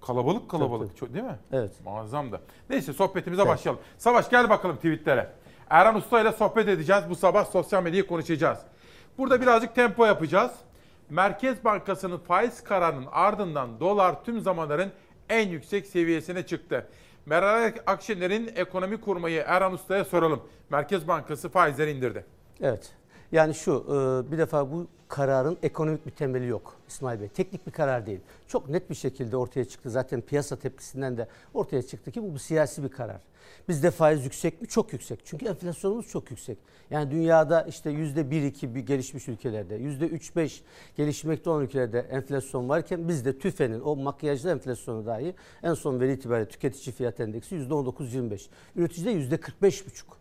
[0.07, 1.39] kalabalık kalabalık çok değil mi?
[1.53, 1.73] Evet.
[1.85, 2.41] Muazzam da.
[2.71, 3.83] Neyse sohbetimize başlayalım.
[3.99, 5.33] Savaş gel bakalım tweetlere.
[5.71, 7.03] Erhan Usta ile sohbet edeceğiz.
[7.11, 8.59] Bu sabah sosyal medyayı konuşacağız.
[9.19, 10.53] Burada birazcık tempo yapacağız.
[11.11, 14.93] Merkez Bankası'nın faiz kararının ardından dolar tüm zamanların
[15.29, 16.87] en yüksek seviyesine çıktı.
[17.27, 20.43] Meral Akşener'in ekonomi kurmayı Erhan Usta'ya soralım.
[20.71, 22.25] Merkez Bankası faizleri indirdi.
[22.61, 22.93] Evet.
[23.33, 27.29] Yani şu e, bir defa bu kararın ekonomik bir temeli yok İsmail Bey.
[27.29, 28.21] Teknik bir karar değil.
[28.47, 29.91] Çok net bir şekilde ortaya çıktı.
[29.91, 33.21] Zaten piyasa tepkisinden de ortaya çıktı ki bu, bu siyasi bir karar.
[33.69, 34.69] Bizde faiz yüksek mi?
[34.69, 35.21] Çok yüksek.
[35.25, 36.59] Çünkü enflasyonumuz çok yüksek.
[36.91, 40.63] Yani dünyada işte yüzde bir iki gelişmiş ülkelerde, yüzde üç beş
[40.97, 46.49] gelişmekte olan ülkelerde enflasyon varken bizde TÜFE'nin o makyajlı enflasyonu dahi en son veri itibariyle
[46.49, 48.49] tüketici fiyat endeksi yüzde on dokuz yirmi beş.
[48.77, 50.19] Üreticide yüzde kırk beş buçuk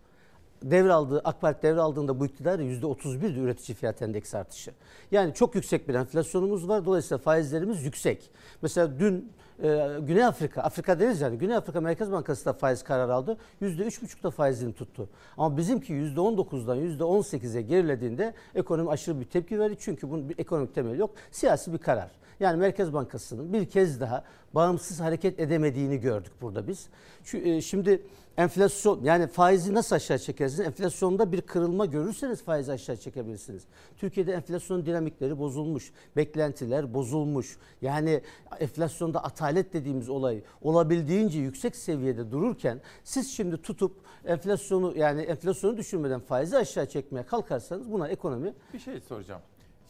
[0.62, 4.70] devraldığı AK Parti devraldığında bu iktidar %31'di üretici fiyat endeksi artışı.
[5.10, 6.84] Yani çok yüksek bir enflasyonumuz var.
[6.84, 8.30] Dolayısıyla faizlerimiz yüksek.
[8.62, 9.32] Mesela dün
[9.62, 13.36] e, Güney Afrika, Afrika deriz yani Güney Afrika Merkez Bankası da faiz kararı aldı.
[13.62, 15.08] %3,5'da faizini tuttu.
[15.38, 19.76] Ama bizimki %19'dan %18'e gerilediğinde ekonomi aşırı bir tepki verdi.
[19.80, 21.10] Çünkü bunun bir ekonomik temeli yok.
[21.30, 22.10] Siyasi bir karar.
[22.40, 24.24] Yani Merkez Bankası'nın bir kez daha
[24.54, 26.86] bağımsız hareket edemediğini gördük burada biz.
[27.24, 28.02] Şu, e, şimdi
[28.38, 30.60] enflasyon yani faizi nasıl aşağı çekersiniz?
[30.66, 33.64] Enflasyonda bir kırılma görürseniz faizi aşağı çekebilirsiniz.
[33.96, 37.56] Türkiye'de enflasyon dinamikleri bozulmuş, beklentiler bozulmuş.
[37.82, 38.22] Yani
[38.60, 46.20] enflasyonda atalet dediğimiz olay olabildiğince yüksek seviyede dururken siz şimdi tutup enflasyonu yani enflasyonu düşürmeden
[46.20, 49.42] faizi aşağı çekmeye kalkarsanız buna ekonomi Bir şey soracağım.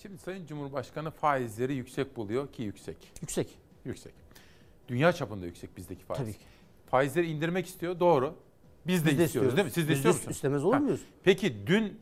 [0.03, 2.97] Şimdi Sayın Cumhurbaşkanı faizleri yüksek buluyor ki yüksek.
[3.21, 3.59] Yüksek.
[3.85, 4.13] Yüksek.
[4.89, 6.21] Dünya çapında yüksek bizdeki faiz.
[6.21, 6.58] Tabii ki.
[6.91, 8.35] Faizleri indirmek istiyor doğru.
[8.87, 9.73] Biz de Biz de istiyoruz değil mi?
[9.73, 10.37] Siz de Biz istiyor musunuz?
[10.37, 11.01] istemez olur muyuz?
[11.25, 11.99] Peki dün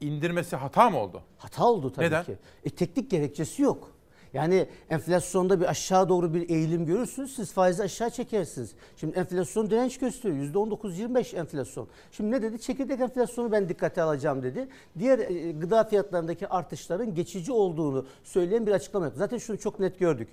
[0.00, 1.22] indirmesi hata mı oldu?
[1.38, 2.24] Hata oldu tabii Neden?
[2.24, 2.36] ki.
[2.64, 3.90] E, teknik gerekçesi yok.
[4.34, 7.36] Yani enflasyonda bir aşağı doğru bir eğilim görürsünüz.
[7.36, 8.74] Siz faizi aşağı çekersiniz.
[8.96, 10.54] Şimdi enflasyon direnç gösteriyor.
[10.54, 11.88] %19-25 enflasyon.
[12.12, 12.60] Şimdi ne dedi?
[12.60, 14.68] Çekirdek enflasyonu ben dikkate alacağım dedi.
[14.98, 19.18] Diğer e, gıda fiyatlarındaki artışların geçici olduğunu söyleyen bir açıklama yaptı.
[19.18, 20.28] Zaten şunu çok net gördük.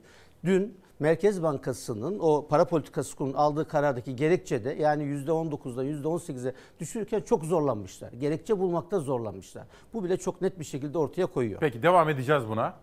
[0.46, 7.22] Dün Merkez Bankası'nın o para politikası kurulunun aldığı karardaki gerekçe de yani %19'dan %18'e düşürürken
[7.22, 8.12] çok zorlanmışlar.
[8.12, 9.64] Gerekçe bulmakta zorlanmışlar.
[9.94, 11.60] Bu bile çok net bir şekilde ortaya koyuyor.
[11.60, 12.74] Peki devam edeceğiz buna.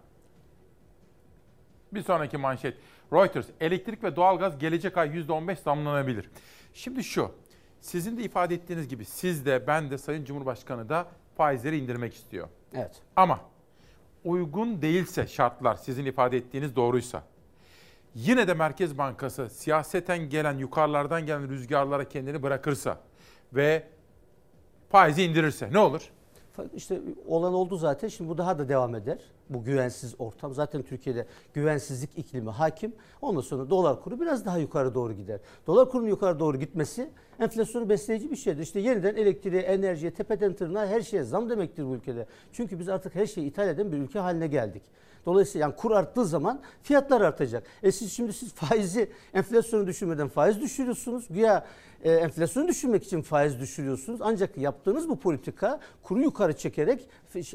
[1.92, 2.76] Bir sonraki manşet.
[3.12, 6.30] Reuters, elektrik ve doğalgaz gelecek ay %15 zamlanabilir.
[6.74, 7.30] Şimdi şu,
[7.80, 12.48] sizin de ifade ettiğiniz gibi siz de ben de Sayın Cumhurbaşkanı da faizleri indirmek istiyor.
[12.74, 13.02] Evet.
[13.16, 13.40] Ama
[14.24, 17.22] uygun değilse şartlar sizin ifade ettiğiniz doğruysa
[18.14, 22.98] yine de Merkez Bankası siyaseten gelen yukarılardan gelen rüzgarlara kendini bırakırsa
[23.52, 23.82] ve
[24.88, 26.10] faizi indirirse ne olur?
[26.74, 28.08] İşte olan oldu zaten.
[28.08, 29.18] Şimdi bu daha da devam eder.
[29.50, 30.54] Bu güvensiz ortam.
[30.54, 32.92] Zaten Türkiye'de güvensizlik iklimi hakim.
[33.22, 35.40] Ondan sonra dolar kuru biraz daha yukarı doğru gider.
[35.66, 37.10] Dolar kurunun yukarı doğru gitmesi
[37.40, 38.62] enflasyonu besleyici bir şeydir.
[38.62, 42.26] İşte yeniden elektriğe, enerjiye, tepeden tırnağa her şeye zam demektir bu ülkede.
[42.52, 44.82] Çünkü biz artık her şeyi ithal eden bir ülke haline geldik.
[45.26, 47.66] Dolayısıyla yani kur arttığı zaman fiyatlar artacak.
[47.82, 51.26] E siz şimdi siz faizi enflasyonu düşürmeden faiz düşürüyorsunuz.
[51.30, 51.66] Güya
[52.02, 54.20] e, enflasyonu düşürmek için faiz düşürüyorsunuz.
[54.22, 57.08] Ancak yaptığınız bu politika kuru yukarı çekerek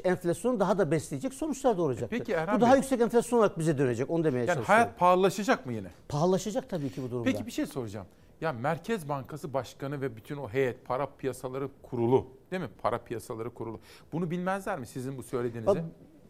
[0.03, 2.17] enflasyonu daha da besleyecek sonuçlar doğuracaktır.
[2.17, 4.09] Peki Erhan bu daha Bey- yüksek enflasyon olarak bize dönecek.
[4.09, 4.65] Onu demeye Yani çalışıyorum.
[4.73, 5.87] hayat pahalılaşacak mı yine?
[6.09, 7.23] Pahalılaşacak tabii ki bu durumda.
[7.31, 8.07] Peki bir şey soracağım.
[8.41, 12.69] Ya Merkez Bankası Başkanı ve bütün o heyet para piyasaları kurulu değil mi?
[12.81, 13.79] Para piyasaları kurulu.
[14.13, 15.67] Bunu bilmezler mi sizin bu söylediğinizi?
[15.67, 15.77] Bak,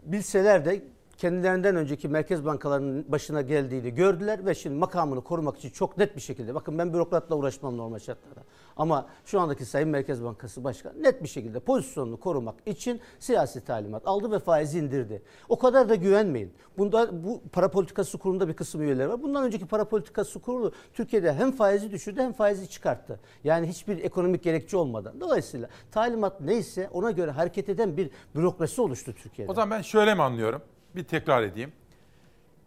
[0.03, 0.81] bilseler de
[1.19, 6.21] kendilerinden önceki merkez bankalarının başına geldiğini gördüler ve şimdi makamını korumak için çok net bir
[6.21, 8.41] şekilde bakın ben bürokratla uğraşmam normal şartlarda.
[8.77, 14.07] Ama şu andaki Sayın Merkez Bankası Başkanı net bir şekilde pozisyonunu korumak için siyasi talimat
[14.07, 15.21] aldı ve faizi indirdi.
[15.49, 16.53] O kadar da güvenmeyin.
[16.77, 19.23] Bunda bu para politikası kurulunda bir kısım üyeleri var.
[19.23, 23.19] Bundan önceki para politikası kurulu Türkiye'de hem faizi düşürdü hem faizi çıkarttı.
[23.43, 25.21] Yani hiçbir ekonomik gerekçe olmadan.
[25.21, 29.51] Dolayısıyla talimat neyse ona göre hareket eden bir bürokrasi oluştu Türkiye'de.
[29.51, 30.61] O zaman ben şöyle mi anlıyorum?
[30.95, 31.71] Bir tekrar edeyim.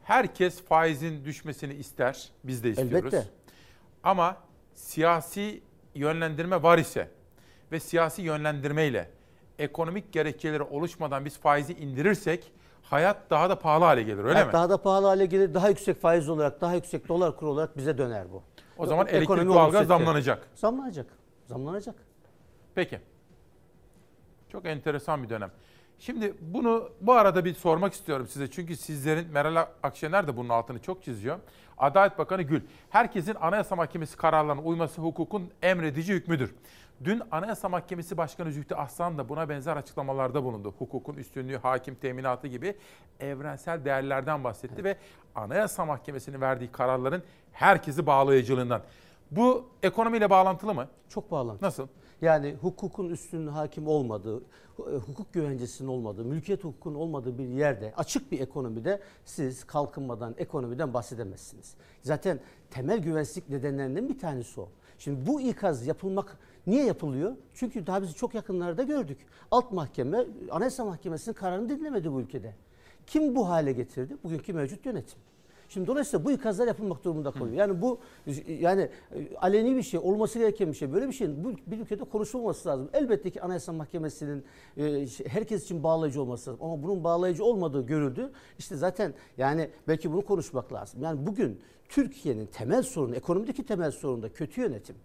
[0.02, 2.28] Herkes faizin düşmesini ister.
[2.44, 3.14] Biz de istiyoruz.
[3.14, 3.30] Elbette.
[4.02, 4.36] Ama
[4.74, 5.62] siyasi
[5.94, 7.08] yönlendirme var ise
[7.72, 9.10] ve siyasi yönlendirmeyle
[9.58, 14.52] ekonomik gerekçeleri oluşmadan biz faizi indirirsek hayat daha da pahalı hale gelir öyle Hayat mi?
[14.52, 15.54] Daha da pahalı hale gelir.
[15.54, 18.42] Daha yüksek faiz olarak, daha yüksek dolar kuru olarak bize döner bu.
[18.78, 20.48] O zaman elektrik, Ekonomi doğalgaz olursa- zamlanacak.
[20.54, 21.06] Zamlanacak.
[21.46, 21.94] Zamlanacak.
[22.74, 23.00] Peki.
[24.48, 25.50] Çok enteresan bir dönem.
[26.06, 28.50] Şimdi bunu bu arada bir sormak istiyorum size.
[28.50, 31.38] Çünkü sizlerin Meral Akşener de bunun altını çok çiziyor.
[31.78, 32.60] Adalet Bakanı Gül,
[32.90, 36.54] herkesin Anayasa Mahkemesi kararlarına uyması hukukun emredici hükmüdür.
[37.04, 40.74] Dün Anayasa Mahkemesi Başkanı Zühtü Aslan da buna benzer açıklamalarda bulundu.
[40.78, 42.76] Hukukun üstünlüğü, hakim teminatı gibi
[43.20, 44.96] evrensel değerlerden bahsetti ve
[45.34, 47.22] Anayasa Mahkemesi'nin verdiği kararların
[47.52, 48.82] herkesi bağlayıcılığından.
[49.30, 50.88] Bu ekonomiyle bağlantılı mı?
[51.08, 51.66] Çok bağlantılı.
[51.66, 51.88] Nasıl?
[52.22, 54.42] Yani hukukun üstünlüğü hakim olmadığı,
[54.78, 60.94] e, hukuk güvencesinin olmadığı, mülkiyet hukukunun olmadığı bir yerde, açık bir ekonomide siz kalkınmadan, ekonomiden
[60.94, 61.74] bahsedemezsiniz.
[62.02, 62.40] Zaten
[62.70, 64.68] temel güvensizlik nedenlerinden bir tanesi o.
[64.98, 67.36] Şimdi bu ikaz yapılmak niye yapılıyor?
[67.54, 69.18] Çünkü daha biz çok yakınlarda gördük.
[69.50, 72.54] Alt mahkeme, Anayasa Mahkemesi'nin kararını dinlemedi bu ülkede.
[73.06, 74.16] Kim bu hale getirdi?
[74.24, 75.18] Bugünkü mevcut yönetim.
[75.72, 77.56] Şimdi dolayısıyla bu ikazlar yapılmak durumunda kalıyor.
[77.56, 77.98] Yani bu
[78.48, 80.92] yani e, aleni bir şey, olması gereken bir şey.
[80.92, 82.90] Böyle bir şeyin bu bir ülkede konuşulması lazım.
[82.92, 84.44] Elbette ki Anayasa Mahkemesi'nin
[84.76, 86.64] e, şey, herkes için bağlayıcı olması lazım.
[86.64, 88.32] Ama bunun bağlayıcı olmadığı görüldü.
[88.58, 91.02] İşte zaten yani belki bunu konuşmak lazım.
[91.02, 94.96] Yani bugün Türkiye'nin temel sorunu, ekonomideki temel sorunu da kötü yönetim.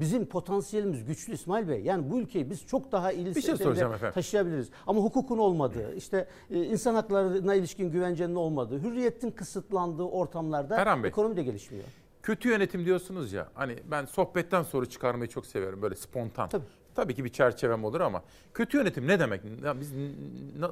[0.00, 1.80] Bizim potansiyelimiz güçlü İsmail Bey.
[1.82, 4.14] Yani bu ülkeyi biz çok daha iyi Bir şey seviyede soracağım efendim.
[4.14, 4.70] taşıyabiliriz.
[4.86, 11.08] Ama hukukun olmadığı, işte e, insan haklarına ilişkin güvencenin olmadığı, hürriyetin kısıtlandığı ortamlarda Erhan Bey.
[11.08, 11.84] ekonomi de gelişmiyor.
[12.22, 13.48] Kötü yönetim diyorsunuz ya.
[13.54, 16.48] Hani ben sohbetten soru çıkarmayı çok severim böyle spontan.
[16.48, 16.64] Tabii.
[16.96, 18.22] Ki bir çerçevem olur ama
[18.54, 19.40] kötü yönetim ne demek?
[19.64, 19.92] Ya biz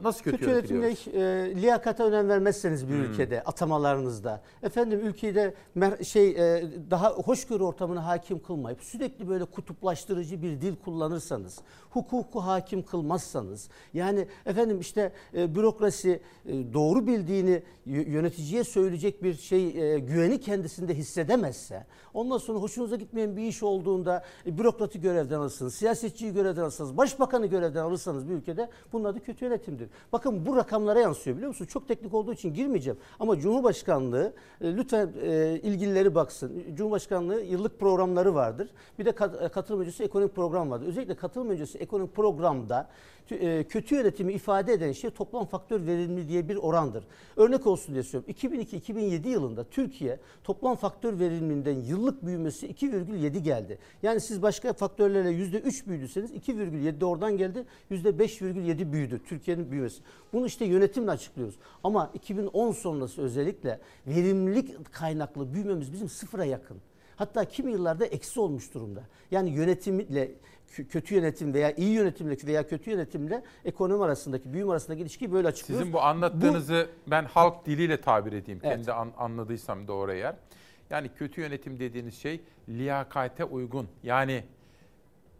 [0.03, 1.07] nasıl kötü, Kötü yönetiliyoruz?
[1.07, 3.03] yönetimle e, liyakata önem vermezseniz bir Hmm.
[3.03, 5.55] ülkede atamalarınızda efendim ülkeyi de
[6.05, 11.59] şey e, daha hoşgörü ortamına hakim kılmayıp sürekli böyle kutuplaştırıcı bir dil kullanırsanız,
[11.91, 19.95] hukuku hakim kılmazsanız yani efendim işte e, bürokrasi e, doğru bildiğini yöneticiye söyleyecek bir şey
[19.95, 25.83] e, güveni kendisinde hissedemezse ondan sonra hoşunuza gitmeyen bir iş olduğunda e, bürokratı görevden alırsınız,
[26.11, 29.89] siyasetçiyi görevden alırsınız, başbakanı görevden alırsanız bir ülkede bunun adı kötü yönetimdir.
[30.13, 31.71] Bakın bu rakamlara yansıyor biliyor musunuz?
[31.71, 32.99] Çok teknik olduğu için girmeyeceğim.
[33.21, 36.65] Ama Cumhurbaşkanlığı e, lütfen e, ilgilileri baksın.
[36.75, 38.69] Cumhurbaşkanlığı yıllık programları vardır.
[38.99, 40.87] Bir de kat, e, katılım öncesi ekonomik program vardır.
[40.87, 42.89] Özellikle katılım öncesi ekonomik programda
[43.69, 47.05] kötü yönetimi ifade eden şey toplam faktör verimli diye bir orandır.
[47.37, 48.35] Örnek olsun diye söylüyorum.
[48.43, 53.79] 2002-2007 yılında Türkiye toplam faktör verimliliğinden yıllık büyümesi 2,7 geldi.
[54.03, 57.65] Yani siz başka faktörlerle %3 büyüdüyseniz 2,7 de oradan geldi.
[57.91, 60.03] %5,7 büyüdü Türkiye'nin büyümesi.
[60.33, 61.55] Bunu işte yönetimle açıklıyoruz.
[61.85, 66.77] Ama 2010 sonrası özellikle verimlilik kaynaklı büyümemiz bizim sıfıra yakın.
[67.17, 69.03] Hatta kimi yıllarda eksi olmuş durumda.
[69.31, 70.33] Yani yönetimle
[70.71, 75.85] kötü yönetim veya iyi yönetimle veya kötü yönetimle ekonomi arasındaki büyüme arasındaki ilişkiyi böyle açıklıyoruz.
[75.87, 78.61] Sizin bu anlattığınızı ben halk diliyle tabir edeyim.
[78.63, 78.77] Evet.
[78.77, 80.35] Kendi an- anladıysam doğru eğer.
[80.91, 83.89] Yani kötü yönetim dediğiniz şey liyakate uygun.
[84.03, 84.45] Yani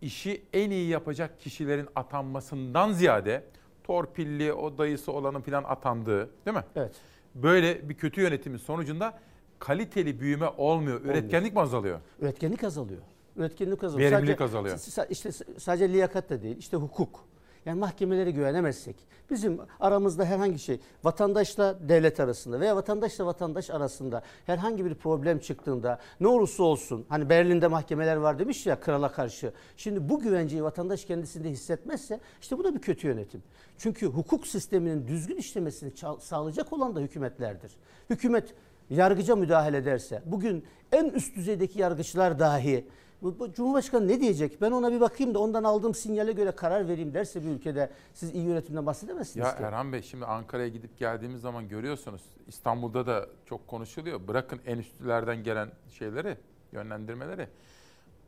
[0.03, 3.45] işi en iyi yapacak kişilerin atanmasından ziyade
[3.85, 6.65] torpilli o dayısı olanın falan atandığı değil mi?
[6.77, 6.93] Evet.
[7.35, 9.19] Böyle bir kötü yönetimin sonucunda
[9.59, 11.01] kaliteli büyüme olmuyor.
[11.05, 12.01] Üretkenlik mi azalıyor?
[12.21, 13.01] Üretkenlik azalıyor.
[13.37, 14.11] Üretkenlik azalıyor.
[14.11, 14.79] Verimlilik azalıyor.
[15.11, 17.31] işte sadece liyakat da değil, işte hukuk.
[17.67, 18.97] Yani mahkemelere güvenemezsek,
[19.31, 25.99] bizim aramızda herhangi şey, vatandaşla devlet arasında veya vatandaşla vatandaş arasında herhangi bir problem çıktığında
[26.21, 29.53] ne olursa olsun, hani Berlin'de mahkemeler var demiş ya krala karşı.
[29.77, 33.43] Şimdi bu güvenceyi vatandaş kendisinde hissetmezse işte bu da bir kötü yönetim.
[33.79, 37.73] Çünkü hukuk sisteminin düzgün işlemesini sağlayacak olan da hükümetlerdir.
[38.11, 38.55] Hükümet
[38.91, 42.87] yargıca müdahale ederse, bugün en üst düzeydeki yargıçlar dahi
[43.23, 44.61] bu, bu Cumhurbaşkanı ne diyecek?
[44.61, 48.35] Ben ona bir bakayım da ondan aldığım sinyale göre karar vereyim derse bir ülkede siz
[48.35, 49.63] iyi yönetimden bahsedemezsiniz Ya ki.
[49.63, 52.23] Erhan Bey şimdi Ankara'ya gidip geldiğimiz zaman görüyorsunuz.
[52.47, 54.29] İstanbul'da da çok konuşuluyor.
[54.29, 56.37] Bırakın en üstlerden gelen şeyleri,
[56.73, 57.49] yönlendirmeleri.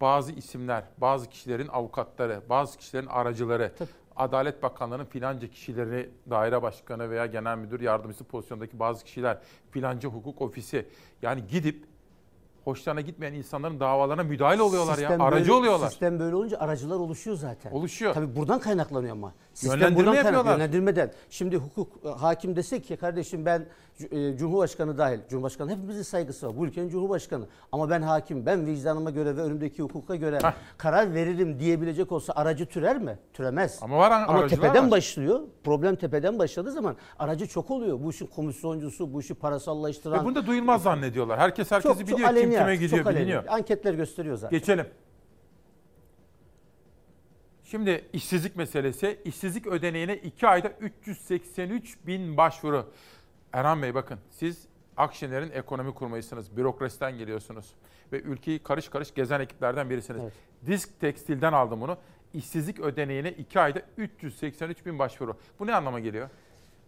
[0.00, 3.72] Bazı isimler, bazı kişilerin avukatları, bazı kişilerin aracıları,
[4.16, 9.38] Adalet Bakanlığı'nın filanca kişileri, daire başkanı veya genel müdür yardımcısı pozisyondaki bazı kişiler,
[9.70, 10.86] filanca hukuk ofisi.
[11.22, 11.84] Yani gidip
[12.64, 15.26] hoşlarına gitmeyen insanların davalarına müdahale oluyorlar Sistem ya.
[15.26, 15.88] Aracı böyle- oluyorlar.
[15.90, 17.70] Sistem böyle olunca aracılar oluşuyor zaten.
[17.70, 18.14] Oluşuyor.
[18.14, 19.32] Tabii buradan kaynaklanıyor ama.
[19.54, 20.52] Sistem Yönlendirme buradan yapıyorlar.
[20.52, 21.12] Yönlendirmeden.
[21.30, 23.66] Şimdi hukuk e, hakim desek ki kardeşim ben
[24.38, 25.18] Cumhurbaşkanı dahil.
[25.28, 26.56] Cumhurbaşkanı hepimizin saygısı var.
[26.56, 27.46] Bu ülkenin Cumhurbaşkanı.
[27.72, 28.46] Ama ben hakim.
[28.46, 30.38] Ben vicdanıma göre ve önümdeki hukuka göre
[30.78, 33.18] karar veririm diyebilecek olsa aracı türer mi?
[33.32, 33.78] Türemez.
[33.82, 34.90] Ama var Ama aracılar tepeden var.
[34.90, 35.40] başlıyor.
[35.64, 38.00] Problem tepeden başladığı zaman aracı çok oluyor.
[38.02, 40.20] Bu işin komisyoncusu, bu işi parasallaştıran.
[40.20, 41.38] Ve bunu da duyulmaz zannediyorlar.
[41.38, 42.34] Herkes herkesi Çok- çok biliyor.
[42.36, 43.44] Kim kime gidiyor çok biliniyor.
[43.48, 44.58] Anketler gösteriyor zaten.
[44.58, 44.86] Geçelim.
[47.64, 49.18] Şimdi işsizlik meselesi.
[49.24, 52.86] İşsizlik ödeneğine 2 ayda 383 bin başvuru.
[53.52, 54.66] Erhan Bey bakın siz
[54.96, 56.56] Akşener'in ekonomi kurmayısınız.
[56.56, 57.74] Bürokrasiden geliyorsunuz.
[58.12, 60.22] Ve ülkeyi karış karış gezen ekiplerden birisiniz.
[60.66, 61.96] Disk Tekstil'den aldım bunu.
[62.34, 65.36] İşsizlik ödeneğine 2 ayda 383 bin başvuru.
[65.58, 66.28] Bu ne anlama geliyor?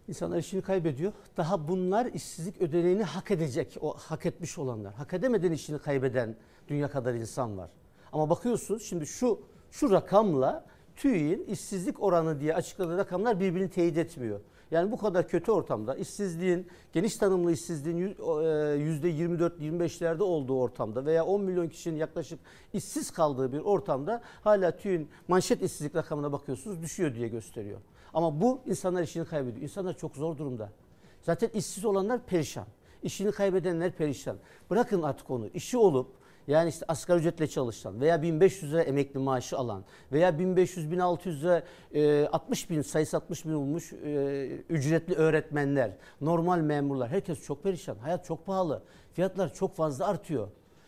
[0.07, 1.11] İnsanlar işini kaybediyor.
[1.37, 4.93] Daha bunlar işsizlik ödeneğini hak edecek, o hak etmiş olanlar.
[4.93, 6.35] Hak edemeden işini kaybeden
[6.67, 7.69] dünya kadar insan var.
[8.11, 10.65] Ama bakıyorsunuz şimdi şu şu rakamla
[10.95, 14.39] TÜİ'nin işsizlik oranı diye açıkladığı rakamlar birbirini teyit etmiyor.
[14.71, 21.67] Yani bu kadar kötü ortamda işsizliğin, geniş tanımlı işsizliğin %24-25'lerde olduğu ortamda veya 10 milyon
[21.67, 22.39] kişinin yaklaşık
[22.73, 27.79] işsiz kaldığı bir ortamda hala TÜİ'nin manşet işsizlik rakamına bakıyorsunuz düşüyor diye gösteriyor.
[28.13, 29.63] Ama bu insanlar işini kaybediyor.
[29.63, 30.69] İnsanlar çok zor durumda.
[31.21, 32.65] Zaten işsiz olanlar perişan.
[33.03, 34.37] İşini kaybedenler perişan.
[34.69, 35.47] Bırakın artık onu.
[35.53, 36.07] İşi olup
[36.47, 41.63] yani işte asgari ücretle çalışan veya 1500 lira emekli maaşı alan veya 1500-1600 lira
[41.93, 45.91] e, 60 bin sayısı 60 bin olmuş e, ücretli öğretmenler,
[46.21, 47.95] normal memurlar herkes çok perişan.
[47.95, 48.83] Hayat çok pahalı.
[49.13, 50.47] Fiyatlar çok fazla artıyor.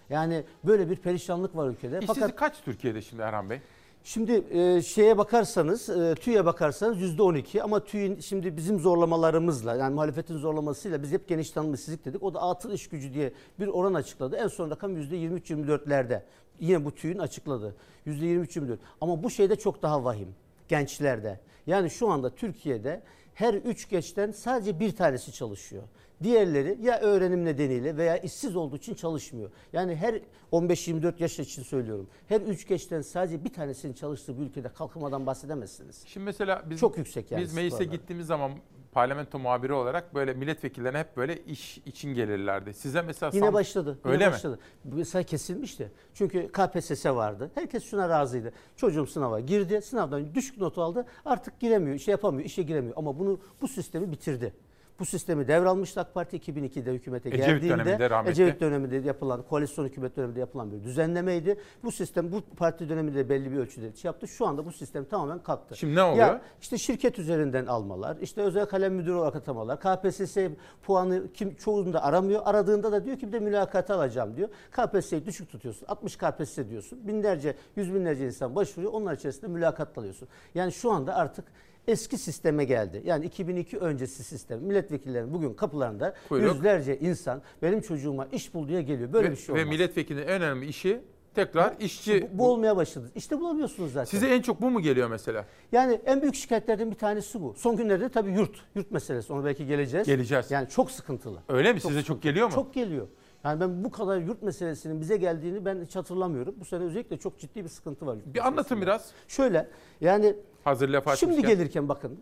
[0.09, 1.99] Yani böyle bir perişanlık var ülkede.
[1.99, 3.61] İşsizlik Fakat kaç Türkiye'de şimdi Erhan Bey?
[4.07, 9.93] Şimdi e, şeye bakarsanız, e, TÜİ'ye bakarsanız yüzde 12 ama TÜİ'nin şimdi bizim zorlamalarımızla yani
[9.93, 12.23] muhalefetin zorlamasıyla biz hep geniş tanımlı işsizlik dedik.
[12.23, 14.35] O da atıl iş gücü diye bir oran açıkladı.
[14.35, 16.21] En son rakam yüzde 23-24'lerde.
[16.59, 17.75] Yine bu TÜİ'nin açıkladı.
[18.05, 18.77] Yüzde 23-24.
[19.01, 20.35] Ama bu şeyde çok daha vahim.
[20.67, 21.39] Gençlerde.
[21.67, 23.01] Yani şu anda Türkiye'de
[23.33, 25.83] her üç gençten sadece bir tanesi çalışıyor.
[26.23, 29.49] Diğerleri ya öğrenim nedeniyle veya işsiz olduğu için çalışmıyor.
[29.73, 30.21] Yani her
[30.51, 32.07] 15-24 yaş için söylüyorum.
[32.27, 36.03] Her üç gençten sadece bir tanesinin çalıştığı bir ülkede kalkınmadan bahsedemezsiniz.
[36.05, 37.91] Şimdi mesela biz Çok yüksek yani Biz meclise skorlar.
[37.91, 38.51] gittiğimiz zaman
[38.91, 42.73] parlamento muhabiri olarak böyle milletvekillerine hep böyle iş için gelirlerdi.
[42.73, 43.99] Size mesela Yine başladı.
[44.05, 44.31] Yine Öyle mi?
[44.31, 44.59] başladı.
[44.83, 45.91] Mesela kesilmişti.
[46.13, 47.51] Çünkü KPSS vardı.
[47.55, 48.51] Herkes şuna razıydı.
[48.75, 49.81] Çocuğum sınava girdi.
[49.81, 51.05] Sınavdan düşük not aldı.
[51.25, 52.93] Artık giremiyor, şey yapamıyor, işe giremiyor.
[52.97, 54.53] Ama bunu bu sistemi bitirdi.
[54.99, 57.77] Bu sistemi devralmıştı AK Parti 2002'de hükümete Ecevit geldiğinde.
[57.79, 58.31] döneminde rahmetli.
[58.31, 61.59] Ecevit döneminde yapılan, koalisyon hükümet döneminde yapılan bir düzenlemeydi.
[61.83, 64.27] Bu sistem bu parti döneminde belli bir ölçüde şey yaptı.
[64.27, 65.77] Şu anda bu sistem tamamen kalktı.
[65.77, 66.27] Şimdi ne oluyor?
[66.27, 70.37] Ya işte şirket üzerinden almalar, işte özel kalem müdürü olarak atamalar, KPSS
[70.83, 72.41] puanı kim çoğunda aramıyor.
[72.45, 74.49] Aradığında da diyor ki bir de mülakata alacağım diyor.
[74.71, 75.85] KPSS'yi düşük tutuyorsun.
[75.87, 77.07] 60 KPSS diyorsun.
[77.07, 78.93] Binlerce, yüz binlerce insan başvuruyor.
[78.93, 80.27] Onlar içerisinde mülakat alıyorsun.
[80.55, 81.45] Yani şu anda artık
[81.87, 83.01] eski sisteme geldi.
[83.05, 84.59] Yani 2002 öncesi sistem.
[84.59, 86.55] Milletvekillerinin bugün kapılarında Kuyruk.
[86.55, 89.13] yüzlerce insan benim çocuğuma iş bul diye geliyor.
[89.13, 89.73] Böyle ve, bir şey ve olmaz.
[89.73, 91.01] milletvekilinin en önemli işi
[91.35, 92.29] tekrar işçi.
[92.33, 93.11] bu, bu olmaya başladı.
[93.15, 94.09] İşte bulamıyorsunuz zaten.
[94.09, 95.45] Size en çok bu mu geliyor mesela?
[95.71, 97.53] Yani en büyük şikayetlerden bir tanesi bu.
[97.57, 99.33] Son günlerde tabii yurt, yurt meselesi.
[99.33, 100.07] Ona belki geleceğiz.
[100.07, 100.51] Geleceğiz.
[100.51, 101.39] Yani çok sıkıntılı.
[101.49, 101.81] Öyle mi?
[101.81, 102.53] Size çok geliyor mu?
[102.53, 103.07] Çok geliyor.
[103.43, 106.55] Yani ben bu kadar yurt meselesinin bize geldiğini ben hiç hatırlamıyorum.
[106.59, 108.17] Bu sene özellikle çok ciddi bir sıkıntı var.
[108.25, 109.11] Bir anlatın biraz.
[109.27, 109.69] Şöyle
[110.01, 111.55] yani Hazır laf Şimdi açmışken.
[111.57, 112.19] gelirken bakın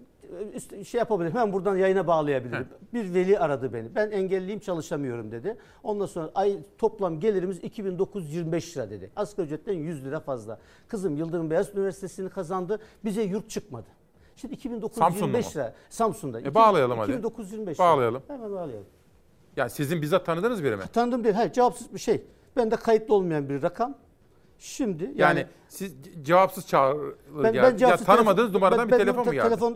[0.86, 1.36] şey yapabilirim.
[1.36, 2.68] Hemen buradan yayına bağlayabilirim.
[2.94, 3.96] Bir veli aradı beni.
[3.96, 5.58] Ben engelliyim çalışamıyorum dedi.
[5.84, 9.12] Ondan sonra ay toplam gelirimiz 2925 lira dedi.
[9.16, 10.60] Asgari ücretten 100 lira fazla.
[10.88, 12.80] Kızım Yıldırım Beyazıt Üniversitesi'ni kazandı.
[13.06, 13.88] Bize yurt çıkmadı.
[14.36, 15.66] Şimdi 2925 Samsun'da mı?
[15.68, 15.74] lira.
[15.90, 16.42] Samsun'da.
[16.42, 17.12] E, bağlayalım hadi.
[17.12, 17.86] 2925 lira.
[17.88, 18.22] Bağlayalım.
[18.28, 18.86] Hemen bağlayalım.
[19.58, 20.84] Yani sizin bizzat tanıdığınız biri mi?
[20.94, 21.36] Tanıdığım değil.
[21.36, 22.24] Hayır cevapsız bir şey.
[22.56, 23.98] Ben de kayıtlı olmayan bir rakam.
[24.60, 27.64] Şimdi yani, Yani, siz cevapsız çağrı Ben- geldi.
[27.72, 29.44] ben cevapsız ya tanımadığınız telefon- numaradan ben- bir ben telefon te- mu geldi?
[29.48, 29.72] telefon,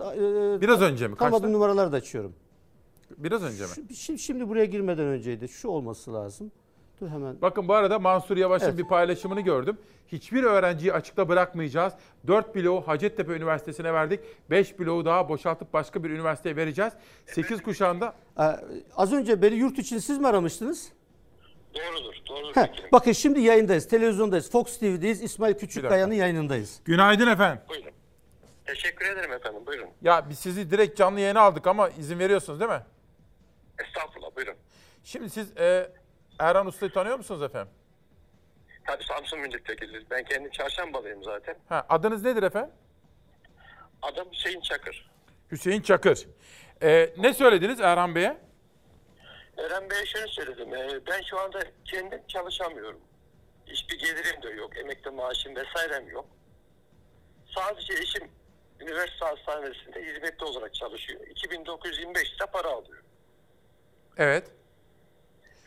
[0.58, 1.16] e, Biraz önce mi?
[1.16, 2.34] Tanımadığım numaraları da açıyorum.
[3.18, 3.96] Biraz önce mi?
[3.96, 5.48] Şimdi, şimdi buraya girmeden önceydi.
[5.48, 6.52] Şu olması lazım.
[7.02, 7.42] Dur hemen.
[7.42, 8.78] Bakın bu arada Mansur Yavaş'ın Evet.
[8.78, 9.78] bir paylaşımını gördüm.
[10.08, 11.94] Hiçbir öğrenciyi açıkta bırakmayacağız.
[12.28, 14.20] 4 bloğu Hacettepe Üniversitesi'ne verdik.
[14.50, 16.94] 5 bloğu daha boşaltıp başka bir üniversiteye vereceğiz.
[17.26, 18.44] 8 kuşağında Ee,
[18.96, 20.92] az önce beni yurt için siz mi aramıştınız?
[21.76, 22.56] Doğrudur, doğrudur.
[22.56, 23.88] Heh, bakın şimdi yayındayız.
[23.88, 24.52] Televizyondayız.
[24.52, 25.24] Fox TV'deyiz.
[25.24, 26.80] İsmail Küçükkaya'nın yayınındayız.
[26.86, 27.62] Günaydın efendim.
[27.70, 27.92] Buyurun.
[28.66, 29.90] Teşekkür ederim efendim, buyurun.
[30.02, 32.82] Ya biz sizi direkt canlı yayına aldık ama izin veriyorsunuz değil mi?
[33.80, 34.56] Estağfurullah, buyurun.
[35.04, 35.92] Şimdi siz e,
[36.40, 37.74] Erhan Usta'yı tanıyor musunuz efendim?
[38.88, 40.06] Tabii Samsun milletvekili.
[40.12, 41.56] Ben kendim çarşambalıyım zaten.
[41.70, 42.72] Ha, adınız nedir efendim?
[44.02, 45.10] Adam Hüseyin Çakır.
[45.52, 46.28] Hüseyin Çakır.
[46.84, 48.38] E, ne söylediniz Erhan Bey'e?
[49.66, 50.74] Eren Bey'e şunu söyledim.
[50.76, 53.02] ee, ben şu anda kendim çalışamıyorum.
[53.68, 54.78] Hiçbir gelirim de yok.
[54.78, 56.26] Emekli maaşım vesairem yok.
[57.56, 58.32] Sadece eşim
[58.80, 61.28] üniversite hastanesinde hizmetli olarak çalışıyor.
[61.28, 63.04] 2925 lira para alıyor.
[64.18, 64.52] Evet.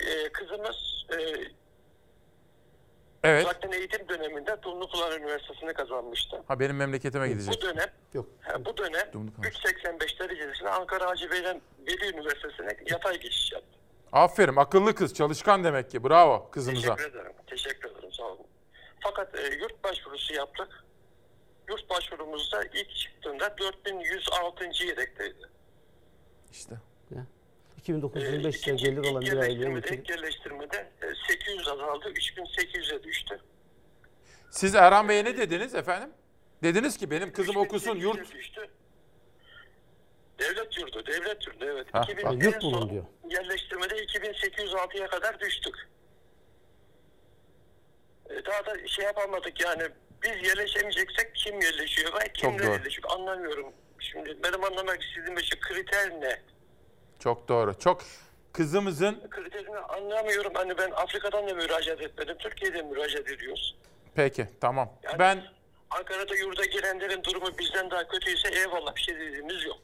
[0.00, 1.16] Ee, kızımız e,
[3.24, 3.44] Evet.
[3.46, 6.42] zaten eğitim döneminde Dumlupınar Üniversitesi'ni kazanmıştı.
[6.48, 7.62] Ha benim memleketime Bu gidecek.
[7.62, 8.26] dönem Yok.
[8.42, 9.46] Ha, bu dönem Dumlupınar.
[9.48, 13.78] 3.85 derecesine Ankara Hacı Bey'den Veli Üniversitesi'ne yatay geçiş yaptı.
[14.12, 16.04] Aferin akıllı kız çalışkan demek ki.
[16.04, 16.96] Bravo kızımıza.
[16.96, 17.32] Teşekkür ederim.
[17.46, 18.12] Teşekkür ederim.
[18.12, 18.46] Sağ olun.
[19.00, 20.84] Fakat e, yurt başvurusu yaptık.
[21.68, 24.64] yurt başvurumuzda ilk çıktığında 4106.
[24.84, 25.48] yedekteydi.
[26.52, 26.74] İşte.
[27.76, 29.94] 2925 lira gelir olan bir mülteci.
[29.94, 33.40] ilk yerleştirmede e, 800 azaldı, 3800'e düştü.
[34.50, 36.10] Siz Erhan Bey'e ne dediniz efendim?
[36.62, 38.34] Dediniz ki benim kızım okusun yurt.
[38.34, 38.68] düştü.
[40.42, 41.86] Devlet yurdu, devlet yurdu evet.
[41.92, 43.04] Ha, 2000 bak, yurt bulun diyor.
[43.30, 45.74] Yerleştirmede 2806'ya kadar düştük.
[48.30, 49.82] E, daha da şey yapamadık yani
[50.22, 53.72] biz yerleşemeyeceksek kim yerleşiyor ben kimle yerleşiyor anlamıyorum.
[53.98, 56.40] Şimdi benim anlamak istediğim şey kriter ne?
[57.18, 57.78] Çok doğru.
[57.78, 58.02] Çok
[58.52, 60.52] kızımızın Kriterini anlamıyorum.
[60.54, 62.36] Hani ben Afrika'dan da müracaat etmedim.
[62.38, 63.76] Türkiye'de müracaat ediyoruz.
[64.14, 64.92] peki tamam.
[65.02, 65.42] Yani Ben
[65.90, 69.78] Ankara'da yurda girenlerin durumu bizden daha kötüyse eyvallah bir şey dediğimiz yok.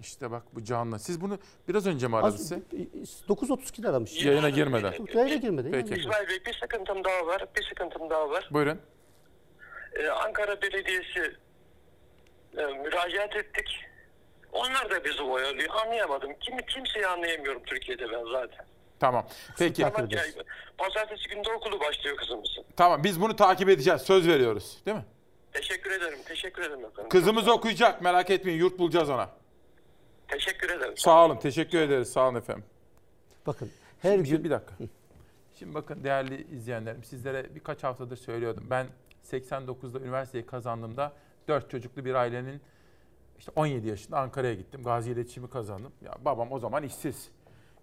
[0.00, 0.98] İşte bak bu canlı.
[0.98, 1.38] Siz bunu
[1.68, 2.54] biraz önce mi aradı size?
[3.28, 4.24] 9.32'de aramış.
[4.24, 4.94] Yayına girmeden.
[5.14, 5.72] Yayına girmeden.
[5.72, 5.90] Peki.
[5.90, 6.00] yani.
[6.00, 7.46] İsmail Bey bir sıkıntım daha var.
[7.56, 8.48] Bir sıkıntım daha var.
[8.52, 8.78] Buyurun.
[9.94, 11.36] Ee, Ankara Belediyesi
[12.56, 13.68] e, müracaat ettik.
[14.52, 15.68] Onlar da bizi oyalıyor.
[15.84, 16.32] Anlayamadım.
[16.40, 18.66] Kim, kimseyi anlayamıyorum Türkiye'de ben zaten.
[19.00, 19.26] Tamam.
[19.58, 19.86] Peki.
[19.86, 20.22] Ama ya,
[20.78, 22.64] Pazartesi günde okulu başlıyor kızımızın.
[22.76, 24.02] Tamam biz bunu takip edeceğiz.
[24.02, 24.82] Söz veriyoruz.
[24.86, 25.04] Değil mi?
[25.52, 26.18] Teşekkür ederim.
[26.28, 27.08] Teşekkür ederim efendim.
[27.08, 28.02] Kızımız okuyacak.
[28.02, 28.58] Merak etmeyin.
[28.58, 29.30] Yurt bulacağız ona.
[30.34, 30.96] Teşekkür ederim.
[30.96, 31.36] Sağ olun.
[31.36, 32.12] Teşekkür ederiz.
[32.12, 32.64] Sağ olun efendim.
[33.46, 33.70] Bakın
[34.02, 34.74] her Şimdi gün bir dakika.
[35.58, 38.66] Şimdi bakın değerli izleyenlerim sizlere birkaç haftadır söylüyordum.
[38.70, 38.86] Ben
[39.24, 41.12] 89'da üniversiteyi kazandığımda
[41.48, 42.60] 4 çocuklu bir ailenin
[43.38, 44.82] işte 17 yaşında Ankara'ya gittim.
[44.82, 45.92] Gazi iletişimi kazandım.
[46.04, 47.28] Ya babam o zaman işsiz.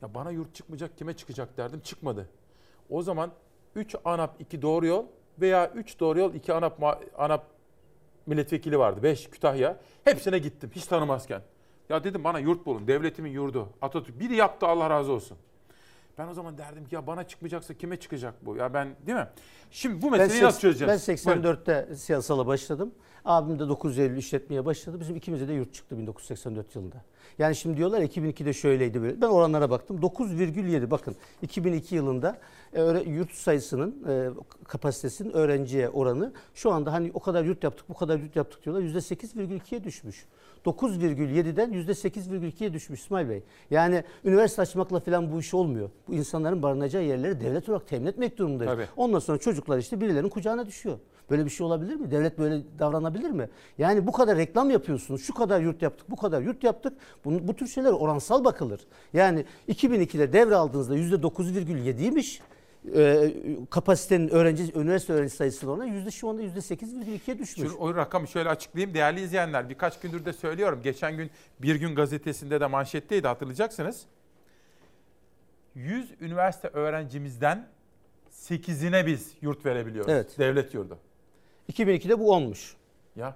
[0.01, 2.29] Ya bana yurt çıkmayacak kime çıkacak derdim çıkmadı.
[2.89, 3.31] O zaman
[3.75, 5.05] 3 ANAP 2 doğru yol
[5.41, 6.83] veya 3 doğru yol 2 ANAP,
[7.17, 7.43] ANAP
[8.25, 9.03] milletvekili vardı.
[9.03, 9.77] 5 Kütahya.
[10.03, 11.41] Hepsine gittim hiç tanımazken.
[11.91, 12.88] Ya dedim bana yurt bulun.
[12.88, 13.69] Devletimin yurdu.
[13.81, 14.19] Atatürk.
[14.19, 15.38] Biri yaptı Allah razı olsun.
[16.18, 18.55] Ben o zaman derdim ki ya bana çıkmayacaksa kime çıkacak bu?
[18.55, 19.27] Ya ben değil mi?
[19.72, 21.07] Şimdi bu meseleyi ben nasıl çözeceğiz?
[21.07, 21.41] Ben Buyurun.
[21.43, 22.91] 84'te siyasala başladım.
[23.26, 24.99] Abim de 9 Eylül işletmeye başladı.
[24.99, 27.01] Bizim ikimize de yurt çıktı 1984 yılında.
[27.39, 29.22] Yani şimdi diyorlar ya, 2002'de şöyleydi böyle.
[29.22, 29.98] Ben oranlara baktım.
[30.02, 32.38] 9,7 bakın 2002 yılında
[32.73, 34.30] e, yurt sayısının e,
[34.68, 38.84] kapasitesinin öğrenciye oranı şu anda hani o kadar yurt yaptık bu kadar yurt yaptık diyorlar
[38.84, 40.26] %8,2'ye düşmüş.
[40.65, 43.43] 9,7'den %8,2'ye düşmüş İsmail Bey.
[43.72, 45.89] Yani üniversite açmakla falan bu iş olmuyor.
[46.07, 48.73] Bu insanların barınacağı yerleri devlet olarak temin etmek durumundayız.
[48.73, 48.88] Tabii.
[48.95, 50.98] Ondan sonra çocuklar işte birilerinin kucağına düşüyor.
[51.30, 52.11] Böyle bir şey olabilir mi?
[52.11, 53.49] Devlet böyle davranabilir mi?
[53.77, 55.23] Yani bu kadar reklam yapıyorsunuz.
[55.23, 56.93] Şu kadar yurt yaptık, bu kadar yurt yaptık.
[57.26, 58.81] Bunu, bu tür şeyler oransal bakılır.
[59.14, 62.39] Yani 2002'de devraldığınızda %9,7'ymiş
[62.95, 63.34] e,
[63.69, 67.72] kapasitenin öğrenci üniversite öğrenci sayısının oranı yüzde şu anda yüzde 8,2'ye düşmüş.
[67.72, 68.93] Şu o rakamı şöyle açıklayayım.
[68.93, 70.80] Değerli izleyenler birkaç gündür de söylüyorum.
[70.84, 71.31] Geçen gün
[71.61, 74.06] Bir Gün gazetesinde de manşetteydi hatırlayacaksınız.
[75.76, 77.68] 100 üniversite öğrencimizden
[78.31, 80.11] 8'ine biz yurt verebiliyoruz.
[80.11, 80.39] Evet.
[80.39, 80.98] Devlet yurdu.
[81.72, 82.76] 2002'de bu olmuş.
[83.15, 83.35] Ya.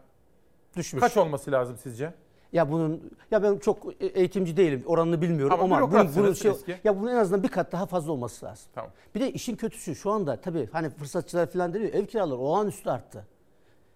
[0.77, 1.01] Düşmüş.
[1.01, 2.13] Kaç olması lazım sizce?
[2.53, 4.83] Ya bunun ya ben çok eğitimci değilim.
[4.85, 6.75] Oranını bilmiyorum Ama ama, bunun, bunun şey eski.
[6.83, 8.65] ya bunun en azından bir kat daha fazla olması lazım.
[8.75, 8.91] Tamam.
[9.15, 13.27] Bir de işin kötüsü şu anda tabii hani fırsatçılar falan diyor ev kiraları olağanüstü arttı.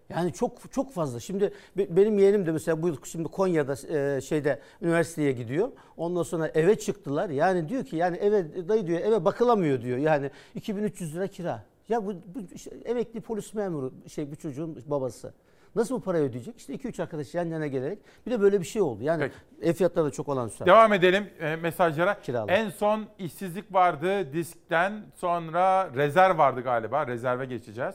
[0.08, 1.20] Yani çok çok fazla.
[1.20, 3.74] Şimdi be- benim yeğenim de mesela bu şimdi Konya'da
[4.16, 5.68] e, şeyde üniversiteye gidiyor.
[5.96, 7.30] Ondan sonra eve çıktılar.
[7.30, 9.98] Yani diyor ki yani eve dayı diyor eve bakılamıyor diyor.
[9.98, 11.64] Yani 2300 lira kira.
[11.90, 15.34] Ya bu, bu işte emekli polis memuru şey bu çocuğun babası.
[15.74, 16.58] Nasıl bu parayı ödeyecek?
[16.58, 19.02] İşte 2-3 arkadaş yan yana gelerek bir de böyle bir şey oldu.
[19.02, 19.30] Yani
[19.62, 20.66] ev fiyatları da çok olağanüstü.
[20.66, 22.20] Devam edelim e, mesajlara.
[22.20, 22.52] Kiralar.
[22.52, 27.06] En son işsizlik vardı diskten sonra rezerv vardı galiba.
[27.06, 27.94] Rezerve geçeceğiz.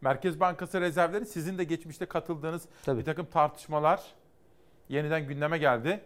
[0.00, 4.02] Merkez Bankası rezervleri sizin de geçmişte katıldığınız bir takım tartışmalar
[4.88, 6.00] yeniden gündeme geldi.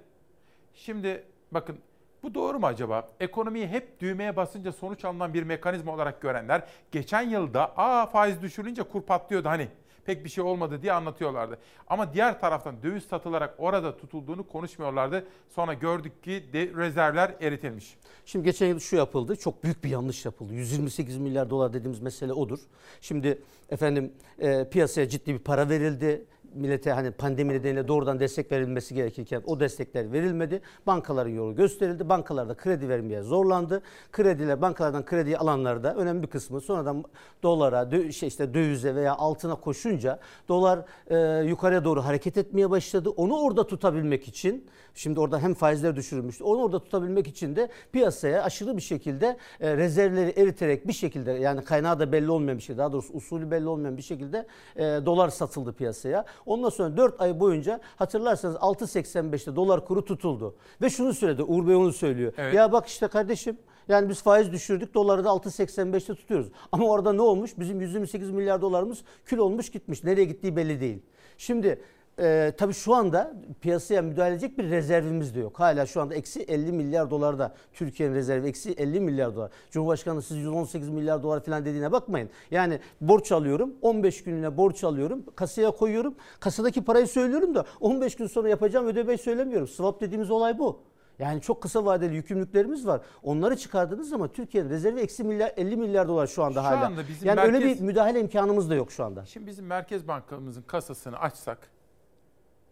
[0.74, 1.78] Şimdi bakın
[2.22, 3.08] bu doğru mu acaba?
[3.20, 6.62] Ekonomiyi hep düğmeye basınca sonuç alınan bir mekanizma olarak görenler
[6.92, 9.68] geçen yılda aa faiz düşürünce kur patlıyordu hani
[10.04, 11.58] pek bir şey olmadı diye anlatıyorlardı.
[11.88, 15.26] Ama diğer taraftan döviz satılarak orada tutulduğunu konuşmuyorlardı.
[15.48, 17.96] Sonra gördük ki de rezervler eritilmiş.
[18.26, 19.36] Şimdi geçen yıl şu yapıldı.
[19.36, 20.54] Çok büyük bir yanlış yapıldı.
[20.54, 22.58] 128 milyar dolar dediğimiz mesele odur.
[23.00, 26.24] Şimdi efendim e, piyasaya ciddi bir para verildi.
[26.54, 30.60] Millete hani pandemi nedeniyle doğrudan destek verilmesi gerekirken o destekler verilmedi.
[30.86, 32.08] Bankaların yolu gösterildi.
[32.08, 33.82] Bankalar da kredi vermeye zorlandı.
[34.12, 37.04] Krediler bankalardan kredi alanlar da önemli bir kısmı sonradan
[37.42, 40.18] dolara, şey işte dövize veya altına koşunca
[40.48, 43.10] dolar e, yukarıya doğru hareket etmeye başladı.
[43.10, 46.44] Onu orada tutabilmek için şimdi orada hem faizler düşürülmüştü.
[46.44, 51.64] Onu orada tutabilmek için de piyasaya aşırı bir şekilde e, rezervleri eriterek bir şekilde yani
[51.64, 54.46] kaynağı da belli olmayan bir şey daha doğrusu usulü belli olmayan bir şekilde
[54.76, 56.24] e, dolar satıldı piyasaya.
[56.46, 60.54] Ondan sonra 4 ay boyunca hatırlarsanız 6.85'te dolar kuru tutuldu.
[60.82, 62.32] Ve şunu söyledi Uğur Bey onu söylüyor.
[62.36, 62.54] Evet.
[62.54, 63.58] Ya bak işte kardeşim
[63.88, 66.48] Yani biz faiz düşürdük doları da 6.85'te tutuyoruz.
[66.72, 67.58] Ama orada ne olmuş?
[67.58, 70.04] Bizim 128 milyar dolarımız kül olmuş gitmiş.
[70.04, 71.02] Nereye gittiği belli değil.
[71.38, 71.82] Şimdi
[72.18, 75.60] e, tabii şu anda piyasaya müdahale edecek bir rezervimiz de yok.
[75.60, 79.50] Hala şu anda eksi 50 milyar dolar da Türkiye'nin rezervi eksi 50 milyar dolar.
[79.70, 82.30] Cumhurbaşkanı siz 118 milyar dolar falan dediğine bakmayın.
[82.50, 86.14] Yani borç alıyorum 15 gününe borç alıyorum kasaya koyuyorum.
[86.40, 89.68] Kasadaki parayı söylüyorum da 15 gün sonra yapacağım ödemeyi söylemiyorum.
[89.68, 90.80] Swap dediğimiz olay bu.
[91.18, 93.00] Yani çok kısa vadeli yükümlülüklerimiz var.
[93.22, 96.86] Onları çıkardığınız zaman Türkiye'nin rezervi eksi milyar 50 milyar dolar şu anda Şu hala.
[96.86, 99.24] anda bizim yani öyle merkez- bir müdahale imkanımız da yok şu anda.
[99.24, 101.58] Şimdi bizim Merkez Bankamızın kasasını açsak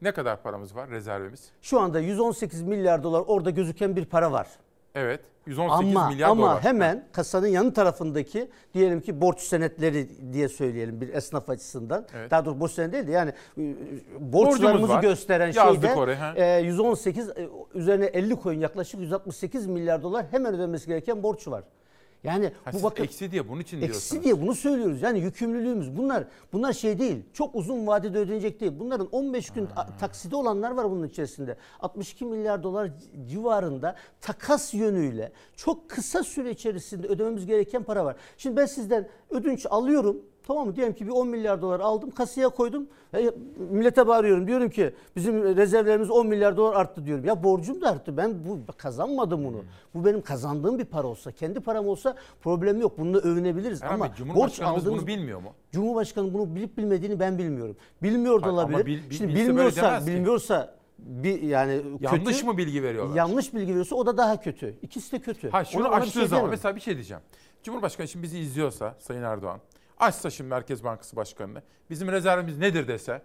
[0.02, 1.50] ne kadar paramız var rezervimiz?
[1.62, 4.48] Şu anda 118 milyar dolar orada gözüken bir para var.
[4.94, 6.62] Evet 118 ama, milyar ama dolar.
[6.62, 12.06] hemen kasanın yanı tarafındaki diyelim ki borç senetleri diye söyleyelim bir esnaf açısından.
[12.14, 12.30] Evet.
[12.30, 16.32] Daha doğrusu borç senedi değil de yani Borcumuz borçlarımızı gösteren Yazdık şeyde oraya, ha.
[16.36, 21.64] e, 118 e, üzerine 50 koyun yaklaşık 168 milyar dolar hemen ödenmesi gereken borç var.
[22.24, 24.12] Yani Ha, bu bakın eksi diye bunun için diyorsunuz.
[24.12, 25.02] Eksi diye bunu söylüyoruz.
[25.02, 27.16] Yani yükümlülüğümüz bunlar bunlar şey değil.
[27.32, 28.72] Çok uzun vadede ödenecek değil.
[28.78, 31.56] Bunların 15 gün a- taksidi olanlar var bunun içerisinde.
[31.80, 32.90] 62 milyar dolar
[33.30, 38.16] civarında takas yönüyle çok kısa süre içerisinde ödememiz gereken para var.
[38.36, 40.16] Şimdi ben sizden ödünç alıyorum.
[40.50, 40.76] Tamam mı?
[40.76, 42.86] Diyelim ki bir 10 milyar dolar aldım kasaya koydum.
[43.14, 43.30] E,
[43.70, 44.46] millete bağırıyorum.
[44.46, 47.24] Diyorum ki bizim rezervlerimiz 10 milyar dolar arttı diyorum.
[47.24, 48.16] Ya borcum da arttı.
[48.16, 49.64] Ben bu kazanmadım bunu.
[49.94, 52.98] Bu benim kazandığım bir para olsa, kendi param olsa problem yok.
[52.98, 55.52] Bununla övünebiliriz Erhan ama Bey, Cumhurbaşkanımız borç aldığımız bunu bilmiyor mu?
[55.72, 57.76] Cumhurbaşkanı bunu bilip bilmediğini ben bilmiyorum.
[58.02, 58.86] Bilmiyor da Hayır, ama olabilir.
[58.86, 60.10] bil- bil- Şimdi bilse böyle bilmiyorsa, demez ki.
[60.12, 63.16] bilmiyorsa bir yani Yanlış kötü, mı bilgi veriyorlar?
[63.16, 64.74] Yanlış bilgi veriyorsa o da daha kötü.
[64.82, 65.50] İkisi de kötü.
[65.50, 66.50] Ha şunu Ona- ona bir açtığı şey zaman diyemem.
[66.50, 67.22] mesela bir şey diyeceğim.
[67.62, 69.60] Cumhurbaşkanı şimdi bizi izliyorsa Sayın Erdoğan
[70.00, 73.22] açsa şimdi Merkez Bankası Başkanı'nı bizim rezervimiz nedir dese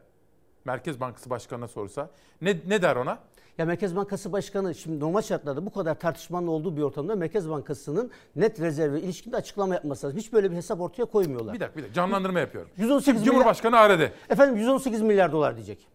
[0.66, 2.10] Merkez Bankası Başkanı'na sorsa
[2.42, 3.20] ne, ne der ona?
[3.58, 8.12] Ya Merkez Bankası Başkanı şimdi normal şartlarda bu kadar tartışmanın olduğu bir ortamda Merkez Bankası'nın
[8.36, 10.20] net rezerve ilişkinde açıklama yapması lazım.
[10.20, 11.54] Hiç böyle bir hesap ortaya koymuyorlar.
[11.54, 12.72] Bir dakika bir dakika canlandırma yapıyorum.
[12.78, 14.12] 118 Şimdi milyar- Cumhurbaşkanı aradı.
[14.30, 15.88] Efendim 118 milyar dolar diyecek.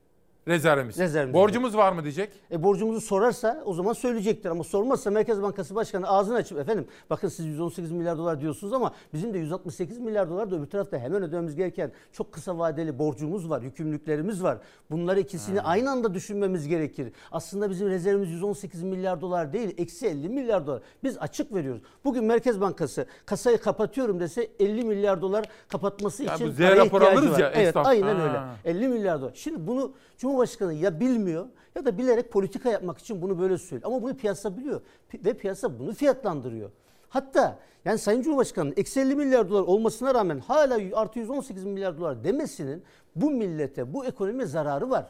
[0.48, 0.98] Rezervimiz.
[0.98, 2.32] Rezervimiz Borcumuz var mı diyecek.
[2.52, 7.28] E borcumuzu sorarsa o zaman söyleyecektir ama sormazsa Merkez Bankası Başkanı ağzını açıp efendim bakın
[7.28, 11.22] siz 118 milyar dolar diyorsunuz ama bizim de 168 milyar dolar da öbür tarafta hemen
[11.22, 14.58] ödememiz gereken çok kısa vadeli borcumuz var, yükümlülüklerimiz var.
[14.90, 17.12] Bunları ikisini aynı anda düşünmemiz gerekir.
[17.32, 20.82] Aslında bizim rezervimiz 118 milyar dolar değil, eksi 50 milyar dolar.
[21.04, 21.82] Biz açık veriyoruz.
[22.04, 26.84] Bugün Merkez Bankası kasayı kapatıyorum dese 50 milyar dolar kapatması Ya için bu Z paraya
[26.84, 27.38] ihtiyacı alırız var.
[27.38, 27.86] ya, Evet esnaf.
[27.86, 28.54] aynen Ha.
[28.64, 28.78] öyle.
[28.78, 29.32] 50 milyar dolar.
[29.34, 29.92] Şimdi bunu
[30.34, 33.92] Cumhurbaşkanı ya bilmiyor ya da bilerek politika yapmak için bunu böyle söylüyor.
[33.92, 34.80] Ama bunu piyasa biliyor
[35.14, 36.70] ve piyasa bunu fiyatlandırıyor.
[37.08, 42.24] Hatta yani Sayın Cumhurbaşkanı'nın eksi 50 milyar dolar olmasına rağmen hala artı 118 milyar dolar
[42.24, 42.82] demesinin
[43.16, 45.06] bu millete, bu ekonomiye zararı var.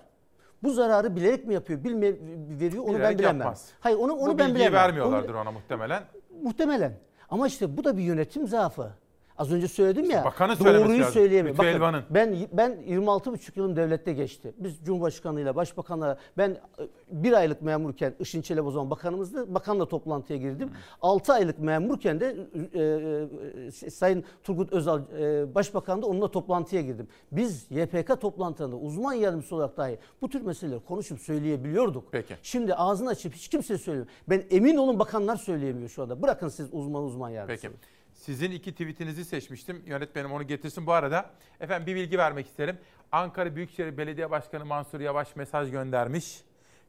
[0.63, 2.13] Bu zararı bilerek mi yapıyor, bilme
[2.61, 3.39] veriyor onu ben Bilerek bilemem.
[3.41, 3.69] yapmaz.
[3.81, 4.73] Hayır onu onu Bu ben bilemem.
[4.73, 6.03] vermiyorlardır Onu- ona muhtemelen.
[6.43, 6.93] Muhtemelen.
[7.31, 8.91] Ama işte bu da bir yönetim zaafı.
[9.41, 10.25] Az önce söyledim ya.
[10.57, 11.12] söylemesi doğruyu lazım.
[11.12, 11.55] söyleyemiyor.
[11.57, 12.05] Lütfü Elvan'ın.
[12.11, 14.53] ben ben 26,5 yılım devlette geçti.
[14.59, 16.59] Biz Cumhurbaşkanıyla, Başbakanla ben e,
[17.11, 19.55] bir aylık memurken Işın zaman bakanımızdı.
[19.55, 20.71] Bakanla toplantıya girdim.
[21.03, 22.37] 6 aylık memurken de
[22.75, 22.83] e,
[23.87, 27.09] e, Sayın Turgut Özal e, Başbakan da onunla toplantıya girdim.
[27.33, 32.05] Biz YPK toplantılarında uzman yardımcısı olarak dahi bu tür meseleleri konuşup söyleyebiliyorduk.
[32.12, 32.35] Peki.
[32.43, 34.12] Şimdi ağzını açıp hiç kimse söylemiyor.
[34.29, 36.23] Ben emin olun bakanlar söyleyemiyor şu anda.
[36.23, 37.69] Bırakın siz uzman uzman yardımcısı.
[37.69, 37.99] Peki.
[38.21, 39.83] Sizin iki tweetinizi seçmiştim.
[39.87, 40.87] Yönetmenim onu getirsin.
[40.87, 41.31] Bu arada
[41.61, 42.79] efendim bir bilgi vermek isterim.
[43.13, 46.41] Ankara Büyükşehir Belediye Başkanı Mansur Yavaş mesaj göndermiş.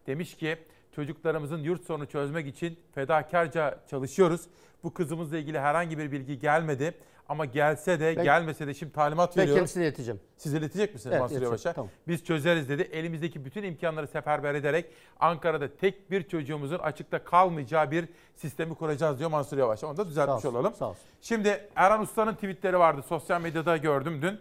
[0.08, 0.58] Demiş ki
[0.96, 4.42] çocuklarımızın yurt sorunu çözmek için fedakarca çalışıyoruz.
[4.84, 6.94] Bu kızımızla ilgili herhangi bir bilgi gelmedi.
[7.32, 9.60] Ama gelse de Ben- gelmese de şimdi talimat Ben veriyorum.
[9.60, 10.20] kendisine ileteceğim.
[10.38, 11.42] Siz iletecek misiniz Evet, Mansur.
[11.42, 11.74] Yavaş'a?
[11.74, 11.90] Tamam.
[12.08, 12.82] Biz çözeriz dedi.
[12.82, 14.86] Elimizdeki bütün imkanları seferber ederek
[15.20, 18.06] Ankara'da tek bir çocuğumuzun açıkta kalmayacağı bir
[18.36, 19.84] sistemi kuracağız diyor Mansur Yavaş.
[19.84, 20.74] Onu da düzeltmiş Sağ olsun, olalım.
[20.74, 21.02] sağ olsun.
[21.22, 23.02] Şimdi Erhan Usta'nın tweetleri vardı.
[23.08, 24.40] Sosyal medyada gördüm dün.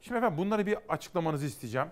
[0.00, 1.88] Şimdi efendim bunları bir açıklamanızı isteyeceğim.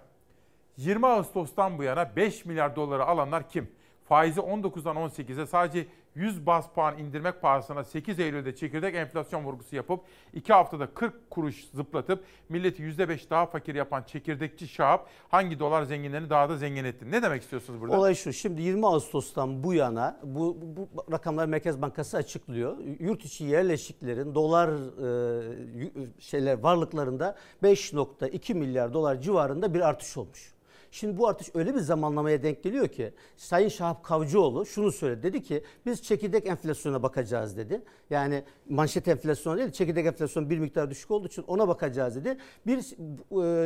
[0.77, 3.70] 20 Ağustos'tan bu yana 5 milyar doları alanlar kim?
[4.09, 10.00] Faizi 19'dan 18'e sadece 100 bas puan indirmek pahasına 8 Eylül'de çekirdek enflasyon vurgusu yapıp
[10.32, 16.30] 2 haftada 40 kuruş zıplatıp milleti %5 daha fakir yapan çekirdekçi Şahap hangi dolar zenginlerini
[16.30, 17.10] daha da zengin etti?
[17.10, 17.98] Ne demek istiyorsunuz burada?
[17.98, 18.32] Olay şu.
[18.32, 22.78] Şimdi 20 Ağustos'tan bu yana bu, bu rakamlar Merkez Bankası açıklıyor.
[23.00, 30.53] Yurt içi yerleşiklerin dolar e, şeyler varlıklarında 5.2 milyar dolar civarında bir artış olmuş.
[30.94, 35.22] Şimdi bu artış öyle bir zamanlamaya denk geliyor ki Sayın Şahap Kavcıoğlu şunu söyledi.
[35.22, 37.82] Dedi ki biz çekirdek enflasyona bakacağız dedi.
[38.10, 42.38] Yani manşet enflasyonu değil çekirdek enflasyon bir miktar düşük olduğu için ona bakacağız dedi.
[42.66, 42.78] Bir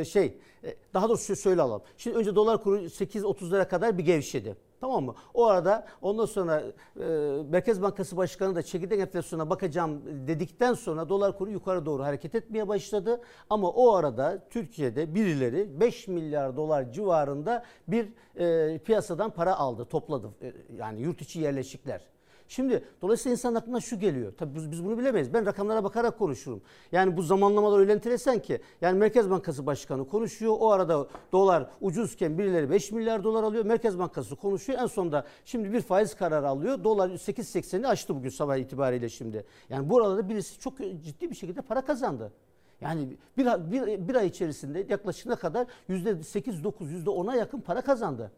[0.01, 1.83] e, şey e, daha doğrusu şöyle alalım.
[1.97, 4.57] Şimdi önce dolar kuru 8.30'lara kadar bir gevşedi.
[4.81, 5.15] Tamam mı?
[5.35, 6.63] O arada ondan sonra
[7.01, 7.05] e,
[7.51, 12.69] Merkez Bankası Başkanı da çekirdek enflasyona bakacağım dedikten sonra dolar kuru yukarı doğru hareket etmeye
[12.69, 13.21] başladı.
[13.51, 20.29] Ama o arada Türkiye'de birileri 5 milyar dolar civarında bir e, piyasadan para aldı, topladı.
[20.43, 22.18] E, yani yurt içi yerleşikler.
[22.49, 24.33] Şimdi dolayısıyla insan aklına şu geliyor.
[24.39, 25.35] Tabii biz, biz bunu bilemeyiz.
[25.35, 26.63] Ben rakamlara bakarak konuşurum.
[26.93, 28.61] Yani bu zamanlamalar öyle enteresan ki.
[28.81, 30.57] Yani Merkez Bankası Başkanı konuşuyor.
[30.59, 33.65] O arada dolar ucuzken birileri 5 milyar dolar alıyor.
[33.65, 34.79] Merkez Bankası konuşuyor.
[34.79, 36.85] En sonunda şimdi bir faiz kararı alıyor.
[36.85, 39.45] Dolar 8.80'i aştı bugün sabah itibariyle şimdi.
[39.69, 42.33] Yani bu arada birisi çok ciddi bir şekilde para kazandı.
[42.81, 48.33] Yani bir, bir, bir ay içerisinde yaklaşık ne kadar %8-9, %10'a yakın para kazandı.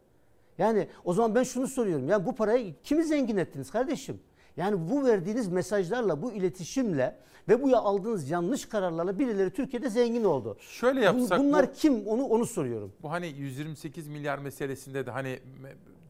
[0.57, 2.09] Yani o zaman ben şunu soruyorum.
[2.09, 4.19] Yani bu parayı kimi zengin ettiniz kardeşim?
[4.57, 7.17] Yani bu verdiğiniz mesajlarla, bu iletişimle
[7.49, 10.57] ve bu aldığınız yanlış kararlarla birileri Türkiye'de zengin oldu.
[10.59, 12.93] Şöyle yapsak Bunlar bu- kim onu onu soruyorum.
[13.03, 15.39] Bu hani 128 milyar meselesinde de hani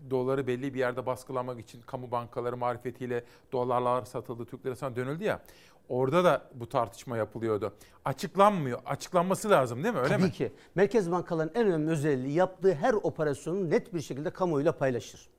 [0.10, 5.42] doları belli bir yerde baskılamak için kamu bankaları marifetiyle dolarlar satıldı, Türk lirasına dönüldü ya.
[5.90, 7.74] Orada da bu tartışma yapılıyordu.
[8.06, 8.80] Açıklanmıyor.
[8.86, 10.00] Açıklanması lazım değil mi?
[10.00, 10.32] Öyle Tabii mi?
[10.32, 10.52] ki.
[10.76, 15.30] Merkez bankaların en önemli özelliği yaptığı her operasyonu net bir şekilde kamuoyuyla paylaşır.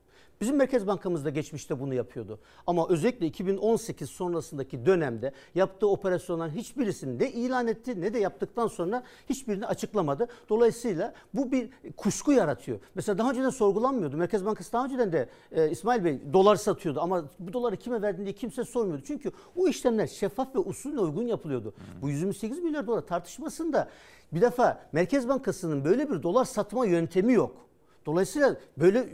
[0.41, 2.39] Bizim Merkez Bankamız da geçmişte bunu yapıyordu.
[2.67, 9.03] Ama özellikle 2018 sonrasındaki dönemde yaptığı operasyonların hiçbirisini ne ilan etti ne de yaptıktan sonra
[9.29, 10.27] hiçbirini açıklamadı.
[10.49, 12.79] Dolayısıyla bu bir kuşku yaratıyor.
[12.95, 14.17] Mesela daha önceden sorgulanmıyordu.
[14.17, 18.23] Merkez Bankası daha önceden de e, İsmail Bey dolar satıyordu ama bu doları kime verdin
[18.23, 19.03] diye kimse sormuyordu.
[19.07, 21.73] Çünkü o işlemler şeffaf ve usulüne uygun yapılıyordu.
[22.01, 23.89] Bu 128 milyar dolar tartışmasında
[24.31, 27.63] bir defa Merkez Bankası'nın böyle bir dolar satma yöntemi yok.
[28.05, 29.09] Dolayısıyla böyle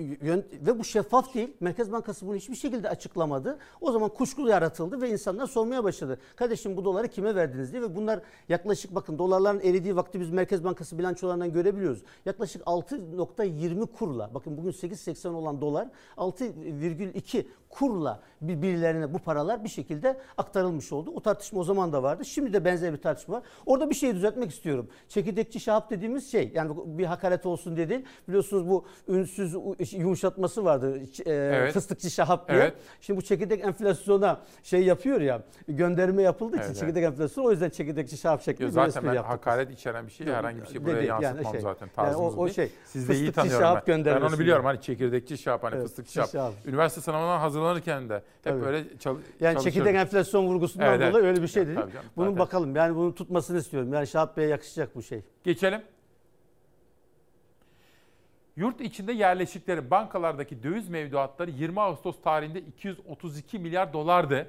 [0.66, 1.54] ve bu şeffaf değil.
[1.60, 3.58] Merkez Bankası bunu hiçbir şekilde açıklamadı.
[3.82, 6.20] O zaman kuşku yaratıldı ve insanlar sormaya başladı.
[6.36, 10.64] Kardeşim bu doları kime verdiniz diye ve bunlar yaklaşık bakın dolarların eridiği vakti biz Merkez
[10.64, 12.04] Bankası bilançolarından görebiliyoruz.
[12.26, 15.88] Yaklaşık 6.20 kurla bakın bugün 8.80 olan dolar
[16.18, 21.12] 6,2 kurla birbirlerine bu paralar bir şekilde aktarılmış oldu.
[21.16, 22.26] O tartışma o zaman da vardı.
[22.26, 23.44] Şimdi de benzer bir tartışma var.
[23.66, 24.90] Orada bir şey düzeltmek istiyorum.
[25.08, 28.06] Çekirdekçi şahap dediğimiz şey yani bir hakaret olsun diye değil.
[28.28, 29.56] Biliyorsunuz bu ünsüz
[29.94, 31.00] yumuşatması vardı.
[31.26, 31.74] E, Evet.
[31.74, 32.58] Fıstıkçı şahap diye.
[32.60, 32.74] Evet.
[33.02, 36.80] Şimdi bu çekirdek enflasyona şey yapıyor ya gönderme yapıldığı için Evet, evet.
[36.80, 39.32] çekirdek enflasyonu o yüzden çekirdekçi şahap şeklinde zaten ben yaptık.
[39.34, 42.38] hakaret içeren bir şey herhangi bir şey dedi, buraya yani yansıtmam şey, zaten yani tarzımız
[42.38, 42.56] o- o değil.
[42.56, 44.06] şey, Siz de iyi tanıyorum şahap ben.
[44.06, 44.76] Ben onu biliyorum yani.
[44.76, 46.54] hani çekirdekçi şahap hani Evet, fıstıkçı şahap.
[46.66, 48.62] Üniversite sınavına hazırlanırken de hep Tabii.
[48.62, 51.14] böyle çal Yani çekirdek enflasyon vurgusundan Evet, evet.
[51.14, 52.40] dolayı öyle bir şey canım, Bunun zaten.
[52.40, 53.94] bakalım yani bunun tutmasını istiyorum.
[53.94, 55.22] Yani Şahap Bey'e yakışacak bu şey.
[55.44, 55.82] Geçelim.
[58.56, 64.48] Yurt içinde yerleşiklerin bankalardaki döviz mevduatları 20 Ağustos tarihinde 232 milyar dolardı.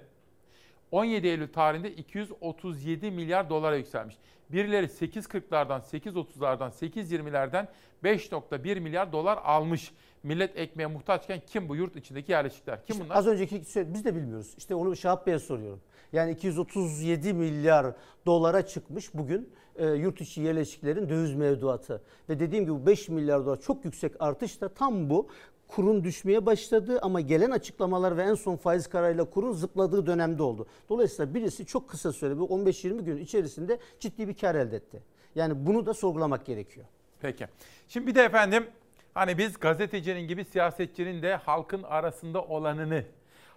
[0.90, 4.16] 17 Eylül tarihinde 237 milyar dolara yükselmiş.
[4.52, 7.68] Birileri 8.40'lardan, 8.30'lardan, 8.20'lerden
[8.04, 9.92] 5.1 milyar dolar almış.
[10.22, 12.84] Millet ekmeğe muhtaçken kim bu yurt içindeki yerleşikler?
[12.84, 13.16] Kim İşte bunlar?
[13.16, 14.54] Az önceki biz de bilmiyoruz.
[14.58, 15.80] İşte onu Şahap Bey'e soruyorum.
[16.12, 17.94] Yani 237 milyar
[18.26, 22.02] dolara çıkmış bugün e, yurt içi yerleşiklerin döviz mevduatı.
[22.28, 25.28] Ve dediğim gibi 5 milyar dolar çok yüksek artış da tam bu
[25.70, 30.66] kurun düşmeye başladı ama gelen açıklamalar ve en son faiz kararıyla kurun zıpladığı dönemde oldu.
[30.88, 35.02] Dolayısıyla birisi çok kısa bir 15-20 gün içerisinde ciddi bir kar elde etti.
[35.34, 36.86] Yani bunu da sorgulamak gerekiyor.
[37.20, 37.46] Peki.
[37.88, 38.66] Şimdi bir de efendim
[39.14, 43.04] hani biz gazetecinin gibi siyasetçinin de halkın arasında olanını,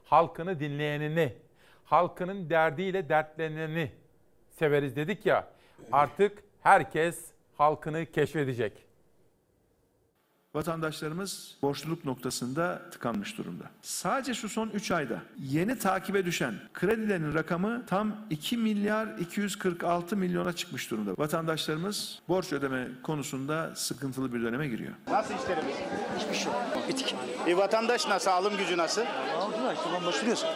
[0.04, 1.34] halkını dinleyenini,
[1.84, 3.92] halkının derdiyle dertleneni
[4.50, 5.48] severiz dedik ya.
[5.92, 7.26] Artık herkes
[7.58, 8.93] halkını keşfedecek.
[10.54, 13.64] Vatandaşlarımız borçluluk noktasında tıkanmış durumda.
[13.82, 20.54] Sadece şu son 3 ayda yeni takibe düşen kredilerin rakamı tam 2 milyar 246 milyona
[20.54, 21.12] çıkmış durumda.
[21.18, 24.94] Vatandaşlarımız borç ödeme konusunda sıkıntılı bir döneme giriyor.
[25.08, 25.76] Nasıl işlerimiz?
[26.20, 26.56] Hiçbir şey yok.
[26.90, 27.16] Bitik.
[27.48, 28.32] E vatandaş nasıl?
[28.32, 29.02] Alım gücü nasıl?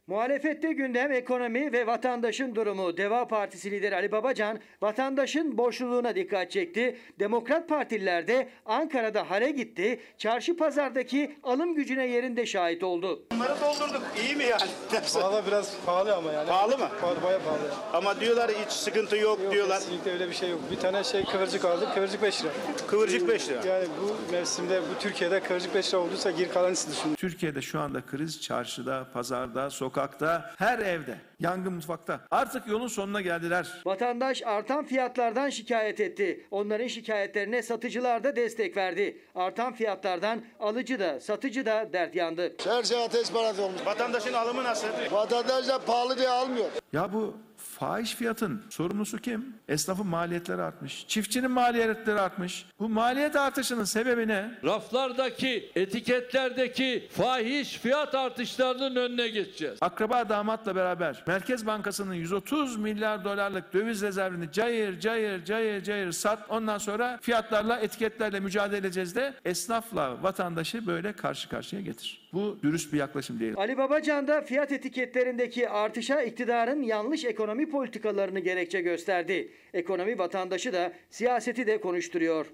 [0.07, 2.97] Muhalefette gündem ekonomi ve vatandaşın durumu.
[2.97, 6.97] Deva Partisi lideri Ali Babacan vatandaşın borçluluğuna dikkat çekti.
[7.19, 9.99] Demokrat partililer de Ankara'da hale gitti.
[10.17, 13.23] Çarşı pazardaki alım gücüne yerinde şahit oldu.
[13.31, 14.01] Bunları doldurduk.
[14.23, 14.61] İyi mi yani?
[15.15, 16.47] Valla biraz pahalı ama yani.
[16.47, 16.89] Pahalı mı?
[17.01, 17.59] Pahalı, bayağı pahalı.
[17.93, 19.79] Ama diyorlar hiç sıkıntı yok, diyorlar.
[19.79, 20.59] Kesinlikle öyle bir şey yok.
[20.71, 22.51] Bir tane şey kıvırcık aldık, kıvırcık 5 lira.
[22.87, 23.67] Kıvırcık 5 lira.
[23.67, 27.15] Yani bu mevsimde, bu Türkiye'de kıvırcık 5 lira olduysa geri kalan siz düşünün.
[27.15, 31.17] Türkiye'de şu anda kriz çarşıda, pazarda, sokakta, her evde.
[31.39, 32.19] Yangın mutfakta.
[32.31, 33.67] Artık yolun sonuna geldiler.
[33.85, 36.47] Vatandaş artan fiyatlardan şikayet etti.
[36.51, 39.21] Onların şikayetlerine satıcılar da destek verdi.
[39.35, 42.53] Artan fiyatlardan alıcı da satıcı da dert yandı.
[42.63, 43.85] Her şey ateş parası olmuş.
[43.85, 44.87] Vatandaşın alımı nasıl?
[45.11, 46.69] Vatandaş da pahalı diye almıyor.
[46.93, 47.37] Ya bu
[47.79, 49.55] Fahiş fiyatın sorumlusu kim?
[49.67, 51.05] Esnafın maliyetleri artmış.
[51.07, 52.65] Çiftçinin maliyetleri artmış.
[52.79, 54.51] Bu maliyet artışının sebebi ne?
[54.63, 59.77] Raflardaki, etiketlerdeki fahiş fiyat artışlarının önüne geçeceğiz.
[59.81, 66.39] Akraba damatla beraber Merkez Bankası'nın 130 milyar dolarlık döviz rezervini cayır cayır cayır cayır sat.
[66.49, 72.26] Ondan sonra fiyatlarla etiketlerle mücadele edeceğiz de esnafla vatandaşı böyle karşı karşıya getir.
[72.37, 73.53] Bu dürüst bir yaklaşım değil.
[73.57, 79.51] Ali Babacan da fiyat etiketlerindeki artışa iktidarın yanlış ekonomi politikalarını gerekçe gösterdi.
[79.73, 82.45] Ekonomi vatandaşı da siyaseti de konuşturuyor.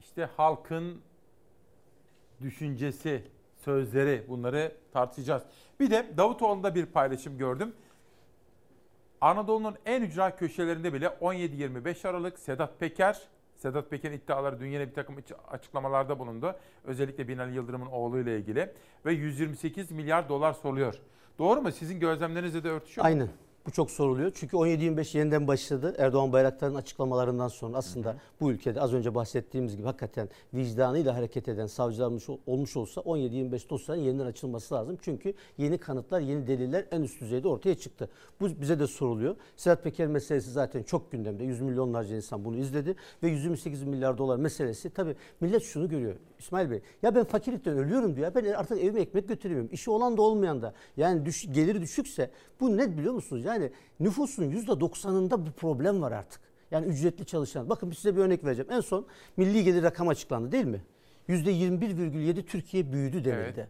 [0.00, 1.00] İşte halkın
[2.42, 3.22] düşüncesi,
[3.64, 5.42] sözleri bunları tartışacağız.
[5.80, 7.72] Bir de Davutoğlu'nda bir paylaşım gördüm.
[9.20, 13.20] Anadolu'nun en ücra köşelerinde bile 17-25 Aralık Sedat Peker,
[13.60, 15.16] Sedat Peker'in iddiaları dün yine bir takım
[15.50, 16.56] açıklamalarda bulundu.
[16.84, 18.72] Özellikle Binali Yıldırım'ın oğluyla ilgili
[19.06, 20.94] ve 128 milyar dolar soruluyor.
[21.38, 21.72] Doğru mu?
[21.72, 23.08] Sizin gözlemlerinizle de örtüşüyor mu?
[23.08, 23.28] Aynen.
[23.66, 24.32] Bu çok soruluyor.
[24.34, 25.94] Çünkü 17-25 yeniden başladı.
[25.98, 31.66] Erdoğan Bayraktar'ın açıklamalarından sonra aslında bu ülkede az önce bahsettiğimiz gibi hakikaten vicdanıyla hareket eden
[31.66, 34.98] savcılar olmuş, olmuş olsa 17-25 dosyanın yeniden açılması lazım.
[35.02, 38.08] Çünkü yeni kanıtlar, yeni deliller en üst düzeyde ortaya çıktı.
[38.40, 39.36] Bu bize de soruluyor.
[39.56, 41.44] Sedat Peker meselesi zaten çok gündemde.
[41.44, 46.16] 100 milyonlarca insan bunu izledi ve 128 milyar dolar meselesi tabii millet şunu görüyor.
[46.38, 48.34] İsmail Bey ya ben fakirlikten ölüyorum diyor.
[48.34, 49.70] Ben artık evime ekmek götüremiyorum.
[49.72, 50.74] İşi olan da olmayan da.
[50.96, 52.30] Yani düş, geliri düşükse
[52.60, 53.44] bu ne biliyor musunuz?
[53.54, 53.70] Yani
[54.00, 56.40] nüfusun %90'ında bu problem var artık.
[56.70, 57.68] Yani ücretli çalışan.
[57.68, 58.70] Bakın size bir örnek vereceğim.
[58.70, 59.06] En son
[59.36, 60.82] milli gelir rakamı açıklandı değil mi?
[61.28, 63.52] %21,7 Türkiye büyüdü denildi.
[63.56, 63.68] Evet.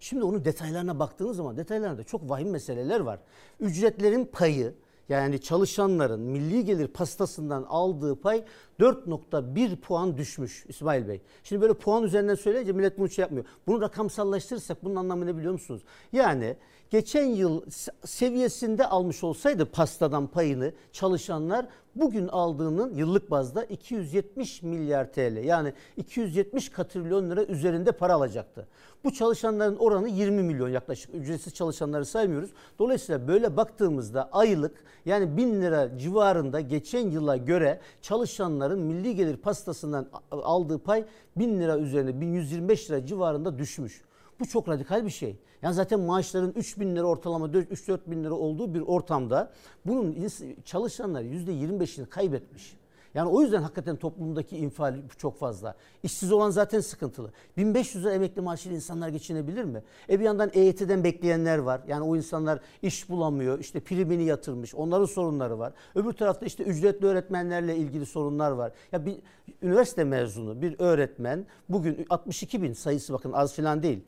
[0.00, 3.20] Şimdi onun detaylarına baktığınız zaman detaylarında çok vahim meseleler var.
[3.60, 4.74] Ücretlerin payı
[5.08, 8.44] yani çalışanların milli gelir pastasından aldığı pay
[8.80, 11.20] 4.1 puan düşmüş İsmail Bey.
[11.44, 13.44] Şimdi böyle puan üzerinden söyleyince millet bunu şey yapmıyor.
[13.66, 15.82] Bunu rakamsallaştırırsak bunun anlamı ne biliyor musunuz?
[16.12, 16.56] Yani
[16.92, 17.62] geçen yıl
[18.04, 26.68] seviyesinde almış olsaydı pastadan payını çalışanlar bugün aldığının yıllık bazda 270 milyar TL yani 270
[26.68, 28.68] katrilyon lira üzerinde para alacaktı.
[29.04, 32.50] Bu çalışanların oranı 20 milyon yaklaşık ücretsiz çalışanları saymıyoruz.
[32.78, 40.06] Dolayısıyla böyle baktığımızda aylık yani 1000 lira civarında geçen yıla göre çalışanların milli gelir pastasından
[40.30, 41.04] aldığı pay
[41.36, 44.02] 1000 lira üzerinde 1125 lira civarında düşmüş.
[44.42, 45.36] Bu çok radikal bir şey.
[45.62, 49.52] Yani zaten maaşların 3 bin lira ortalama 3-4 bin lira olduğu bir ortamda
[49.86, 50.28] bunun
[50.64, 52.76] çalışanlar %25'ini kaybetmiş.
[53.14, 55.74] Yani o yüzden hakikaten toplumdaki infial çok fazla.
[56.02, 57.32] İşsiz olan zaten sıkıntılı.
[57.56, 59.82] 1500 lira emekli maaşıyla insanlar geçinebilir mi?
[60.08, 61.80] E bir yandan EYT'den bekleyenler var.
[61.88, 63.58] Yani o insanlar iş bulamıyor.
[63.58, 64.74] İşte primini yatırmış.
[64.74, 65.72] Onların sorunları var.
[65.94, 68.72] Öbür tarafta işte ücretli öğretmenlerle ilgili sorunlar var.
[68.92, 69.16] Ya bir
[69.62, 74.04] üniversite mezunu bir öğretmen bugün 62 bin sayısı bakın az filan değil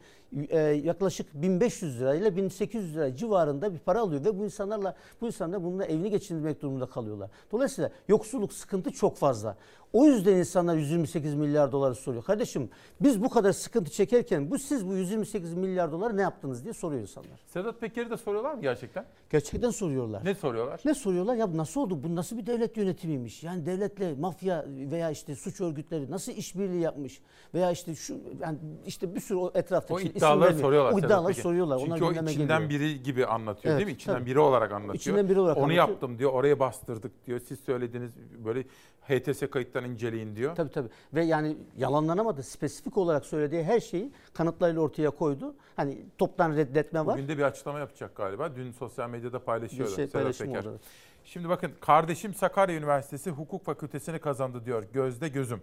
[0.48, 5.27] e, yaklaşık 1500 lira ile 1800 lira civarında bir para alıyor ve bu insanlarla bu
[5.27, 7.31] insanlar bununla evini geçindirmek durumunda kalıyorlar.
[7.52, 9.56] Dolayısıyla yoksulluk sıkıntı çok fazla.
[9.94, 12.24] O yüzden insanlar 128 milyar doları soruyor.
[12.24, 16.74] Kardeşim biz bu kadar sıkıntı çekerken bu siz bu 128 milyar doları ne yaptınız diye
[16.74, 17.40] soruyor insanlar.
[17.46, 19.04] Sedat Peker'i de soruyorlar mı gerçekten?
[19.30, 20.24] Gerçekten soruyorlar.
[20.24, 20.80] Ne soruyorlar?
[20.84, 21.34] Ne soruyorlar?
[21.34, 22.02] Ya nasıl oldu?
[22.02, 23.42] Bu nasıl bir devlet yönetimiymiş?
[23.42, 27.20] Yani devletle mafya veya işte suç örgütleri nasıl işbirliği yapmış?
[27.54, 30.92] Veya işte şu yani işte bir sürü o etraftaki o iddiaları soruyorlar.
[30.92, 31.78] O iddiaları soruyorlar.
[31.78, 32.80] Çünkü Onlar o içinden geliyor.
[32.80, 33.96] biri gibi anlatıyor Evet, değil mi?
[33.96, 34.30] İçinden tabii.
[34.30, 34.94] biri olarak anlatıyor.
[34.94, 35.88] İçinden biri olarak Onu anlatıyor.
[35.88, 36.32] yaptım diyor.
[36.32, 37.40] Oraya bastırdık diyor.
[37.48, 38.12] Siz söylediğiniz
[38.44, 38.64] böyle
[39.08, 40.56] HTS kayıtlarını inceleyin diyor.
[40.56, 40.89] Tabii tabii.
[41.15, 42.43] Ve yani yalanlanamadı.
[42.43, 45.55] Spesifik olarak söylediği her şeyi kanıtlarıyla ortaya koydu.
[45.77, 47.15] Hani toptan reddetme var.
[47.15, 48.56] Bugün de bir açıklama yapacak galiba.
[48.56, 50.61] Dün sosyal medyada paylaşıyorlar Bir şey paylaşım Peker.
[50.61, 50.81] oldu, evet.
[51.24, 54.85] Şimdi bakın kardeşim Sakarya Üniversitesi Hukuk Fakültesini kazandı diyor.
[54.93, 55.62] Gözde gözüm.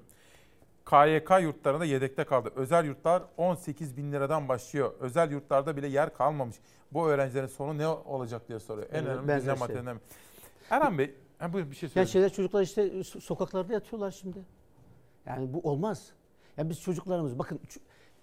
[0.85, 2.49] KYK yurtlarında yedekte kaldı.
[2.55, 4.93] Özel yurtlar 18 bin liradan başlıyor.
[4.99, 6.55] Özel yurtlarda bile yer kalmamış.
[6.93, 8.87] Bu öğrencilerin sonu ne olacak diye soruyor.
[8.91, 9.75] En önemli bizden şey.
[10.69, 12.11] Erhan Bey, ha buyurun bir şey Yani söyleyin.
[12.11, 14.37] şeyler çocuklar işte so- sokaklarda yatıyorlar şimdi.
[15.25, 16.09] Yani bu olmaz.
[16.57, 17.79] Yani biz çocuklarımız bakın şu-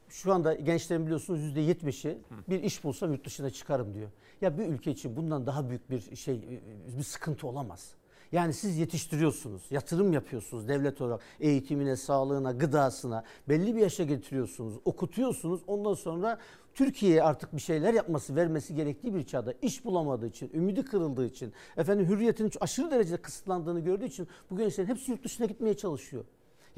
[0.08, 2.18] şu anda gençlerin biliyorsunuz yüzde yetmişi
[2.48, 4.10] bir iş bulsam yurt dışına çıkarım diyor.
[4.40, 6.60] Ya bir ülke için bundan daha büyük bir şey
[6.98, 7.92] bir sıkıntı olamaz.
[8.32, 15.60] Yani siz yetiştiriyorsunuz, yatırım yapıyorsunuz devlet olarak eğitimine, sağlığına, gıdasına belli bir yaşa getiriyorsunuz, okutuyorsunuz.
[15.66, 16.38] Ondan sonra
[16.78, 21.52] Türkiye'ye artık bir şeyler yapması, vermesi gerektiği bir çağda iş bulamadığı için, ümidi kırıldığı için,
[21.76, 26.24] efendim hürriyetinin aşırı derecede kısıtlandığını gördüğü için bu gençlerin hepsi yurt dışına gitmeye çalışıyor.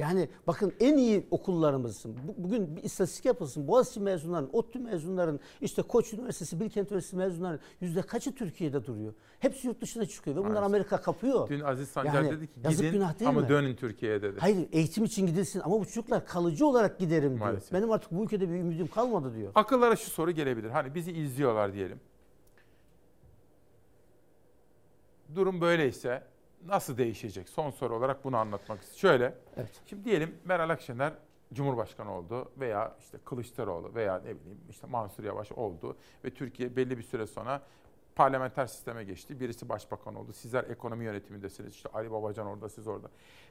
[0.00, 3.68] Yani bakın en iyi okullarımızın bu- bugün bir istatistik yapılsın.
[3.68, 9.12] Boğaziçi mezunların, ODTÜ mezunların, işte Koç Üniversitesi, Bilkent Üniversitesi mezunların yüzde kaçı Türkiye'de duruyor?
[9.40, 10.66] Hepsi yurt dışına çıkıyor ve bunlar Maalesef.
[10.66, 11.48] Amerika kapıyor.
[11.48, 13.48] Dün Aziz Sancar Yani dedi ki yazık gidin günah değil ama mi?
[13.48, 14.36] dönün Türkiye'ye dedi.
[14.40, 17.40] Hayır eğitim için gidilsin ama bu çocuklar kalıcı olarak giderim diyor.
[17.46, 17.72] Maalesef.
[17.72, 19.52] Benim artık bu ülkede bir ümidim kalmadı diyor.
[19.54, 20.70] Akıllara şu soru gelebilir.
[20.70, 22.00] Hani bizi izliyorlar diyelim.
[25.34, 26.22] durum böyleyse
[26.66, 27.48] nasıl değişecek?
[27.48, 29.18] Son soru olarak bunu anlatmak istiyorum.
[29.18, 29.34] Şöyle.
[29.56, 29.70] Evet.
[29.86, 31.12] Şimdi diyelim Meral Akşener
[31.52, 36.98] Cumhurbaşkanı oldu veya işte Kılıçdaroğlu veya ne bileyim işte Mansur Yavaş oldu ve Türkiye belli
[36.98, 37.62] bir süre sonra
[38.14, 39.40] parlamenter sisteme geçti.
[39.40, 40.32] Birisi başbakan oldu.
[40.32, 41.74] Sizler ekonomi yönetimindesiniz.
[41.74, 43.08] İşte Ali Babacan orada, siz orada.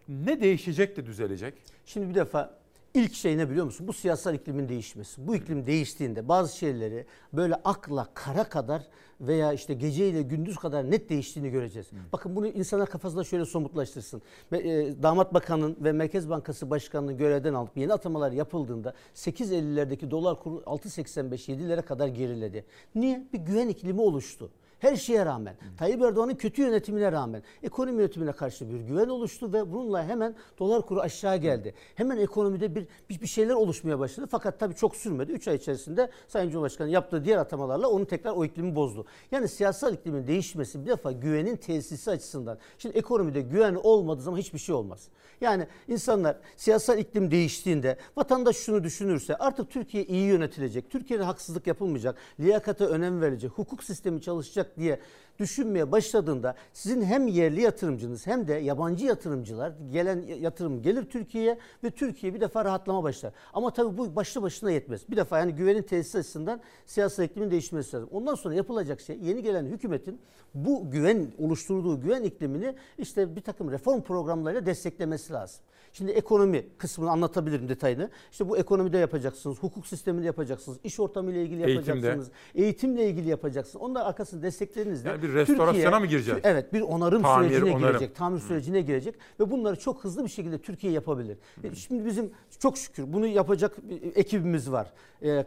[0.07, 1.53] Ne değişecek de düzelecek?
[1.85, 2.59] Şimdi bir defa
[2.93, 3.87] ilk şey ne biliyor musun?
[3.87, 5.27] Bu siyasal iklimin değişmesi.
[5.27, 8.87] Bu iklim değiştiğinde bazı şeyleri böyle akla kara kadar
[9.21, 11.87] veya işte geceyle gündüz kadar net değiştiğini göreceğiz.
[12.13, 14.21] Bakın bunu insanlar kafasında şöyle somutlaştırsın.
[14.51, 14.57] E,
[15.03, 21.81] Damat Bakanı'nın ve Merkez Bankası Başkanı'nın görevden alıp yeni atamalar yapıldığında 8.50'lerdeki dolar kuru 6.85-7'lere
[21.81, 22.65] kadar geriledi.
[22.95, 23.27] Niye?
[23.33, 24.51] Bir güven iklimi oluştu.
[24.79, 29.73] Her şeye rağmen, Tayyip Erdoğan'ın kötü yönetimine rağmen ekonomi yönetimine karşı bir güven oluştu ve
[29.73, 31.73] bununla hemen dolar kuru aşağı geldi.
[31.95, 34.27] Hemen ekonomide bir bir şeyler oluşmaya başladı.
[34.31, 35.31] Fakat tabii çok sürmedi.
[35.31, 39.05] 3 ay içerisinde Sayın Cumhurbaşkanı yaptığı diğer atamalarla onu tekrar o iklimi bozdu.
[39.31, 42.57] Yani siyasal iklimin değişmesi bir defa güvenin tesisi açısından.
[42.77, 45.07] Şimdi ekonomide güven olmadığı zaman hiçbir şey olmaz.
[45.41, 52.17] Yani insanlar siyasal iklim değiştiğinde vatandaş şunu düşünürse artık Türkiye iyi yönetilecek, Türkiye'de haksızlık yapılmayacak,
[52.39, 54.99] liyakata önem verilecek, hukuk sistemi çalışacak diye
[55.39, 61.91] düşünmeye başladığında sizin hem yerli yatırımcınız hem de yabancı yatırımcılar gelen yatırım gelir Türkiye'ye ve
[61.91, 63.33] Türkiye bir defa rahatlama başlar.
[63.53, 65.09] Ama tabii bu başlı başına yetmez.
[65.09, 68.09] Bir defa yani güvenin tesis açısından siyasal iklimin değişmesi lazım.
[68.11, 70.21] Ondan sonra yapılacak şey yeni gelen hükümetin
[70.53, 75.61] bu güven oluşturduğu güven iklimini işte bir takım reform programlarıyla desteklemesi lazım.
[75.93, 78.09] Şimdi ekonomi kısmını anlatabilirim detayını.
[78.31, 81.89] İşte bu ekonomide yapacaksınız, hukuk sisteminde yapacaksınız, iş ortamıyla ilgili Eğitimde.
[81.89, 83.83] yapacaksınız, eğitimle ilgili yapacaksınız.
[83.83, 86.39] Onlar arkasında desteklerinizle Yani bir restorasyona mı gireceğiz?
[86.43, 87.87] Evet, bir onarım Tamir, sürecine onarım.
[87.87, 91.37] girecek, tamir sürecine girecek ve bunları çok hızlı bir şekilde Türkiye yapabilir.
[91.63, 94.93] E, Şimdi bizim çok şükür bunu yapacak bir ekibimiz var.
[95.21, 95.45] E, e,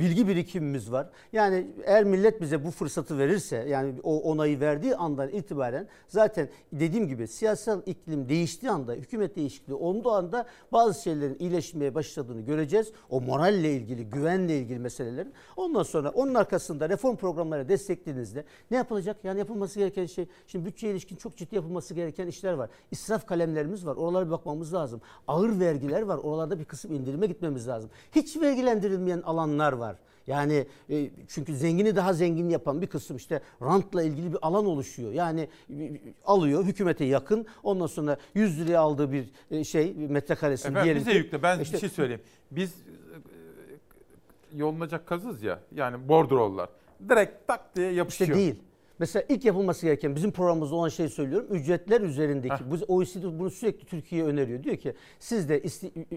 [0.00, 1.10] bilgi birikimimiz var.
[1.32, 7.08] Yani eğer millet bize bu fırsatı verirse yani o onayı verdiği andan itibaren zaten dediğim
[7.08, 12.92] gibi siyasal iklim değiştiği anda, hükümet değişikliği olduğu anda bazı şeylerin iyileşmeye başladığını göreceğiz.
[13.10, 15.32] O moralle ilgili, güvenle ilgili meselelerin.
[15.56, 19.21] Ondan sonra onun arkasında reform programları desteklediğinizde ne yapılacak?
[19.24, 22.70] Yani yapılması gereken şey, şimdi bütçeye ilişkin çok ciddi yapılması gereken işler var.
[22.90, 23.96] İsraf kalemlerimiz var.
[23.96, 25.00] Oralara bir bakmamız lazım.
[25.28, 26.18] Ağır vergiler var.
[26.18, 27.90] Oralarda bir kısım indirime gitmemiz lazım.
[28.14, 29.96] Hiç vergilendirilmeyen alanlar var.
[30.26, 35.12] Yani e, çünkü zengini daha zengin yapan bir kısım işte rantla ilgili bir alan oluşuyor.
[35.12, 40.84] Yani e, alıyor hükümete yakın ondan sonra 100 liraya aldığı bir e, şey metrekaresini Efendim
[40.84, 41.42] diyelim bize yükle.
[41.42, 42.22] Ben işte- bir şey söyleyeyim.
[42.50, 45.60] Biz e, yolunacak kazız ya.
[45.74, 46.68] Yani bordrollar.
[47.08, 48.30] Direkt tak diye yapışıyor.
[48.30, 48.62] İşte değil.
[49.02, 51.46] Mesela ilk yapılması gereken bizim programımızda olan şeyi söylüyorum.
[51.50, 54.62] Ücretler üzerindeki bu OECD bunu sürekli Türkiye'ye öneriyor.
[54.62, 55.62] Diyor ki sizde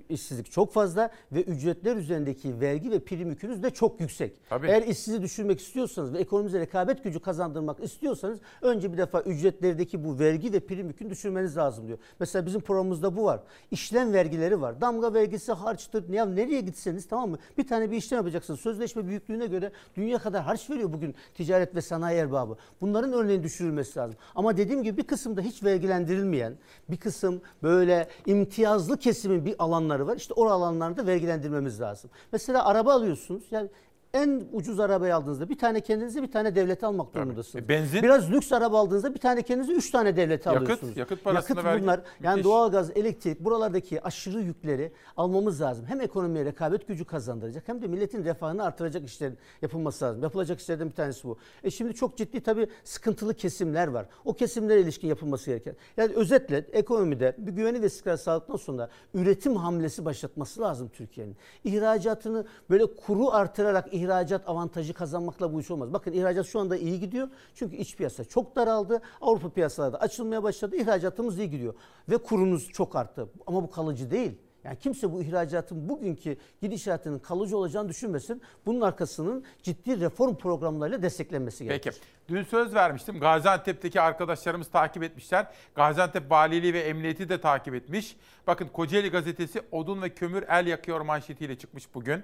[0.09, 4.39] işsizlik çok fazla ve ücretler üzerindeki vergi ve prim yükünüz de çok yüksek.
[4.49, 4.67] Tabii.
[4.67, 10.19] Eğer işsizi düşürmek istiyorsanız ve ekonomimize rekabet gücü kazandırmak istiyorsanız önce bir defa ücretlerdeki bu
[10.19, 11.97] vergi ve prim yükünü düşürmeniz lazım diyor.
[12.19, 13.39] Mesela bizim programımızda bu var.
[13.71, 14.81] İşlem vergileri var.
[14.81, 16.09] Damga vergisi, harçtır.
[16.09, 17.37] Ya nereye gitseniz tamam mı?
[17.57, 18.59] Bir tane bir işlem yapacaksınız.
[18.59, 22.57] Sözleşme büyüklüğüne göre dünya kadar harç veriyor bugün ticaret ve sanayi erbabı.
[22.81, 24.15] Bunların örneğin düşürülmesi lazım.
[24.35, 26.53] Ama dediğim gibi bir kısımda hiç vergilendirilmeyen,
[26.89, 30.15] bir kısım böyle imtiyazlı kesimin bir alanları var.
[30.15, 32.09] İşte o alanlarda da vergilendirmemiz lazım.
[32.31, 33.43] Mesela araba alıyorsunuz.
[33.51, 33.69] Yani
[34.15, 37.65] en ucuz arabayı aldığınızda bir tane kendinize bir tane devlete almak durumundasınız.
[37.65, 38.03] E, benzin?
[38.03, 40.97] Biraz lüks araba aldığınızda bir tane kendinize üç tane devlete Yakıt, alıyorsunuz.
[40.97, 42.01] yakıt parasına vergi- bunlar.
[42.23, 42.45] Yani Müthiş.
[42.51, 45.85] doğalgaz, elektrik buralardaki aşırı yükleri almamız lazım.
[45.85, 50.23] Hem ekonomiye rekabet gücü kazandıracak hem de milletin refahını artıracak işlerin yapılması lazım.
[50.23, 51.37] Yapılacak işlerden bir tanesi bu.
[51.63, 54.05] E şimdi çok ciddi tabii sıkıntılı kesimler var.
[54.25, 55.75] O kesimlere ilişkin yapılması gereken.
[55.97, 61.37] Yani özetle ekonomide bir güveni ve istikrar sağladıktan sonra üretim hamlesi başlatması lazım Türkiye'nin.
[61.63, 64.04] İhracatını böyle kuru artırarak ihracat
[64.47, 65.93] avantajı kazanmakla bu iş olmaz.
[65.93, 67.27] Bakın ihracat şu anda iyi gidiyor.
[67.55, 69.01] Çünkü iç piyasa çok daraldı.
[69.21, 70.75] Avrupa piyasaları da açılmaya başladı.
[70.75, 71.73] İhracatımız iyi gidiyor.
[72.09, 73.29] Ve kurumuz çok arttı.
[73.47, 74.37] Ama bu kalıcı değil.
[74.65, 78.41] Yani kimse bu ihracatın bugünkü gidişatının kalıcı olacağını düşünmesin.
[78.65, 81.91] Bunun arkasının ciddi reform programlarıyla desteklenmesi gerekir.
[81.91, 82.05] Peki.
[82.29, 83.19] Dün söz vermiştim.
[83.19, 85.47] Gaziantep'teki arkadaşlarımız takip etmişler.
[85.75, 88.17] Gaziantep Valiliği ve Emniyeti de takip etmiş.
[88.47, 92.23] Bakın Kocaeli Gazetesi odun ve kömür el yakıyor manşetiyle çıkmış bugün.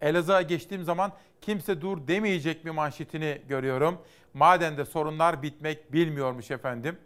[0.00, 3.98] Elazığ'a geçtiğim zaman kimse dur demeyecek mi manşetini görüyorum.
[4.34, 6.98] Madende sorunlar bitmek bilmiyormuş efendim.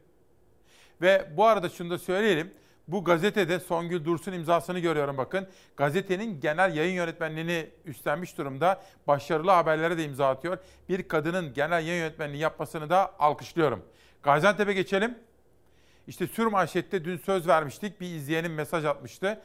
[1.03, 2.53] Ve bu arada şunu da söyleyelim.
[2.89, 5.49] Bu gazetede Songül Dursun imzasını görüyorum bakın.
[5.77, 8.83] Gazetenin genel yayın yönetmenliğini üstlenmiş durumda.
[9.07, 10.59] Başarılı haberlere de imza atıyor.
[10.89, 13.83] Bir kadının genel yayın yönetmenliği yapmasını da alkışlıyorum.
[14.23, 15.19] Gaziantep'e geçelim.
[16.07, 18.01] İşte sür manşette dün söz vermiştik.
[18.01, 19.41] Bir izleyenim mesaj atmıştı.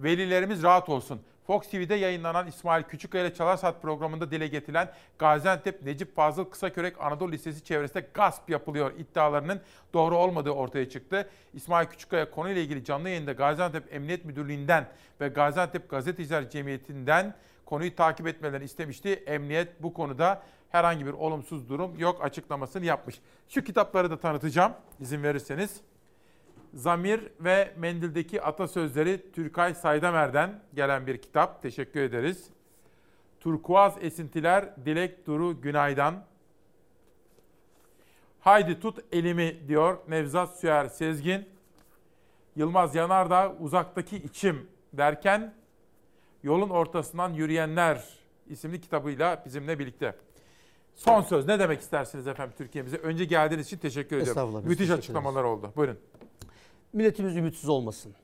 [0.00, 1.22] Velilerimiz rahat olsun.
[1.50, 7.00] Fox TV'de yayınlanan İsmail Küçükkaya ile Çalar Saat programında dile getirilen Gaziantep Necip Fazıl Kısakörek
[7.00, 9.60] Anadolu Lisesi çevresinde gasp yapılıyor iddialarının
[9.94, 11.28] doğru olmadığı ortaya çıktı.
[11.54, 14.86] İsmail Küçükkaya konuyla ilgili canlı yayında Gaziantep Emniyet Müdürlüğü'nden
[15.20, 17.34] ve Gaziantep Gazeteciler Cemiyeti'nden
[17.66, 19.12] konuyu takip etmelerini istemişti.
[19.26, 23.20] Emniyet bu konuda herhangi bir olumsuz durum yok açıklamasını yapmış.
[23.48, 25.80] Şu kitapları da tanıtacağım izin verirseniz.
[26.74, 31.62] Zamir ve Mendil'deki atasözleri Türkay Saydamer'den gelen bir kitap.
[31.62, 32.50] Teşekkür ederiz.
[33.40, 36.24] Turkuaz Esintiler Dilek Duru Günay'dan.
[38.40, 41.48] Haydi tut elimi diyor Nevzat Süer Sezgin.
[42.56, 45.54] Yılmaz Yanardağ uzaktaki içim derken
[46.42, 48.04] yolun ortasından yürüyenler
[48.48, 50.16] isimli kitabıyla bizimle birlikte.
[50.94, 52.96] Son söz ne demek istersiniz efendim Türkiye'mize?
[52.96, 54.54] Önce geldiğiniz için teşekkür ediyorum.
[54.54, 55.72] Müthiş teşekkür açıklamalar oldu.
[55.76, 55.98] Buyurun.
[56.92, 58.14] Milletimiz ümitsiz olmasın.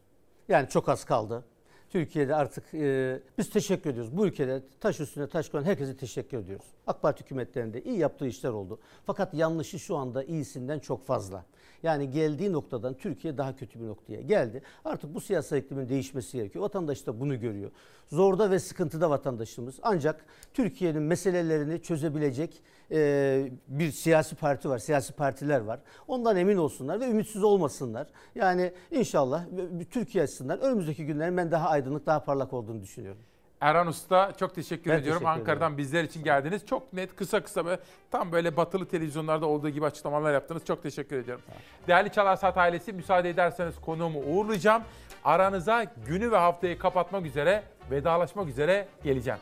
[0.49, 1.45] Yani çok az kaldı.
[1.91, 4.17] Türkiye'de artık e, biz teşekkür ediyoruz.
[4.17, 6.67] Bu ülkede taş üstüne taş koyan herkese teşekkür ediyoruz.
[6.87, 8.79] AK Parti hükümetlerinde iyi yaptığı işler oldu.
[9.07, 11.45] Fakat yanlışı şu anda iyisinden çok fazla.
[11.83, 14.63] Yani geldiği noktadan Türkiye daha kötü bir noktaya geldi.
[14.85, 16.65] Artık bu siyasal iklimin değişmesi gerekiyor.
[16.65, 17.71] Vatandaş da bunu görüyor.
[18.09, 19.75] Zorda ve sıkıntıda vatandaşımız.
[19.83, 20.25] Ancak
[20.55, 25.81] Türkiye'nin meselelerini çözebilecek e, bir siyasi parti var, siyasi partiler var.
[26.09, 28.07] Ondan emin olsunlar ve ümitsiz olmasınlar.
[28.35, 29.45] Yani inşallah
[29.91, 33.23] Türkiye açısından önümüzdeki günlerin ben daha aydınlık, daha parlak olduğunu düşünüyorum.
[33.61, 35.21] Erhan Usta çok teşekkür Ben ediyorum.
[35.23, 36.67] teşekkür Ankara'dan bizler için geldiniz.
[36.67, 37.81] Çok net, kısa kısa böyle
[38.11, 40.65] tam böyle batılı televizyonlarda olduğu gibi açıklamalar yaptınız.
[40.65, 41.45] Çok teşekkür ediyorum.
[41.89, 44.83] Değerli Çalar Saat ailesi müsaade ederseniz konuğumu uğurlayacağım.
[45.25, 49.39] Aranıza günü ve haftayı kapatmak üzere, vedalaşmak üzere geleceğim.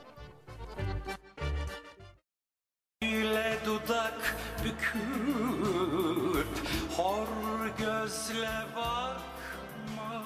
[3.66, 6.46] dudak büküp
[6.96, 7.26] hor
[7.78, 9.33] gözle bırak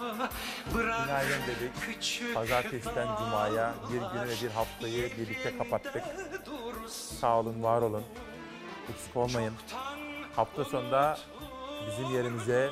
[0.74, 1.80] Günaydın dedik.
[1.80, 6.02] küçük Pazartesiden Cuma'ya bir günü ve bir haftayı birlikte kapattık.
[7.20, 8.02] Sağ olun, var olun.
[8.90, 9.54] Eksik olmayın.
[10.36, 11.18] Hafta sonunda
[11.86, 12.70] bizim yerimize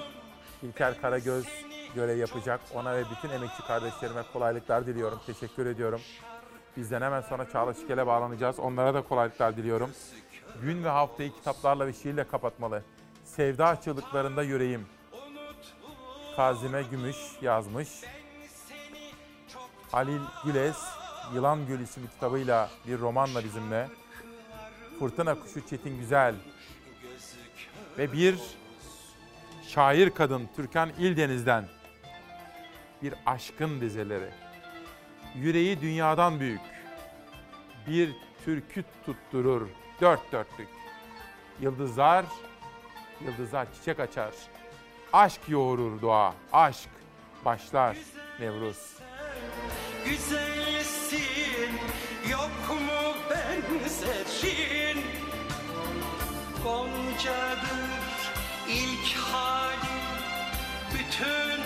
[0.63, 1.47] İlker Karagöz
[1.95, 2.61] görev yapacak.
[2.75, 5.21] Ona ve bütün emekçi kardeşlerime kolaylıklar diliyorum.
[5.27, 6.01] Teşekkür ediyorum.
[6.77, 8.59] Bizden hemen sonra Çağla Şikel'e bağlanacağız.
[8.59, 9.91] Onlara da kolaylıklar diliyorum.
[10.63, 12.83] Gün ve haftayı kitaplarla ve şiirle kapatmalı.
[13.25, 14.87] Sevda çığlıklarında yüreğim.
[16.37, 17.89] Kazime Gümüş yazmış.
[19.93, 20.79] Halil Güles,
[21.35, 23.89] Yılan Gül isimli kitabıyla bir romanla bizimle.
[24.99, 26.35] Fırtına Kuşu Çetin Güzel.
[27.99, 28.39] Ve bir
[29.69, 31.69] şair kadın Türkan İldeniz'den.
[33.03, 34.31] Bir aşkın dizeleri.
[35.35, 36.61] Yüreği dünyadan büyük.
[37.87, 38.11] Bir
[38.45, 39.69] türkü tutturur
[40.01, 40.69] dört dörtlük.
[41.61, 42.25] Yıldızlar,
[43.25, 44.33] yıldızlar çiçek açar.
[45.13, 46.89] Aşk yoğurur doğa, aşk
[47.45, 47.97] başlar
[48.41, 48.97] Nevruz.
[50.05, 51.73] güzelsin
[52.31, 55.05] yok mu benzerin
[56.65, 58.33] Goncadır
[58.69, 59.97] ilk hali
[60.95, 61.61] bütün